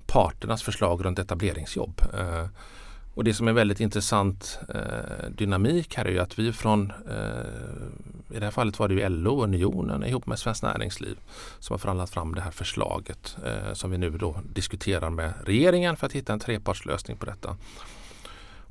parternas 0.06 0.63
förslag 0.63 1.06
runt 1.06 1.19
etableringsjobb. 1.19 2.02
Eh, 2.19 2.45
och 3.13 3.24
det 3.24 3.34
som 3.34 3.47
är 3.47 3.54
väldigt 3.54 3.80
intressant 3.80 4.60
eh, 4.69 5.30
dynamik 5.30 5.95
här 5.95 6.06
är 6.06 6.12
ju 6.12 6.19
att 6.19 6.39
vi 6.39 6.54
från, 6.54 6.91
eh, 7.10 8.36
i 8.36 8.39
det 8.39 8.45
här 8.45 8.52
fallet 8.52 8.80
var 8.80 8.88
det 8.88 8.93
ju 8.93 9.10
LO 9.10 9.38
och 9.38 9.43
Unionen 9.43 10.04
ihop 10.04 10.26
med 10.26 10.39
Svenskt 10.39 10.63
Näringsliv 10.63 11.19
som 11.60 11.74
har 11.74 11.78
förhandlat 11.78 12.10
fram 12.10 12.36
det 12.36 12.41
här 12.41 12.52
förslaget 12.52 13.38
eh, 13.45 13.74
som 13.74 13.91
vi 13.91 13.97
nu 13.97 14.10
då 14.10 14.36
diskuterar 14.54 15.10
med 15.10 15.34
regeringen 15.45 15.95
för 15.95 16.08
att 16.08 16.13
hitta 16.13 16.34
en 16.34 16.39
trepartslösning 16.39 17.17
på 17.17 17.26
detta. 17.26 17.58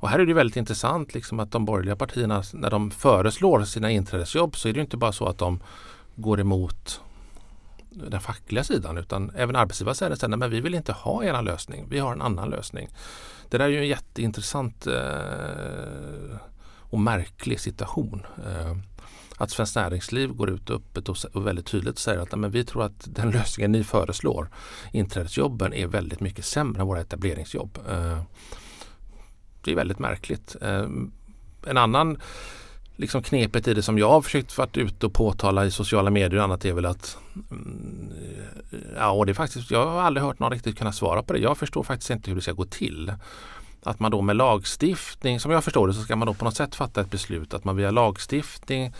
Och 0.01 0.09
här 0.09 0.19
är 0.19 0.25
det 0.25 0.33
väldigt 0.33 0.57
intressant 0.57 1.13
liksom 1.13 1.39
att 1.39 1.51
de 1.51 1.65
borgerliga 1.65 1.95
partierna 1.95 2.43
när 2.53 2.69
de 2.69 2.91
föreslår 2.91 3.63
sina 3.63 3.91
inträdesjobb 3.91 4.55
så 4.55 4.69
är 4.69 4.73
det 4.73 4.81
inte 4.81 4.97
bara 4.97 5.11
så 5.11 5.25
att 5.25 5.37
de 5.37 5.59
går 6.15 6.39
emot 6.39 7.01
den 7.89 8.21
fackliga 8.21 8.63
sidan 8.63 8.97
utan 8.97 9.31
även 9.35 9.55
arbetsgivare 9.55 9.95
säger 9.95 10.11
att 10.11 10.39
men 10.39 10.49
vi 10.49 10.61
vill 10.61 10.75
inte 10.75 10.93
ha 10.93 11.23
er 11.23 11.41
lösning, 11.41 11.85
vi 11.89 11.99
har 11.99 12.13
en 12.13 12.21
annan 12.21 12.49
lösning. 12.49 12.89
Det 13.51 13.57
där 13.57 13.65
är 13.65 13.69
ju 13.69 13.77
en 13.77 13.87
jätteintressant 13.87 14.87
eh, 14.87 16.37
och 16.77 16.99
märklig 16.99 17.59
situation. 17.59 18.25
Eh, 18.47 18.77
att 19.37 19.51
Svenskt 19.51 19.75
Näringsliv 19.75 20.29
går 20.29 20.49
ut 20.49 20.69
öppet 20.69 21.09
och, 21.09 21.17
och 21.33 21.47
väldigt 21.47 21.65
tydligt 21.65 21.99
säger 21.99 22.19
att 22.19 22.39
men 22.39 22.51
vi 22.51 22.65
tror 22.65 22.83
att 22.83 23.15
den 23.15 23.31
lösningen 23.31 23.71
ni 23.71 23.83
föreslår, 23.83 24.49
inträdesjobben, 24.91 25.73
är 25.73 25.87
väldigt 25.87 26.19
mycket 26.19 26.45
sämre 26.45 26.81
än 26.81 26.87
våra 26.87 27.01
etableringsjobb. 27.01 27.79
Eh, 27.89 28.21
det 29.63 29.71
är 29.71 29.75
väldigt 29.75 29.99
märkligt. 29.99 30.55
Eh, 30.61 30.87
en 31.65 31.77
annan 31.77 32.17
liksom 33.01 33.23
knepet 33.23 33.67
i 33.67 33.73
det 33.73 33.81
som 33.81 33.97
jag 33.97 34.09
har 34.09 34.21
försökt 34.21 34.57
vara 34.57 34.69
ute 34.73 35.05
och 35.05 35.13
påtala 35.13 35.65
i 35.65 35.71
sociala 35.71 36.09
medier 36.09 36.37
och 36.37 36.43
annat 36.43 36.65
är 36.65 36.73
väl 36.73 36.85
att 36.85 37.17
mm, 37.51 38.13
ja, 38.95 39.11
och 39.11 39.25
det 39.25 39.31
är 39.31 39.33
faktiskt, 39.33 39.71
jag 39.71 39.85
har 39.85 40.01
aldrig 40.01 40.23
hört 40.23 40.39
någon 40.39 40.51
riktigt 40.51 40.77
kunna 40.77 40.91
svara 40.91 41.23
på 41.23 41.33
det. 41.33 41.39
Jag 41.39 41.57
förstår 41.57 41.83
faktiskt 41.83 42.09
inte 42.09 42.29
hur 42.29 42.35
det 42.35 42.41
ska 42.41 42.51
gå 42.51 42.65
till. 42.65 43.13
Att 43.83 43.99
man 43.99 44.11
då 44.11 44.21
med 44.21 44.35
lagstiftning, 44.35 45.39
som 45.39 45.51
jag 45.51 45.63
förstår 45.63 45.87
det, 45.87 45.93
så 45.93 46.01
ska 46.01 46.15
man 46.15 46.25
då 46.25 46.33
på 46.33 46.45
något 46.45 46.55
sätt 46.55 46.75
fatta 46.75 47.01
ett 47.01 47.11
beslut 47.11 47.53
att 47.53 47.63
man 47.63 47.75
via 47.75 47.91
lagstiftning 47.91 48.93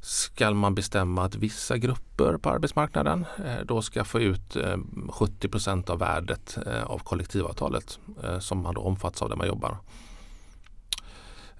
ska 0.00 0.50
man 0.50 0.74
bestämma 0.74 1.24
att 1.24 1.34
vissa 1.34 1.78
grupper 1.78 2.36
på 2.36 2.50
arbetsmarknaden 2.50 3.26
eh, 3.44 3.64
då 3.64 3.82
ska 3.82 4.04
få 4.04 4.20
ut 4.20 4.56
eh, 4.56 4.76
70 5.10 5.92
av 5.92 5.98
värdet 5.98 6.58
eh, 6.66 6.84
av 6.84 6.98
kollektivavtalet 6.98 7.98
eh, 8.24 8.38
som 8.38 8.62
man 8.62 8.74
då 8.74 8.80
omfattas 8.80 9.22
av 9.22 9.28
där 9.28 9.36
man 9.36 9.46
jobbar. 9.46 9.76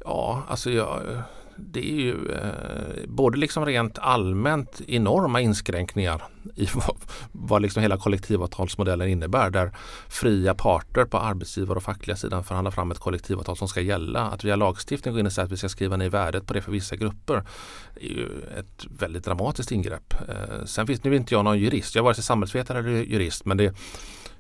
Ja, 0.05 0.43
alltså 0.49 0.71
jag, 0.71 1.13
eh, 1.13 1.21
det 1.57 1.91
är 1.91 2.01
ju 2.01 2.31
eh, 2.33 3.09
både 3.09 3.39
liksom 3.39 3.67
rent 3.67 3.99
allmänt 3.99 4.81
enorma 4.87 5.41
inskränkningar 5.41 6.23
i 6.55 6.69
vad, 6.75 6.97
vad 7.33 7.63
liksom 7.63 7.83
hela 7.83 7.97
kollektivavtalsmodellen 7.97 9.09
innebär 9.09 9.51
där 9.51 9.73
fria 10.09 10.55
parter 10.55 11.05
på 11.05 11.19
arbetsgivar 11.19 11.77
och 11.77 11.83
fackliga 11.83 12.17
sidan 12.17 12.45
förhandlar 12.45 12.71
fram 12.71 12.91
ett 12.91 12.99
kollektivavtal 12.99 13.57
som 13.57 13.69
ska 13.69 13.81
gälla. 13.81 14.21
Att 14.21 14.45
via 14.45 14.57
lagstiftning 14.57 15.15
gå 15.15 15.21
in 15.21 15.27
och 15.27 15.33
säga 15.33 15.45
att 15.45 15.53
vi 15.53 15.57
ska 15.57 15.69
skriva 15.69 15.97
ner 15.97 16.11
värdet 16.11 16.47
på 16.47 16.55
det 16.55 16.63
för 16.63 16.73
vissa 16.73 16.97
grupper 16.97 17.45
är 17.95 18.09
ju 18.09 18.29
ett 18.59 18.87
väldigt 18.99 19.25
dramatiskt 19.25 19.73
ingrepp. 19.73 20.15
Eh, 20.29 20.65
sen 20.65 20.87
finns, 20.87 21.05
nu 21.05 21.17
inte 21.17 21.35
jag 21.35 21.45
någon 21.45 21.59
jurist, 21.59 21.95
jag 21.95 22.03
är 22.03 22.05
vare 22.05 22.15
sig 22.15 22.25
samhällsvetare 22.25 22.79
eller 22.79 22.91
jurist 22.91 23.45
men 23.45 23.57
det 23.57 23.75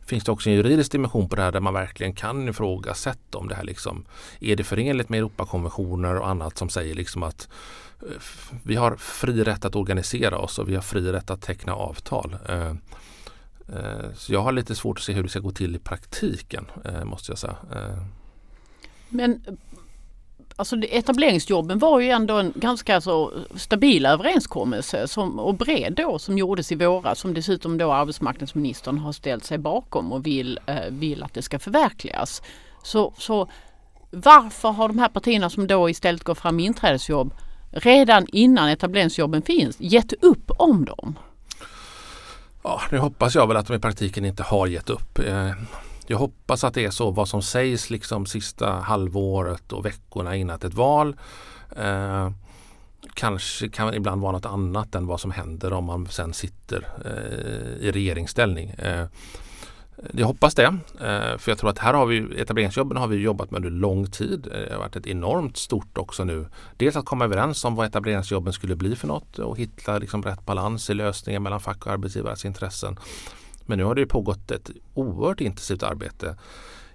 finns 0.06 0.24
det 0.24 0.32
också 0.32 0.50
en 0.50 0.56
juridisk 0.56 0.92
dimension 0.92 1.28
på 1.28 1.36
det 1.36 1.42
här 1.42 1.52
där 1.52 1.60
man 1.60 1.74
verkligen 1.74 2.12
kan 2.12 2.48
ifrågasätta 2.48 3.38
om 3.38 3.48
det 3.48 3.54
här 3.54 3.64
liksom 3.64 4.04
är 4.40 4.56
det 4.56 4.64
förenligt 4.64 5.08
med 5.08 5.18
Europakonventioner 5.18 6.16
och 6.16 6.28
annat 6.28 6.58
som 6.58 6.68
säger 6.68 6.94
liksom 6.94 7.22
att 7.22 7.48
eh, 8.00 8.22
vi 8.62 8.76
har 8.76 8.96
fri 8.96 9.44
rätt 9.44 9.64
att 9.64 9.76
organisera 9.76 10.38
oss 10.38 10.58
och 10.58 10.68
vi 10.68 10.74
har 10.74 10.82
fri 10.82 11.12
rätt 11.12 11.30
att 11.30 11.42
teckna 11.42 11.74
avtal. 11.74 12.36
Eh, 12.48 12.74
eh, 13.68 14.12
så 14.14 14.32
jag 14.32 14.42
har 14.42 14.52
lite 14.52 14.74
svårt 14.74 14.98
att 14.98 15.04
se 15.04 15.12
hur 15.12 15.22
det 15.22 15.28
ska 15.28 15.40
gå 15.40 15.52
till 15.52 15.76
i 15.76 15.78
praktiken 15.78 16.66
måste 17.04 17.32
jag 17.32 17.38
säga. 17.38 17.56
Men 19.08 19.58
Alltså 20.56 20.76
etableringsjobben 20.76 21.78
var 21.78 22.00
ju 22.00 22.10
ändå 22.10 22.38
en 22.38 22.52
ganska 22.54 23.00
så 23.00 23.32
stabil 23.54 24.06
överenskommelse 24.06 25.08
som, 25.08 25.38
och 25.38 25.54
bred 25.54 25.92
då 25.96 26.18
som 26.18 26.38
gjordes 26.38 26.72
i 26.72 26.74
våras 26.74 27.18
som 27.18 27.34
dessutom 27.34 27.78
då 27.78 27.92
arbetsmarknadsministern 27.92 28.98
har 28.98 29.12
ställt 29.12 29.44
sig 29.44 29.58
bakom 29.58 30.12
och 30.12 30.26
vill, 30.26 30.58
eh, 30.66 30.76
vill 30.88 31.22
att 31.22 31.34
det 31.34 31.42
ska 31.42 31.58
förverkligas. 31.58 32.42
Så, 32.82 33.14
så 33.18 33.48
varför 34.10 34.68
har 34.70 34.88
de 34.88 34.98
här 34.98 35.08
partierna 35.08 35.50
som 35.50 35.66
då 35.66 35.90
istället 35.90 36.24
går 36.24 36.34
fram 36.34 36.56
med 36.56 36.64
inträdesjobb 36.64 37.34
redan 37.70 38.26
innan 38.32 38.68
etableringsjobben 38.68 39.42
finns 39.42 39.76
gett 39.80 40.12
upp 40.12 40.50
om 40.58 40.84
dem? 40.84 41.18
Ja, 42.62 42.80
nu 42.90 42.98
hoppas 42.98 43.34
jag 43.34 43.46
väl 43.46 43.56
att 43.56 43.66
de 43.66 43.74
i 43.74 43.78
praktiken 43.78 44.24
inte 44.24 44.42
har 44.42 44.66
gett 44.66 44.90
upp. 44.90 45.18
Eh, 45.18 45.50
jag 46.06 46.18
hoppas 46.18 46.64
att 46.64 46.74
det 46.74 46.84
är 46.84 46.90
så 46.90 47.10
vad 47.10 47.28
som 47.28 47.42
sägs 47.42 47.90
liksom 47.90 48.26
sista 48.26 48.70
halvåret 48.70 49.72
och 49.72 49.86
veckorna 49.86 50.36
innan 50.36 50.56
ett 50.56 50.74
val. 50.74 51.16
Eh, 51.76 52.30
kanske 53.14 53.68
kan 53.68 53.94
ibland 53.94 54.22
vara 54.22 54.32
något 54.32 54.46
annat 54.46 54.94
än 54.94 55.06
vad 55.06 55.20
som 55.20 55.30
händer 55.30 55.72
om 55.72 55.84
man 55.84 56.06
sen 56.06 56.34
sitter 56.34 56.88
eh, 57.04 57.86
i 57.86 57.90
regeringsställning. 57.92 58.70
Eh, 58.70 59.06
jag 60.12 60.26
hoppas 60.26 60.54
det. 60.54 60.64
Eh, 61.00 61.38
för 61.38 61.50
jag 61.50 61.58
tror 61.58 61.70
att 61.70 61.78
här 61.78 61.94
har 61.94 62.06
vi 62.06 62.40
etableringsjobben 62.40 62.96
har 62.96 63.06
vi 63.06 63.16
jobbat 63.16 63.50
med 63.50 63.58
under 63.58 63.70
lång 63.70 64.06
tid. 64.06 64.46
Eh, 64.46 64.60
det 64.60 64.72
har 64.72 64.78
varit 64.78 64.96
ett 64.96 65.06
enormt 65.06 65.56
stort 65.56 65.98
också 65.98 66.24
nu. 66.24 66.46
Dels 66.76 66.96
att 66.96 67.04
komma 67.04 67.24
överens 67.24 67.64
om 67.64 67.74
vad 67.74 67.86
etableringsjobben 67.86 68.52
skulle 68.52 68.76
bli 68.76 68.96
för 68.96 69.08
något 69.08 69.38
och 69.38 69.58
hitta 69.58 69.98
liksom 69.98 70.22
rätt 70.22 70.46
balans 70.46 70.90
i 70.90 70.94
lösningen 70.94 71.42
mellan 71.42 71.60
fack 71.60 71.86
och 71.86 71.92
arbetsgivares 71.92 72.44
intressen. 72.44 72.98
Men 73.66 73.78
nu 73.78 73.84
har 73.84 73.94
det 73.94 74.06
pågått 74.06 74.50
ett 74.50 74.70
oerhört 74.94 75.40
intensivt 75.40 75.82
arbete 75.82 76.36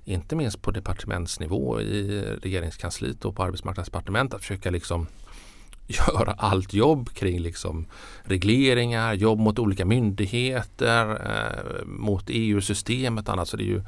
inte 0.08 0.36
minst 0.36 0.62
på 0.62 0.72
departementsnivå 0.72 1.82
i 1.82 2.22
regeringskansliet 2.42 3.26
och 3.26 3.36
på 3.36 3.44
arbetsmarknadsdepartementet 3.44 4.36
att 4.36 4.42
försöka 4.42 4.70
liksom 4.70 5.08
göra 5.88 6.32
allt 6.32 6.74
jobb 6.74 7.10
kring 7.10 7.40
liksom 7.40 7.88
regleringar, 8.24 9.14
jobb 9.14 9.40
mot 9.40 9.60
olika 9.60 9.86
myndigheter, 9.86 11.10
eh, 11.10 11.86
mot 11.86 12.24
EU-systemet 12.28 13.28
och 13.28 13.34
annat. 13.34 13.48
Så 13.48 13.58
det 13.58 13.64
är 13.64 13.66
ju, 13.66 13.84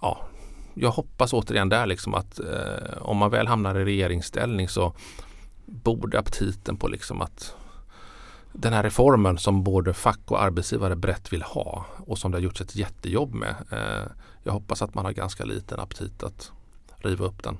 ja, 0.00 0.28
jag 0.74 0.90
hoppas 0.90 1.32
återigen 1.32 1.68
där 1.68 1.86
liksom 1.86 2.14
att 2.14 2.40
eh, 2.40 2.98
om 2.98 3.16
man 3.16 3.30
väl 3.30 3.46
hamnar 3.46 3.78
i 3.78 3.84
regeringsställning 3.84 4.68
så 4.68 4.94
borde 5.66 6.18
aptiten 6.18 6.76
på 6.76 6.88
liksom 6.88 7.20
att 7.20 7.54
den 8.52 8.72
här 8.72 8.82
reformen 8.82 9.38
som 9.38 9.62
både 9.62 9.94
fack 9.94 10.20
och 10.26 10.42
arbetsgivare 10.42 10.96
brett 10.96 11.32
vill 11.32 11.42
ha 11.42 11.86
och 12.06 12.18
som 12.18 12.30
det 12.30 12.36
har 12.36 12.42
gjorts 12.42 12.60
ett 12.60 12.76
jättejobb 12.76 13.34
med. 13.34 13.54
Eh, 13.70 14.10
jag 14.44 14.52
hoppas 14.52 14.82
att 14.82 14.94
man 14.94 15.04
har 15.04 15.12
ganska 15.12 15.44
liten 15.44 15.80
aptit 15.80 16.22
att 16.22 16.52
riva 16.96 17.24
upp 17.24 17.42
den. 17.42 17.58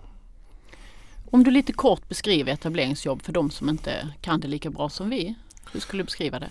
Om 1.31 1.44
du 1.44 1.50
lite 1.50 1.72
kort 1.72 2.09
beskriver 2.09 2.53
etableringsjobb 2.53 3.22
för 3.22 3.33
de 3.33 3.50
som 3.50 3.68
inte 3.68 4.14
kan 4.20 4.40
det 4.40 4.48
lika 4.48 4.70
bra 4.70 4.88
som 4.88 5.11
vi. 5.11 5.35
Hur 5.72 5.81
skulle 5.81 6.03
du 6.03 6.05
beskriva 6.05 6.38
det? 6.38 6.50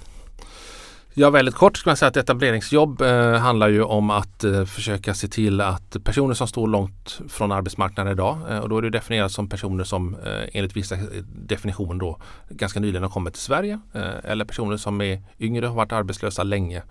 Ja, 1.20 1.30
väldigt 1.30 1.56
kort 1.56 1.78
skulle 1.78 1.92
man 1.92 1.98
säga 1.98 2.10
att 2.10 2.18
etableringsjobb 2.18 3.02
eh, 3.02 3.34
handlar 3.34 3.70
ju 3.70 3.84
om 3.84 4.10
att 4.10 4.44
eh, 4.44 4.66
försöka 4.66 5.14
se 5.14 5.28
till 5.28 5.62
att 5.62 6.04
personer 6.04 6.34
som 6.34 6.48
står 6.48 6.68
långt 6.68 7.22
från 7.28 7.52
arbetsmarknaden 7.52 8.14
idag 8.14 8.38
eh, 8.50 8.60
och 8.60 8.70
då 8.70 8.78
är 8.78 8.82
det 8.82 8.90
definierat 8.90 9.32
som 9.32 9.50
personer 9.50 9.84
som 9.84 10.16
eh, 10.16 10.50
enligt 10.54 10.76
vissa 10.76 10.96
eh, 10.96 11.02
definitioner 11.26 12.00
då 12.00 12.20
ganska 12.50 12.80
nyligen 12.80 13.04
har 13.04 13.10
kommit 13.10 13.34
till 13.34 13.44
Sverige 13.44 13.80
eh, 13.94 14.32
eller 14.32 14.46
personer 14.46 14.78
som 14.78 15.02
är 15.02 15.22
yngre 15.40 15.66
och 15.66 15.72
har 15.72 15.78
varit 15.78 15.92
arbetslösa 15.92 16.44
länge 16.44 16.84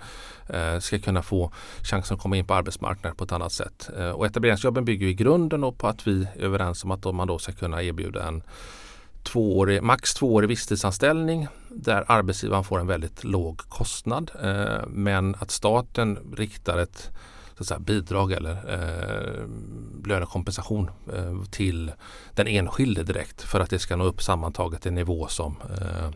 eh, 0.48 0.78
ska 0.78 0.98
kunna 0.98 1.22
få 1.22 1.52
chansen 1.82 2.14
att 2.14 2.22
komma 2.22 2.36
in 2.36 2.46
på 2.46 2.54
arbetsmarknaden 2.54 3.16
på 3.16 3.24
ett 3.24 3.32
annat 3.32 3.52
sätt. 3.52 3.90
Eh, 3.98 4.10
och 4.10 4.26
etableringsjobben 4.26 4.84
bygger 4.84 5.06
i 5.06 5.14
grunden 5.14 5.74
på 5.74 5.88
att 5.88 6.06
vi 6.06 6.28
är 6.36 6.42
överens 6.44 6.84
om 6.84 6.90
att 6.90 7.14
man 7.14 7.28
då 7.28 7.38
ska 7.38 7.52
kunna 7.52 7.82
erbjuda 7.82 8.28
en 8.28 8.42
tvåårig, 9.22 9.82
max 9.82 10.14
tvåårig 10.14 10.48
visstidsanställning 10.48 11.48
där 11.68 12.04
arbetsgivaren 12.08 12.64
får 12.64 12.80
en 12.80 12.86
väldigt 12.86 13.24
låg 13.24 13.58
kostnad 13.58 14.30
eh, 14.42 14.86
men 14.86 15.34
att 15.34 15.50
staten 15.50 16.18
riktar 16.36 16.78
ett 16.78 17.10
så 17.58 17.62
att 17.62 17.68
säga, 17.68 17.80
bidrag 17.80 18.32
eller 18.32 18.52
eh, 18.52 19.48
lönekompensation 20.06 20.90
eh, 21.12 21.42
till 21.50 21.92
den 22.34 22.46
enskilde 22.46 23.02
direkt 23.02 23.42
för 23.42 23.60
att 23.60 23.70
det 23.70 23.78
ska 23.78 23.96
nå 23.96 24.04
upp 24.04 24.22
sammantaget 24.22 24.86
en 24.86 24.94
nivå 24.94 25.28
som 25.28 25.56
eh, 25.80 26.10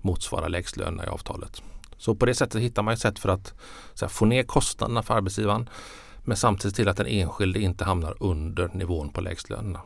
motsvarar 0.00 0.48
lägstlönerna 0.48 1.04
i 1.04 1.08
avtalet. 1.08 1.62
Så 1.96 2.14
på 2.14 2.26
det 2.26 2.34
sättet 2.34 2.62
hittar 2.62 2.82
man 2.82 2.94
ett 2.94 3.00
sätt 3.00 3.18
för 3.18 3.28
att 3.28 3.54
här, 4.00 4.08
få 4.08 4.24
ner 4.24 4.42
kostnaderna 4.42 5.02
för 5.02 5.14
arbetsgivaren 5.14 5.68
men 6.24 6.36
samtidigt 6.36 6.76
till 6.76 6.88
att 6.88 6.96
den 6.96 7.06
enskilde 7.06 7.60
inte 7.60 7.84
hamnar 7.84 8.16
under 8.20 8.68
nivån 8.68 9.08
på 9.08 9.20
lägstlönerna. 9.20 9.80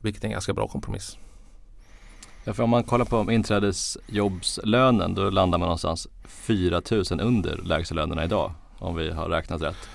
Vilket 0.00 0.24
är 0.24 0.26
en 0.26 0.32
ganska 0.32 0.52
bra 0.52 0.68
kompromiss. 0.68 1.18
Ja, 2.44 2.52
för 2.52 2.62
om 2.62 2.70
man 2.70 2.84
kollar 2.84 3.04
på 3.04 3.32
inträdesjobbslönen 3.32 5.14
då 5.14 5.30
landar 5.30 5.58
man 5.58 5.66
någonstans 5.66 6.08
4 6.24 6.82
000 6.90 7.04
under 7.20 7.56
lägstalönerna 7.56 8.24
idag 8.24 8.52
om 8.78 8.96
vi 8.96 9.10
har 9.10 9.28
räknat 9.28 9.62
rätt. 9.62 9.88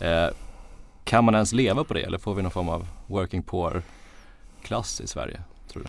Eh, 0.00 0.34
kan 1.04 1.24
man 1.24 1.34
ens 1.34 1.52
leva 1.52 1.84
på 1.84 1.94
det 1.94 2.02
eller 2.02 2.18
får 2.18 2.34
vi 2.34 2.42
någon 2.42 2.50
form 2.50 2.68
av 2.68 2.86
working 3.06 3.42
poor 3.42 3.82
klass 4.62 5.00
i 5.00 5.06
Sverige? 5.06 5.42
Tror 5.72 5.82
du? 5.82 5.88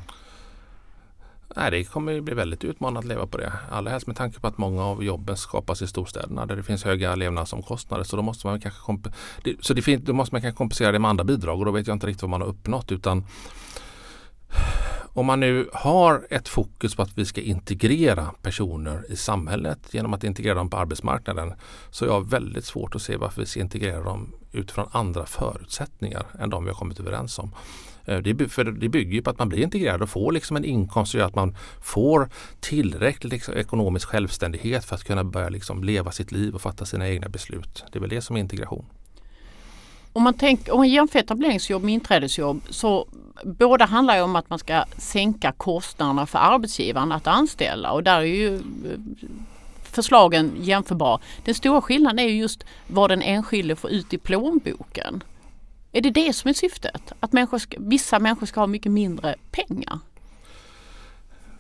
Nej, 1.56 1.72
det 1.72 1.84
kommer 1.84 2.22
bli 2.22 2.34
väldigt 2.34 2.64
utmanande 2.64 3.00
att 3.00 3.06
leva 3.06 3.28
på 3.28 3.38
det. 3.38 3.54
Allra 3.72 3.92
helst 3.92 4.08
med 4.08 4.16
tanke 4.16 4.40
på 4.40 4.48
att 4.48 4.58
många 4.58 4.86
av 4.86 5.04
jobben 5.04 5.38
skapas 5.38 5.82
i 5.82 5.88
storstäderna 5.88 6.46
där 6.46 6.56
det 6.56 6.64
finns 6.64 6.84
höga 6.84 7.16
levnadsomkostnader. 7.16 8.04
Så 8.04 8.16
då 8.16 8.22
måste 8.22 8.48
man 8.48 8.62
kanske, 8.62 8.82
komp- 8.82 9.14
så 9.62 9.74
det 9.74 9.96
då 9.98 10.14
måste 10.14 10.36
man 10.36 10.42
kanske 10.42 10.58
kompensera 10.58 10.92
det 10.92 11.00
med 11.00 11.10
andra 11.10 11.24
bidrag 11.24 11.60
och 11.60 11.66
då 11.66 11.72
vet 11.72 11.88
jag 11.88 11.96
inte 11.96 12.08
riktigt 12.08 12.22
vad 12.22 12.30
man 12.30 12.42
har 12.42 12.48
uppnått. 12.48 12.92
utan 12.92 13.26
om 15.14 15.26
man 15.26 15.40
nu 15.40 15.70
har 15.74 16.28
ett 16.30 16.48
fokus 16.48 16.96
på 16.96 17.02
att 17.02 17.18
vi 17.18 17.26
ska 17.26 17.42
integrera 17.42 18.32
personer 18.42 19.12
i 19.12 19.16
samhället 19.16 19.80
genom 19.92 20.14
att 20.14 20.24
integrera 20.24 20.54
dem 20.54 20.70
på 20.70 20.78
arbetsmarknaden 20.78 21.54
så 21.92 22.06
är 22.06 22.10
jag 22.10 22.30
väldigt 22.30 22.66
svårt 22.66 22.96
att 22.96 23.02
se 23.02 23.18
varför 23.18 23.42
vi 23.42 23.48
ska 23.48 23.60
integrera 23.60 24.04
dem 24.04 24.34
utifrån 24.52 24.90
andra 24.92 25.26
förutsättningar 25.26 26.26
än 26.40 26.50
de 26.50 26.64
vi 26.64 26.70
har 26.70 26.78
kommit 26.78 27.00
överens 27.00 27.40
om. 27.40 27.52
Eh, 28.06 28.18
det, 28.18 28.50
för 28.50 28.64
det 28.64 28.90
bygger 28.90 29.14
ju 29.14 29.22
på 29.22 29.30
att 29.30 29.40
man 29.40 29.50
blir 29.50 29.60
integrerad 29.60 30.02
och 30.02 30.10
får 30.10 30.32
liksom 30.32 30.58
en 30.58 30.66
inkomst 30.66 31.12
som 31.12 31.20
gör 31.20 31.28
att 31.28 31.36
man 31.36 31.56
får 31.82 32.30
tillräcklig 32.60 33.34
liksom 33.34 33.54
ekonomisk 33.54 34.08
självständighet 34.08 34.86
för 34.86 34.96
att 34.96 35.04
kunna 35.04 35.24
börja 35.24 35.50
liksom 35.50 35.84
leva 35.84 36.12
sitt 36.12 36.32
liv 36.32 36.56
och 36.56 36.62
fatta 36.62 36.86
sina 36.86 37.10
egna 37.10 37.30
beslut. 37.30 37.84
Det 37.92 38.00
är 38.00 38.02
väl 38.02 38.10
det 38.10 38.22
som 38.22 38.36
är 38.36 38.40
integration. 38.40 38.86
Om 40.14 40.24
man, 40.24 40.34
tänker, 40.34 40.72
om 40.72 40.78
man 40.78 40.90
jämför 40.90 41.20
etableringsjobb 41.20 41.84
med 41.84 41.94
inträdesjobb 41.94 42.62
så 42.70 43.08
båda 43.44 43.86
handlar 43.86 44.16
ju 44.16 44.22
om 44.22 44.36
att 44.36 44.50
man 44.50 44.60
ska 44.60 44.84
sänka 44.98 45.52
kostnaderna 45.52 46.26
för 46.26 46.40
arbetsgivaren 46.40 47.12
att 47.12 47.28
anställa 47.28 47.92
och 47.92 48.04
där 48.04 48.18
är 48.18 48.24
ju 48.24 48.56
eh, 48.56 48.62
förslagen 49.84 50.52
jämförbara. 50.60 51.20
Den 51.46 51.56
stora 51.56 51.82
skillnaden 51.82 52.20
är 52.20 52.24
ju 52.24 52.38
just 52.40 52.64
vad 52.88 53.10
den 53.10 53.22
enskilde 53.22 53.76
får 53.76 53.92
ut 53.92 54.14
i 54.14 54.18
plånboken. 54.18 55.24
Är 55.92 56.02
det 56.02 56.10
det 56.10 56.34
som 56.34 56.50
är 56.50 56.54
syftet? 56.54 57.14
Att 57.20 57.34
människor 57.34 57.58
ska, 57.58 57.78
vissa 57.80 58.20
människor 58.20 58.46
ska 58.46 58.60
ha 58.60 58.68
mycket 58.68 58.92
mindre 58.92 59.36
pengar? 59.52 60.00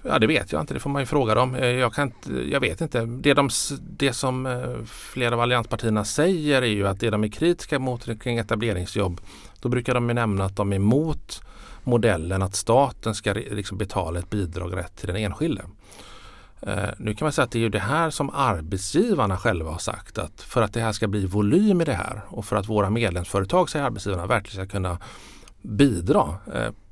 Ja 0.01 0.19
det 0.19 0.27
vet 0.27 0.51
jag 0.51 0.61
inte, 0.61 0.73
det 0.73 0.79
får 0.79 0.89
man 0.89 1.01
ju 1.01 1.05
fråga 1.05 1.35
dem. 1.35 1.55
Eh, 1.55 1.67
jag, 1.67 1.93
kan 1.93 2.07
inte, 2.07 2.31
jag 2.51 2.59
vet 2.59 2.81
inte. 2.81 3.05
Det, 3.05 3.33
de, 3.33 3.49
det 3.79 4.13
som 4.13 4.45
eh, 4.45 4.85
flera 4.85 5.35
av 5.35 5.41
allianspartierna 5.41 6.05
säger 6.05 6.61
är 6.61 6.67
ju 6.67 6.87
att 6.87 6.99
det 6.99 7.09
de 7.09 7.23
är 7.23 7.27
kritiska 7.27 7.79
mot 7.79 8.21
kring 8.21 8.37
etableringsjobb 8.37 9.21
då 9.59 9.69
brukar 9.69 9.93
de 9.93 10.09
ju 10.09 10.13
nämna 10.13 10.45
att 10.45 10.55
de 10.55 10.71
är 10.71 10.75
emot 10.75 11.41
modellen 11.83 12.41
att 12.41 12.55
staten 12.55 13.15
ska 13.15 13.33
liksom 13.33 13.77
betala 13.77 14.19
ett 14.19 14.29
bidrag 14.29 14.77
rätt 14.77 14.97
till 14.97 15.07
den 15.07 15.15
enskilde. 15.15 15.61
Eh, 16.61 16.89
nu 16.97 17.13
kan 17.13 17.25
man 17.25 17.31
säga 17.31 17.45
att 17.45 17.51
det 17.51 17.59
är 17.59 17.63
ju 17.63 17.69
det 17.69 17.79
här 17.79 18.09
som 18.09 18.29
arbetsgivarna 18.29 19.37
själva 19.37 19.71
har 19.71 19.77
sagt 19.77 20.17
att 20.17 20.41
för 20.41 20.61
att 20.61 20.73
det 20.73 20.81
här 20.81 20.91
ska 20.91 21.07
bli 21.07 21.25
volym 21.25 21.81
i 21.81 21.85
det 21.85 21.93
här 21.93 22.21
och 22.27 22.45
för 22.45 22.55
att 22.55 22.69
våra 22.69 22.89
medlemsföretag, 22.89 23.69
säger 23.69 23.85
arbetsgivarna, 23.85 24.27
verkligen 24.27 24.65
ska 24.65 24.71
kunna 24.71 24.97
bidra 25.61 26.37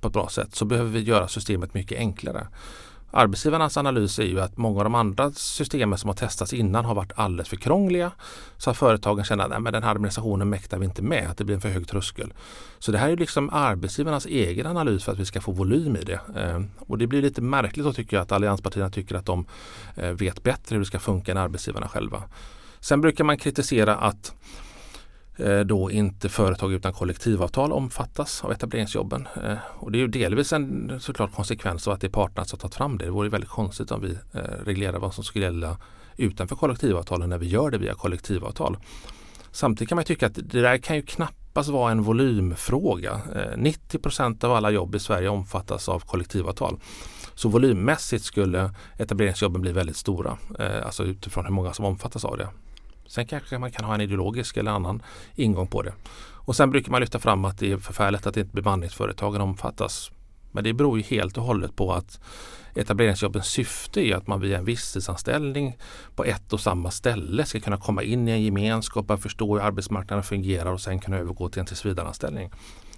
på 0.02 0.08
ett 0.08 0.14
bra 0.14 0.30
sätt 0.30 0.56
så 0.56 0.66
behöver 0.66 0.90
vi 0.90 1.00
göra 1.00 1.28
systemet 1.28 1.74
mycket 1.74 1.98
enklare. 1.98 2.48
Arbetsgivarnas 3.12 3.78
analys 3.78 4.20
är 4.20 4.24
ju 4.24 4.40
att 4.40 4.58
många 4.58 4.78
av 4.78 4.84
de 4.84 4.96
andra 4.96 5.32
systemen 5.32 5.98
som 5.98 6.08
har 6.08 6.16
testats 6.16 6.54
innan 6.54 6.86
har 6.86 6.96
varit 6.96 7.12
alldeles 7.16 7.50
för 7.50 7.56
krångliga. 7.56 8.12
Så 8.58 8.70
att 8.70 8.78
företagen 8.78 9.26
känner 9.26 9.44
att 9.44 9.74
den 9.74 9.84
här 9.84 9.92
administrationen 9.92 10.50
mäktar 10.50 10.78
vi 10.78 10.86
inte 10.86 11.02
med, 11.02 11.30
att 11.30 11.38
det 11.38 11.44
blir 11.44 11.56
en 11.56 11.62
för 11.62 11.70
hög 11.70 11.88
tröskel. 11.88 12.34
Så 12.80 12.92
det 12.92 12.98
här 12.98 13.10
är 13.10 13.18
liksom 13.18 13.50
arbetsgivarnas 13.50 14.26
egen 14.26 14.68
analys 14.68 15.04
för 15.04 15.12
att 15.12 15.20
vi 15.20 15.26
ska 15.26 15.42
få 15.42 15.52
volym 15.52 15.96
i 15.96 16.04
det. 16.04 16.20
Ehm, 16.38 16.70
och 16.80 16.98
det 16.98 17.08
blir 17.08 17.22
lite 17.22 17.42
märkligt 17.42 17.86
då 17.86 17.94
tycker 17.94 18.18
jag 18.18 18.24
att 18.24 18.32
allianspartierna 18.32 18.90
tycker 18.90 19.16
att 19.16 19.26
de 19.26 19.46
eh, 19.96 20.12
vet 20.12 20.44
bättre 20.44 20.76
hur 20.76 20.80
det 20.80 20.86
ska 20.86 21.00
funka 21.00 21.32
än 21.32 21.38
arbetsgivarna 21.38 21.88
själva. 21.88 22.24
Sen 22.80 23.02
brukar 23.02 23.24
man 23.24 23.38
kritisera 23.38 23.96
att 23.96 24.34
Eh, 25.38 25.60
då 25.60 25.92
inte 25.92 26.30
företag 26.30 26.74
utan 26.74 26.94
kollektivavtal 26.94 27.72
omfattas 27.72 28.44
av 28.44 28.52
etableringsjobben. 28.52 29.28
Eh, 29.44 29.58
och 29.80 29.92
det 29.92 29.98
är 29.98 30.00
ju 30.00 30.08
delvis 30.08 30.54
en 30.54 30.98
såklart 31.00 31.34
konsekvens 31.34 31.88
av 31.88 31.94
att 31.94 32.02
det 32.02 32.08
är 32.08 32.12
parterna 32.12 32.46
som 32.46 32.60
tagit 32.60 32.76
fram 32.76 32.98
det. 32.98 33.06
Det 33.06 33.12
vore 33.12 33.30
väldigt 33.30 33.50
konstigt 33.50 33.92
om 33.92 34.02
vi 34.02 34.18
eh, 34.34 34.42
reglerar 34.66 35.00
vad 35.00 35.14
som 35.14 35.24
skulle 35.24 35.46
gälla 35.46 35.78
utanför 36.18 36.56
kollektivavtalen 36.56 37.30
när 37.30 37.38
vi 37.38 37.48
gör 37.48 37.72
det 37.72 37.78
via 37.78 37.94
kollektivavtal. 37.94 38.78
Samtidigt 39.52 39.90
kan 39.90 39.96
man 39.96 40.06
tycka 40.06 40.28
att 40.28 40.36
det 40.36 40.62
där 40.62 40.78
kan 40.78 40.96
ju 40.96 41.02
knappast 41.02 41.48
knappast 41.58 41.70
vara 41.70 41.92
en 41.92 42.04
volymfråga. 42.04 43.22
90 43.58 44.00
procent 44.00 44.44
av 44.44 44.52
alla 44.52 44.72
jobb 44.72 44.96
i 44.96 45.00
Sverige 45.00 45.30
omfattas 45.30 45.90
av 45.90 46.00
kollektivavtal. 46.00 46.80
Så 47.36 47.50
volymmässigt 47.50 48.24
skulle 48.24 48.74
etableringsjobben 48.98 49.62
bli 49.62 49.72
väldigt 49.72 49.98
stora. 49.98 50.38
Alltså 50.84 51.04
utifrån 51.04 51.46
hur 51.46 51.54
många 51.54 51.74
som 51.74 51.86
omfattas 51.86 52.26
av 52.26 52.38
det. 52.38 52.48
Sen 53.08 53.26
kanske 53.26 53.58
man 53.58 53.72
kan 53.72 53.86
ha 53.86 53.96
en 53.96 54.02
ideologisk 54.02 54.58
eller 54.58 54.72
annan 54.72 55.02
ingång 55.36 55.68
på 55.68 55.82
det. 55.82 55.94
Och 56.48 56.56
sen 56.56 56.72
brukar 56.72 56.92
man 56.92 57.02
lyfta 57.02 57.20
fram 57.20 57.46
att 57.46 57.58
det 57.58 57.72
är 57.72 57.78
förfärligt 57.78 58.28
att 58.28 58.38
inte 58.38 58.56
bemanningsföretagen 58.56 59.42
omfattas. 59.42 60.12
Men 60.52 60.64
det 60.64 60.74
beror 60.74 60.98
ju 60.98 61.04
helt 61.04 61.38
och 61.38 61.44
hållet 61.44 61.76
på 61.76 61.94
att 61.94 62.20
etableringsjobbens 62.76 63.48
syfte 63.48 64.02
är 64.02 64.16
att 64.16 64.28
man 64.28 64.42
via 64.42 64.58
en 64.58 64.66
visstidsanställning 64.66 65.78
på 66.16 66.24
ett 66.24 66.54
och 66.54 66.60
samma 66.60 66.92
ställe 66.92 67.46
ska 67.46 67.60
kunna 67.60 67.78
komma 67.78 68.04
in 68.04 68.28
i 68.28 68.32
en 68.32 68.44
gemenskap 68.44 69.12
och 69.12 69.22
förstå 69.22 69.54
hur 69.54 69.64
arbetsmarknaden 69.64 70.24
fungerar 70.24 70.72
och 70.72 70.82
sen 70.82 71.00
kunna 71.00 71.18
övergå 71.18 71.50
till 71.50 71.60
en 71.60 71.66
tillsvidareanställning. 71.66 72.52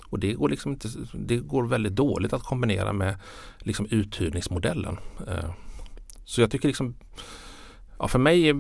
Och 0.10 0.20
det 0.20 0.34
går, 0.34 0.50
liksom 0.50 0.72
inte, 0.72 0.88
det 1.14 1.38
går 1.38 1.64
väldigt 1.64 1.96
dåligt 1.96 2.34
att 2.34 2.44
kombinera 2.44 2.94
med 2.94 3.16
liksom 3.60 3.86
uthyrningsmodellen. 3.86 4.98
Eh, 5.28 5.50
så 6.26 6.42
jag 6.42 6.52
tycker 6.52 6.68
liksom 6.68 6.96
ja, 8.00 8.08
för 8.08 8.20
mig 8.20 8.50
är 8.50 8.54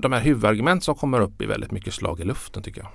de 0.00 0.12
här 0.12 0.20
huvudargument 0.20 0.84
som 0.84 0.94
kommer 0.94 1.20
upp 1.20 1.42
i 1.42 1.46
väldigt 1.46 1.70
mycket 1.70 1.94
slag 1.94 2.20
i 2.20 2.24
luften 2.24 2.62
tycker 2.62 2.80
jag. 2.80 2.90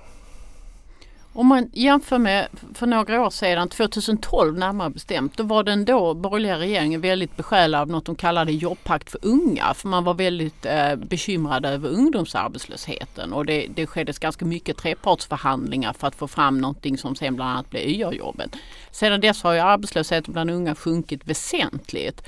Om 1.36 1.46
man 1.46 1.70
jämför 1.72 2.18
med 2.18 2.48
för 2.74 2.86
några 2.86 3.26
år 3.26 3.30
sedan, 3.30 3.68
2012 3.68 4.58
närmare 4.58 4.90
bestämt, 4.90 5.36
då 5.36 5.42
var 5.42 5.62
den 5.62 5.84
då 5.84 6.14
borgerliga 6.14 6.58
regeringen 6.58 7.00
väldigt 7.00 7.36
besjälad 7.36 7.80
av 7.80 7.88
något 7.88 8.04
de 8.06 8.14
kallade 8.14 8.52
jobbpakt 8.52 9.10
för 9.10 9.20
unga. 9.22 9.74
För 9.74 9.88
man 9.88 10.04
var 10.04 10.14
väldigt 10.14 10.66
eh, 10.66 10.96
bekymrad 10.96 11.66
över 11.66 11.88
ungdomsarbetslösheten 11.88 13.32
och 13.32 13.46
det, 13.46 13.66
det 13.74 13.86
skedde 13.86 14.12
ganska 14.20 14.44
mycket 14.44 14.76
trepartsförhandlingar 14.76 15.92
för 15.92 16.06
att 16.06 16.14
få 16.14 16.28
fram 16.28 16.60
någonting 16.60 16.98
som 16.98 17.14
sen 17.14 17.36
bland 17.36 17.50
annat 17.50 17.70
blev 17.70 17.82
YA-jobben. 17.82 18.50
Sedan 18.90 19.20
dess 19.20 19.42
har 19.42 19.52
ju 19.52 19.60
arbetslösheten 19.60 20.32
bland 20.32 20.50
unga 20.50 20.74
sjunkit 20.74 21.26
väsentligt. 21.26 22.22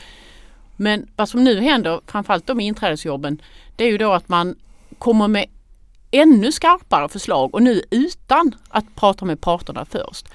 Men 0.81 1.07
vad 1.17 1.29
som 1.29 1.45
nu 1.45 1.61
händer, 1.61 2.01
framförallt 2.07 2.47
de 2.47 2.61
inträdesjobben, 2.61 3.43
det 3.77 3.85
är 3.85 3.91
ju 3.91 3.99
då 3.99 4.13
att 4.13 4.29
man 4.29 4.55
kommer 4.99 5.29
med 5.29 5.47
ännu 6.11 6.53
skarpare 6.53 7.09
förslag 7.09 7.55
och 7.55 7.63
nu 7.63 7.83
utan 7.91 8.55
att 8.69 8.95
prata 8.95 9.25
med 9.25 9.41
parterna 9.41 9.85
först. 9.85 10.29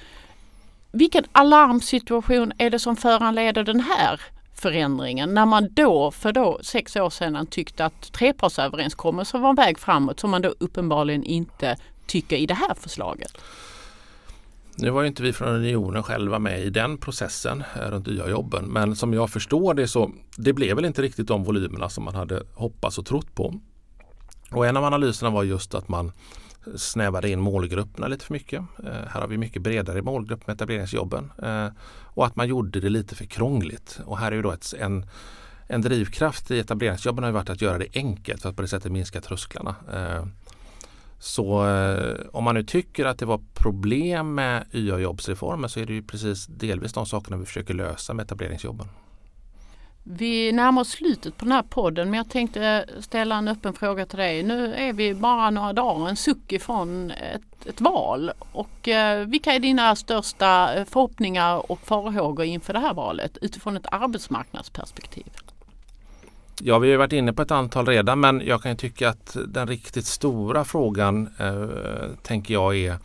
Vilken 0.92 1.24
alarmsituation 1.32 2.52
är 2.58 2.70
det 2.70 2.78
som 2.78 2.96
föranleder 2.96 3.64
den 3.64 3.80
här 3.80 4.20
förändringen 4.54 5.34
när 5.34 5.46
man 5.46 5.68
då 5.70 6.10
för 6.10 6.32
då 6.32 6.58
sex 6.62 6.96
år 6.96 7.10
sedan 7.10 7.46
tyckte 7.46 7.84
att 7.84 8.12
trepartsöverenskommelsen 8.12 9.40
var 9.40 9.50
en 9.50 9.56
väg 9.56 9.78
framåt 9.78 10.20
som 10.20 10.30
man 10.30 10.42
då 10.42 10.54
uppenbarligen 10.58 11.24
inte 11.24 11.76
tycker 12.06 12.36
i 12.36 12.46
det 12.46 12.54
här 12.54 12.74
förslaget? 12.74 13.32
Nu 14.76 14.90
var 14.90 15.02
ju 15.02 15.08
inte 15.08 15.22
vi 15.22 15.32
från 15.32 15.48
Unionen 15.48 16.02
själva 16.02 16.38
med 16.38 16.64
i 16.64 16.70
den 16.70 16.98
processen 16.98 17.64
eh, 17.76 17.90
runt 17.90 18.08
YA-jobben 18.08 18.64
men 18.64 18.96
som 18.96 19.14
jag 19.14 19.30
förstår 19.30 19.74
det 19.74 19.88
så 19.88 20.10
det 20.36 20.52
blev 20.52 20.76
väl 20.76 20.84
inte 20.84 21.02
riktigt 21.02 21.28
de 21.28 21.44
volymerna 21.44 21.88
som 21.88 22.04
man 22.04 22.14
hade 22.14 22.42
hoppats 22.54 22.98
och 22.98 23.06
trott 23.06 23.34
på. 23.34 23.54
Och 24.50 24.66
en 24.66 24.76
av 24.76 24.84
analyserna 24.84 25.30
var 25.30 25.42
just 25.42 25.74
att 25.74 25.88
man 25.88 26.12
snävade 26.76 27.30
in 27.30 27.40
målgrupperna 27.40 28.08
lite 28.08 28.24
för 28.24 28.32
mycket. 28.32 28.62
Eh, 28.84 28.92
här 28.92 29.20
har 29.20 29.28
vi 29.28 29.38
mycket 29.38 29.62
bredare 29.62 30.02
målgrupp 30.02 30.46
med 30.46 30.54
etableringsjobben 30.54 31.32
eh, 31.42 31.68
och 32.02 32.26
att 32.26 32.36
man 32.36 32.48
gjorde 32.48 32.80
det 32.80 32.88
lite 32.88 33.14
för 33.14 33.24
krångligt. 33.24 34.00
Och 34.04 34.18
här 34.18 34.32
är 34.32 34.36
ju 34.36 34.42
då 34.42 34.50
ett, 34.50 34.74
en, 34.78 35.06
en 35.66 35.80
drivkraft 35.80 36.50
i 36.50 36.58
etableringsjobben 36.58 37.24
har 37.24 37.30
varit 37.30 37.50
att 37.50 37.62
göra 37.62 37.78
det 37.78 37.88
enkelt 37.94 38.42
för 38.42 38.48
att 38.48 38.56
på 38.56 38.62
det 38.62 38.68
sättet 38.68 38.92
minska 38.92 39.20
trösklarna. 39.20 39.74
Eh, 39.92 40.26
så 41.24 41.66
eh, 41.66 42.26
om 42.32 42.44
man 42.44 42.54
nu 42.54 42.62
tycker 42.62 43.04
att 43.04 43.18
det 43.18 43.26
var 43.26 43.40
problem 43.54 44.34
med 44.34 44.64
YA-jobbsreformen 44.72 45.68
så 45.70 45.80
är 45.80 45.86
det 45.86 45.92
ju 45.92 46.02
precis 46.02 46.46
delvis 46.46 46.92
de 46.92 47.06
sakerna 47.06 47.36
vi 47.36 47.44
försöker 47.44 47.74
lösa 47.74 48.14
med 48.14 48.24
etableringsjobben. 48.24 48.86
Vi 50.02 50.52
närmar 50.52 50.82
oss 50.82 50.88
slutet 50.88 51.36
på 51.36 51.44
den 51.44 51.52
här 51.52 51.62
podden 51.62 52.10
men 52.10 52.18
jag 52.18 52.28
tänkte 52.28 52.86
ställa 53.00 53.36
en 53.36 53.48
öppen 53.48 53.72
fråga 53.72 54.06
till 54.06 54.18
dig. 54.18 54.42
Nu 54.42 54.74
är 54.74 54.92
vi 54.92 55.14
bara 55.14 55.50
några 55.50 55.72
dagar, 55.72 56.08
en 56.08 56.16
suck 56.16 56.52
ifrån 56.52 57.10
ett, 57.10 57.66
ett 57.66 57.80
val. 57.80 58.30
Och 58.52 58.88
eh, 58.88 59.26
vilka 59.26 59.52
är 59.52 59.58
dina 59.58 59.96
största 59.96 60.74
eh, 60.74 60.84
förhoppningar 60.84 61.70
och 61.72 61.80
farhågor 61.80 62.46
inför 62.46 62.72
det 62.72 62.78
här 62.78 62.94
valet 62.94 63.38
utifrån 63.42 63.76
ett 63.76 63.86
arbetsmarknadsperspektiv? 63.90 65.32
Ja, 66.60 66.78
vi 66.78 66.90
har 66.90 66.98
varit 66.98 67.12
inne 67.12 67.32
på 67.32 67.42
ett 67.42 67.50
antal 67.50 67.86
redan 67.86 68.20
men 68.20 68.42
jag 68.46 68.62
kan 68.62 68.76
tycka 68.76 69.08
att 69.08 69.36
den 69.46 69.68
riktigt 69.68 70.06
stora 70.06 70.64
frågan 70.64 71.28
eh, 71.38 71.68
tänker 72.22 72.54
jag 72.54 72.76
är 72.76 72.98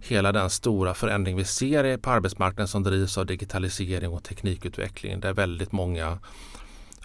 hela 0.00 0.32
den 0.32 0.50
stora 0.50 0.94
förändring 0.94 1.36
vi 1.36 1.44
ser 1.44 1.96
på 1.96 2.10
arbetsmarknaden 2.10 2.68
som 2.68 2.82
drivs 2.82 3.18
av 3.18 3.26
digitalisering 3.26 4.10
och 4.10 4.24
teknikutveckling 4.24 5.20
där 5.20 5.32
väldigt 5.32 5.72
många 5.72 6.18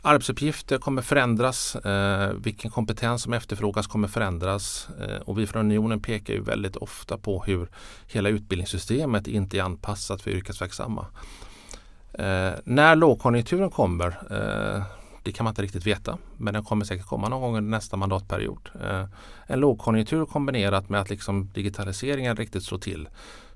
arbetsuppgifter 0.01 0.78
kommer 0.78 1.01
förändras. 1.01 1.76
Eh, 1.76 2.30
vilken 2.34 2.72
kompetens 2.72 3.24
som 3.24 3.34
efterfrågas 3.34 3.88
kommer 3.88 4.08
förändras. 4.08 4.88
Eh, 5.01 5.22
och 5.22 5.39
vi 5.39 5.47
från 5.47 5.66
Unionen 5.66 6.01
pekar 6.01 6.34
ju 6.34 6.41
väldigt 6.41 6.76
ofta 6.76 7.18
på 7.18 7.43
hur 7.43 7.68
hela 8.08 8.30
utbildningssystemet 8.30 9.28
inte 9.28 9.58
är 9.58 9.62
anpassat 9.62 10.22
för 10.22 10.32
yrkesverksamma. 10.32 11.06
Eh, 12.14 12.51
när 12.64 12.95
lågkonjunkturen 12.95 13.70
kommer 13.70 14.08
eh, 14.08 14.84
det 15.26 15.32
kan 15.32 15.43
man 15.43 15.51
inte 15.51 15.61
riktigt 15.61 15.88
veta 15.88 16.17
men 16.38 16.53
den 16.53 16.63
kommer 16.63 16.86
säkert 16.86 17.05
komma 17.05 17.30
någon 17.30 17.41
gång 17.41 17.57
under 17.57 17.71
nästa 17.71 17.97
mandatperiod. 17.97 18.69
Eh, 18.84 19.05
en 19.47 19.59
lågkonjunktur 19.59 20.26
kombinerat 20.26 20.89
med 20.89 21.01
att 21.01 21.09
liksom 21.09 21.49
digitaliseringen 21.53 22.36
riktigt 22.36 22.63
slår 22.63 22.78
till 22.78 23.09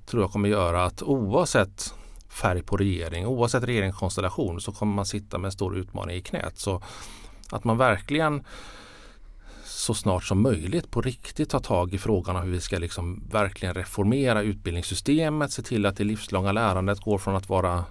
tror 0.06 0.24
jag 0.24 0.32
kommer 0.32 0.50
göra 0.50 0.86
att 0.86 1.04
oavsett 1.04 1.94
färg 2.30 2.64
på 2.64 2.78
regering, 2.78 3.28
oavsett 3.28 3.64
regeringskonstellation 3.64 4.62
så 4.62 4.72
kommer 4.72 4.96
man 4.96 5.06
sitta 5.06 5.38
med 5.38 5.46
en 5.46 5.52
stor 5.52 5.78
utmaning 5.78 6.16
i 6.16 6.22
knät. 6.22 6.60
Så 6.60 6.82
att 7.52 7.64
man 7.64 7.78
verkligen 7.78 8.44
så 9.64 9.94
snart 9.94 10.24
som 10.24 10.42
möjligt 10.42 10.92
på 10.92 11.02
riktigt 11.02 11.50
ta 11.50 11.60
tag 11.60 11.94
i 11.94 11.98
frågan 11.98 12.36
om 12.36 12.42
hur 12.42 12.52
vi 12.52 12.62
ska 12.62 12.78
liksom 12.78 13.24
verkligen 13.32 13.74
reformera 13.74 14.42
utbildningssystemet, 14.42 15.52
se 15.52 15.62
till 15.62 15.86
att 15.86 15.98
det 15.98 16.04
livslånga 16.04 16.52
lärandet 16.52 17.00
går 17.00 17.18
från 17.18 17.36
att 17.36 17.50
vara 17.50 17.86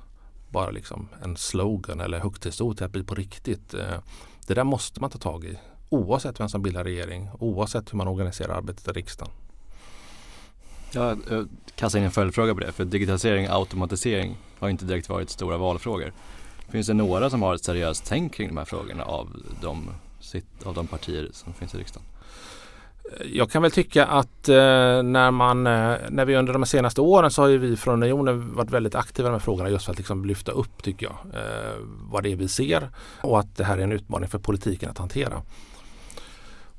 bara 0.51 0.71
liksom 0.71 1.09
en 1.23 1.37
slogan 1.37 2.01
eller 2.01 2.19
högtidsord 2.19 2.77
till 2.77 2.87
att 2.87 2.93
bli 2.93 3.05
på 3.05 3.15
riktigt. 3.15 3.75
Eh, 3.75 4.01
det 4.47 4.55
där 4.55 4.65
måste 4.65 5.01
man 5.01 5.11
ta 5.11 5.19
tag 5.19 5.45
i 5.45 5.59
oavsett 5.89 6.41
vem 6.41 6.49
som 6.49 6.63
bildar 6.63 6.85
regering, 6.85 7.31
oavsett 7.39 7.93
hur 7.93 7.97
man 7.97 8.09
organiserar 8.09 8.55
arbetet 8.55 8.89
i 8.89 8.91
riksdagen. 8.91 9.33
Jag 10.93 11.33
eh, 11.33 11.45
kastar 11.75 11.99
in 11.99 12.05
en 12.05 12.11
följdfråga 12.11 12.55
på 12.55 12.61
det, 12.61 12.73
för 12.73 12.85
digitalisering 12.85 13.49
och 13.49 13.55
automatisering 13.55 14.37
har 14.59 14.69
inte 14.69 14.85
direkt 14.85 15.09
varit 15.09 15.31
stora 15.31 15.57
valfrågor. 15.57 16.13
Finns 16.69 16.87
det 16.87 16.95
några 16.95 17.31
som 17.31 17.43
har 17.43 17.55
ett 17.55 17.65
seriöst 17.65 18.05
tänk 18.07 18.35
kring 18.35 18.49
de 18.49 18.57
här 18.57 18.65
frågorna 18.65 19.05
av 19.05 19.43
de, 19.63 19.91
av 20.65 20.75
de 20.75 20.87
partier 20.87 21.29
som 21.33 21.55
finns 21.55 21.75
i 21.75 21.79
riksdagen? 21.79 22.08
Jag 23.33 23.51
kan 23.51 23.63
väl 23.63 23.71
tycka 23.71 24.07
att 24.07 24.49
eh, 24.49 24.55
när, 25.03 25.31
man, 25.31 25.67
eh, 25.67 25.97
när 26.11 26.25
vi 26.25 26.37
under 26.37 26.53
de 26.53 26.67
senaste 26.67 27.01
åren 27.01 27.31
så 27.31 27.43
har 27.43 27.49
vi 27.49 27.77
från 27.77 28.03
Unionen 28.03 28.55
varit 28.55 28.71
väldigt 28.71 28.95
aktiva 28.95 29.29
i 29.29 29.31
de 29.31 29.33
här 29.33 29.39
frågorna 29.39 29.71
just 29.71 29.85
för 29.85 29.93
att 29.93 29.99
liksom 29.99 30.25
lyfta 30.25 30.53
upp 30.53 30.83
tycker 30.83 31.07
jag 31.07 31.43
eh, 31.43 31.75
vad 32.11 32.23
det 32.23 32.33
är 32.33 32.37
vi 32.37 32.49
ser 32.49 32.91
och 33.21 33.39
att 33.39 33.57
det 33.57 33.65
här 33.65 33.79
är 33.79 33.83
en 33.83 33.93
utmaning 33.93 34.29
för 34.29 34.39
politiken 34.39 34.91
att 34.91 34.99
hantera. 34.99 35.43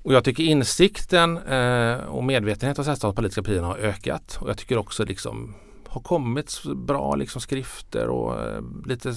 Och 0.04 0.14
jag 0.14 0.24
tycker 0.24 0.44
insikten 0.44 1.38
eh, 1.38 1.98
och 1.98 2.24
medvetenheten 2.24 2.86
hos 2.86 3.00
de 3.00 3.16
politiska 3.16 3.44
partierna 3.44 3.68
har 3.68 3.78
ökat 3.78 4.38
och 4.42 4.50
jag 4.50 4.58
tycker 4.58 4.78
också 4.78 5.06
liksom 5.06 5.56
har 5.88 6.02
kommit 6.02 6.64
bra 6.76 7.16
liksom 7.16 7.42
skrifter 7.42 8.08
och 8.08 8.42
eh, 8.42 8.62
lite, 8.86 9.14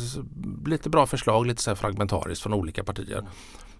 lite 0.66 0.90
bra 0.90 1.06
förslag, 1.06 1.46
lite 1.46 1.62
så 1.62 1.74
fragmentariskt 1.74 2.42
från 2.42 2.52
olika 2.52 2.84
partier. 2.84 3.26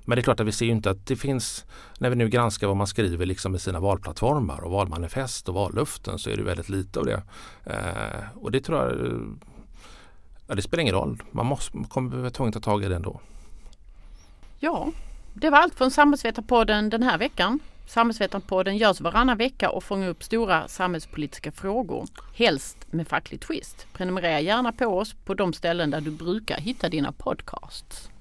Men 0.05 0.17
det 0.17 0.21
är 0.21 0.23
klart 0.23 0.41
att 0.41 0.47
vi 0.47 0.53
ser 0.53 0.67
inte 0.67 0.91
att 0.91 1.07
det 1.07 1.17
finns, 1.17 1.65
när 1.99 2.11
vi 2.11 2.17
nu 2.17 2.29
granskar 2.29 2.67
vad 2.67 2.77
man 2.77 2.87
skriver 2.87 3.27
liksom 3.27 3.55
i 3.55 3.59
sina 3.59 3.81
valplattformar 3.81 4.65
och 4.65 4.71
valmanifest 4.71 5.49
och 5.49 5.55
vallöften 5.55 6.19
så 6.19 6.31
är 6.31 6.37
det 6.37 6.43
väldigt 6.43 6.69
lite 6.69 6.99
av 7.01 7.07
det. 7.07 7.23
Eh, 7.65 8.23
och 8.35 8.53
det 8.53 8.61
tror 8.61 8.79
jag, 8.79 9.21
ja, 10.47 10.55
det 10.55 10.63
spelar 10.63 10.83
ingen 10.83 10.95
roll. 10.95 11.23
Man 11.31 11.47
måste, 11.47 11.79
kommer 11.89 12.17
vara 12.17 12.31
tvungen 12.31 12.49
att 12.49 12.63
ta 12.63 12.71
tag 12.71 12.85
i 12.85 12.89
det 12.89 12.97
ändå. 12.97 13.21
Ja, 14.59 14.93
det 15.35 15.51
var 15.51 15.59
allt 15.59 15.75
från 15.75 15.91
Samhällsvetarpodden 15.91 16.91
den 16.91 17.03
här 17.03 17.19
veckan. 17.19 17.61
Samhällsvetarpodden 17.87 18.77
görs 18.77 19.01
varannan 19.01 19.39
vecka 19.39 19.71
och 19.71 19.85
fångar 19.85 20.09
upp 20.09 20.23
stora 20.23 20.69
samhällspolitiska 20.69 21.53
frågor. 21.53 22.07
Helst 22.35 22.77
med 22.91 23.09
facklig 23.09 23.41
twist. 23.41 23.87
Prenumerera 23.93 24.41
gärna 24.41 24.73
på 24.73 24.87
oss 24.87 25.15
på 25.25 25.35
de 25.35 25.53
ställen 25.53 25.91
där 25.91 26.01
du 26.01 26.11
brukar 26.11 26.57
hitta 26.57 26.89
dina 26.89 27.13
podcasts. 27.13 28.12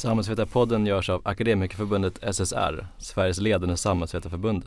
Samhällsvetarpodden 0.00 0.86
görs 0.86 1.10
av 1.10 1.20
Akademikerförbundet 1.24 2.18
SSR, 2.34 2.86
Sveriges 2.98 3.40
ledande 3.40 3.76
samhällsvetarförbund. 3.76 4.64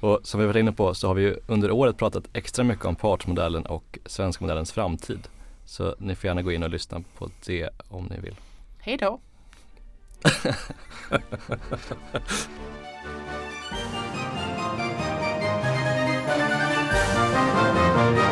Och 0.00 0.20
som 0.22 0.40
vi 0.40 0.46
varit 0.46 0.60
inne 0.60 0.72
på 0.72 0.94
så 0.94 1.06
har 1.06 1.14
vi 1.14 1.22
ju 1.22 1.36
under 1.46 1.70
året 1.70 1.96
pratat 1.96 2.24
extra 2.32 2.64
mycket 2.64 2.84
om 2.84 2.96
partsmodellen 2.96 3.66
och 3.66 3.98
svenska 4.06 4.44
modellens 4.44 4.72
framtid. 4.72 5.28
Så 5.64 5.94
ni 5.98 6.14
får 6.14 6.28
gärna 6.28 6.42
gå 6.42 6.52
in 6.52 6.62
och 6.62 6.70
lyssna 6.70 7.02
på 7.16 7.30
det 7.46 7.68
om 7.88 8.04
ni 8.04 8.20
vill. 8.20 8.36
Hej 8.78 8.96
då! 8.96 9.20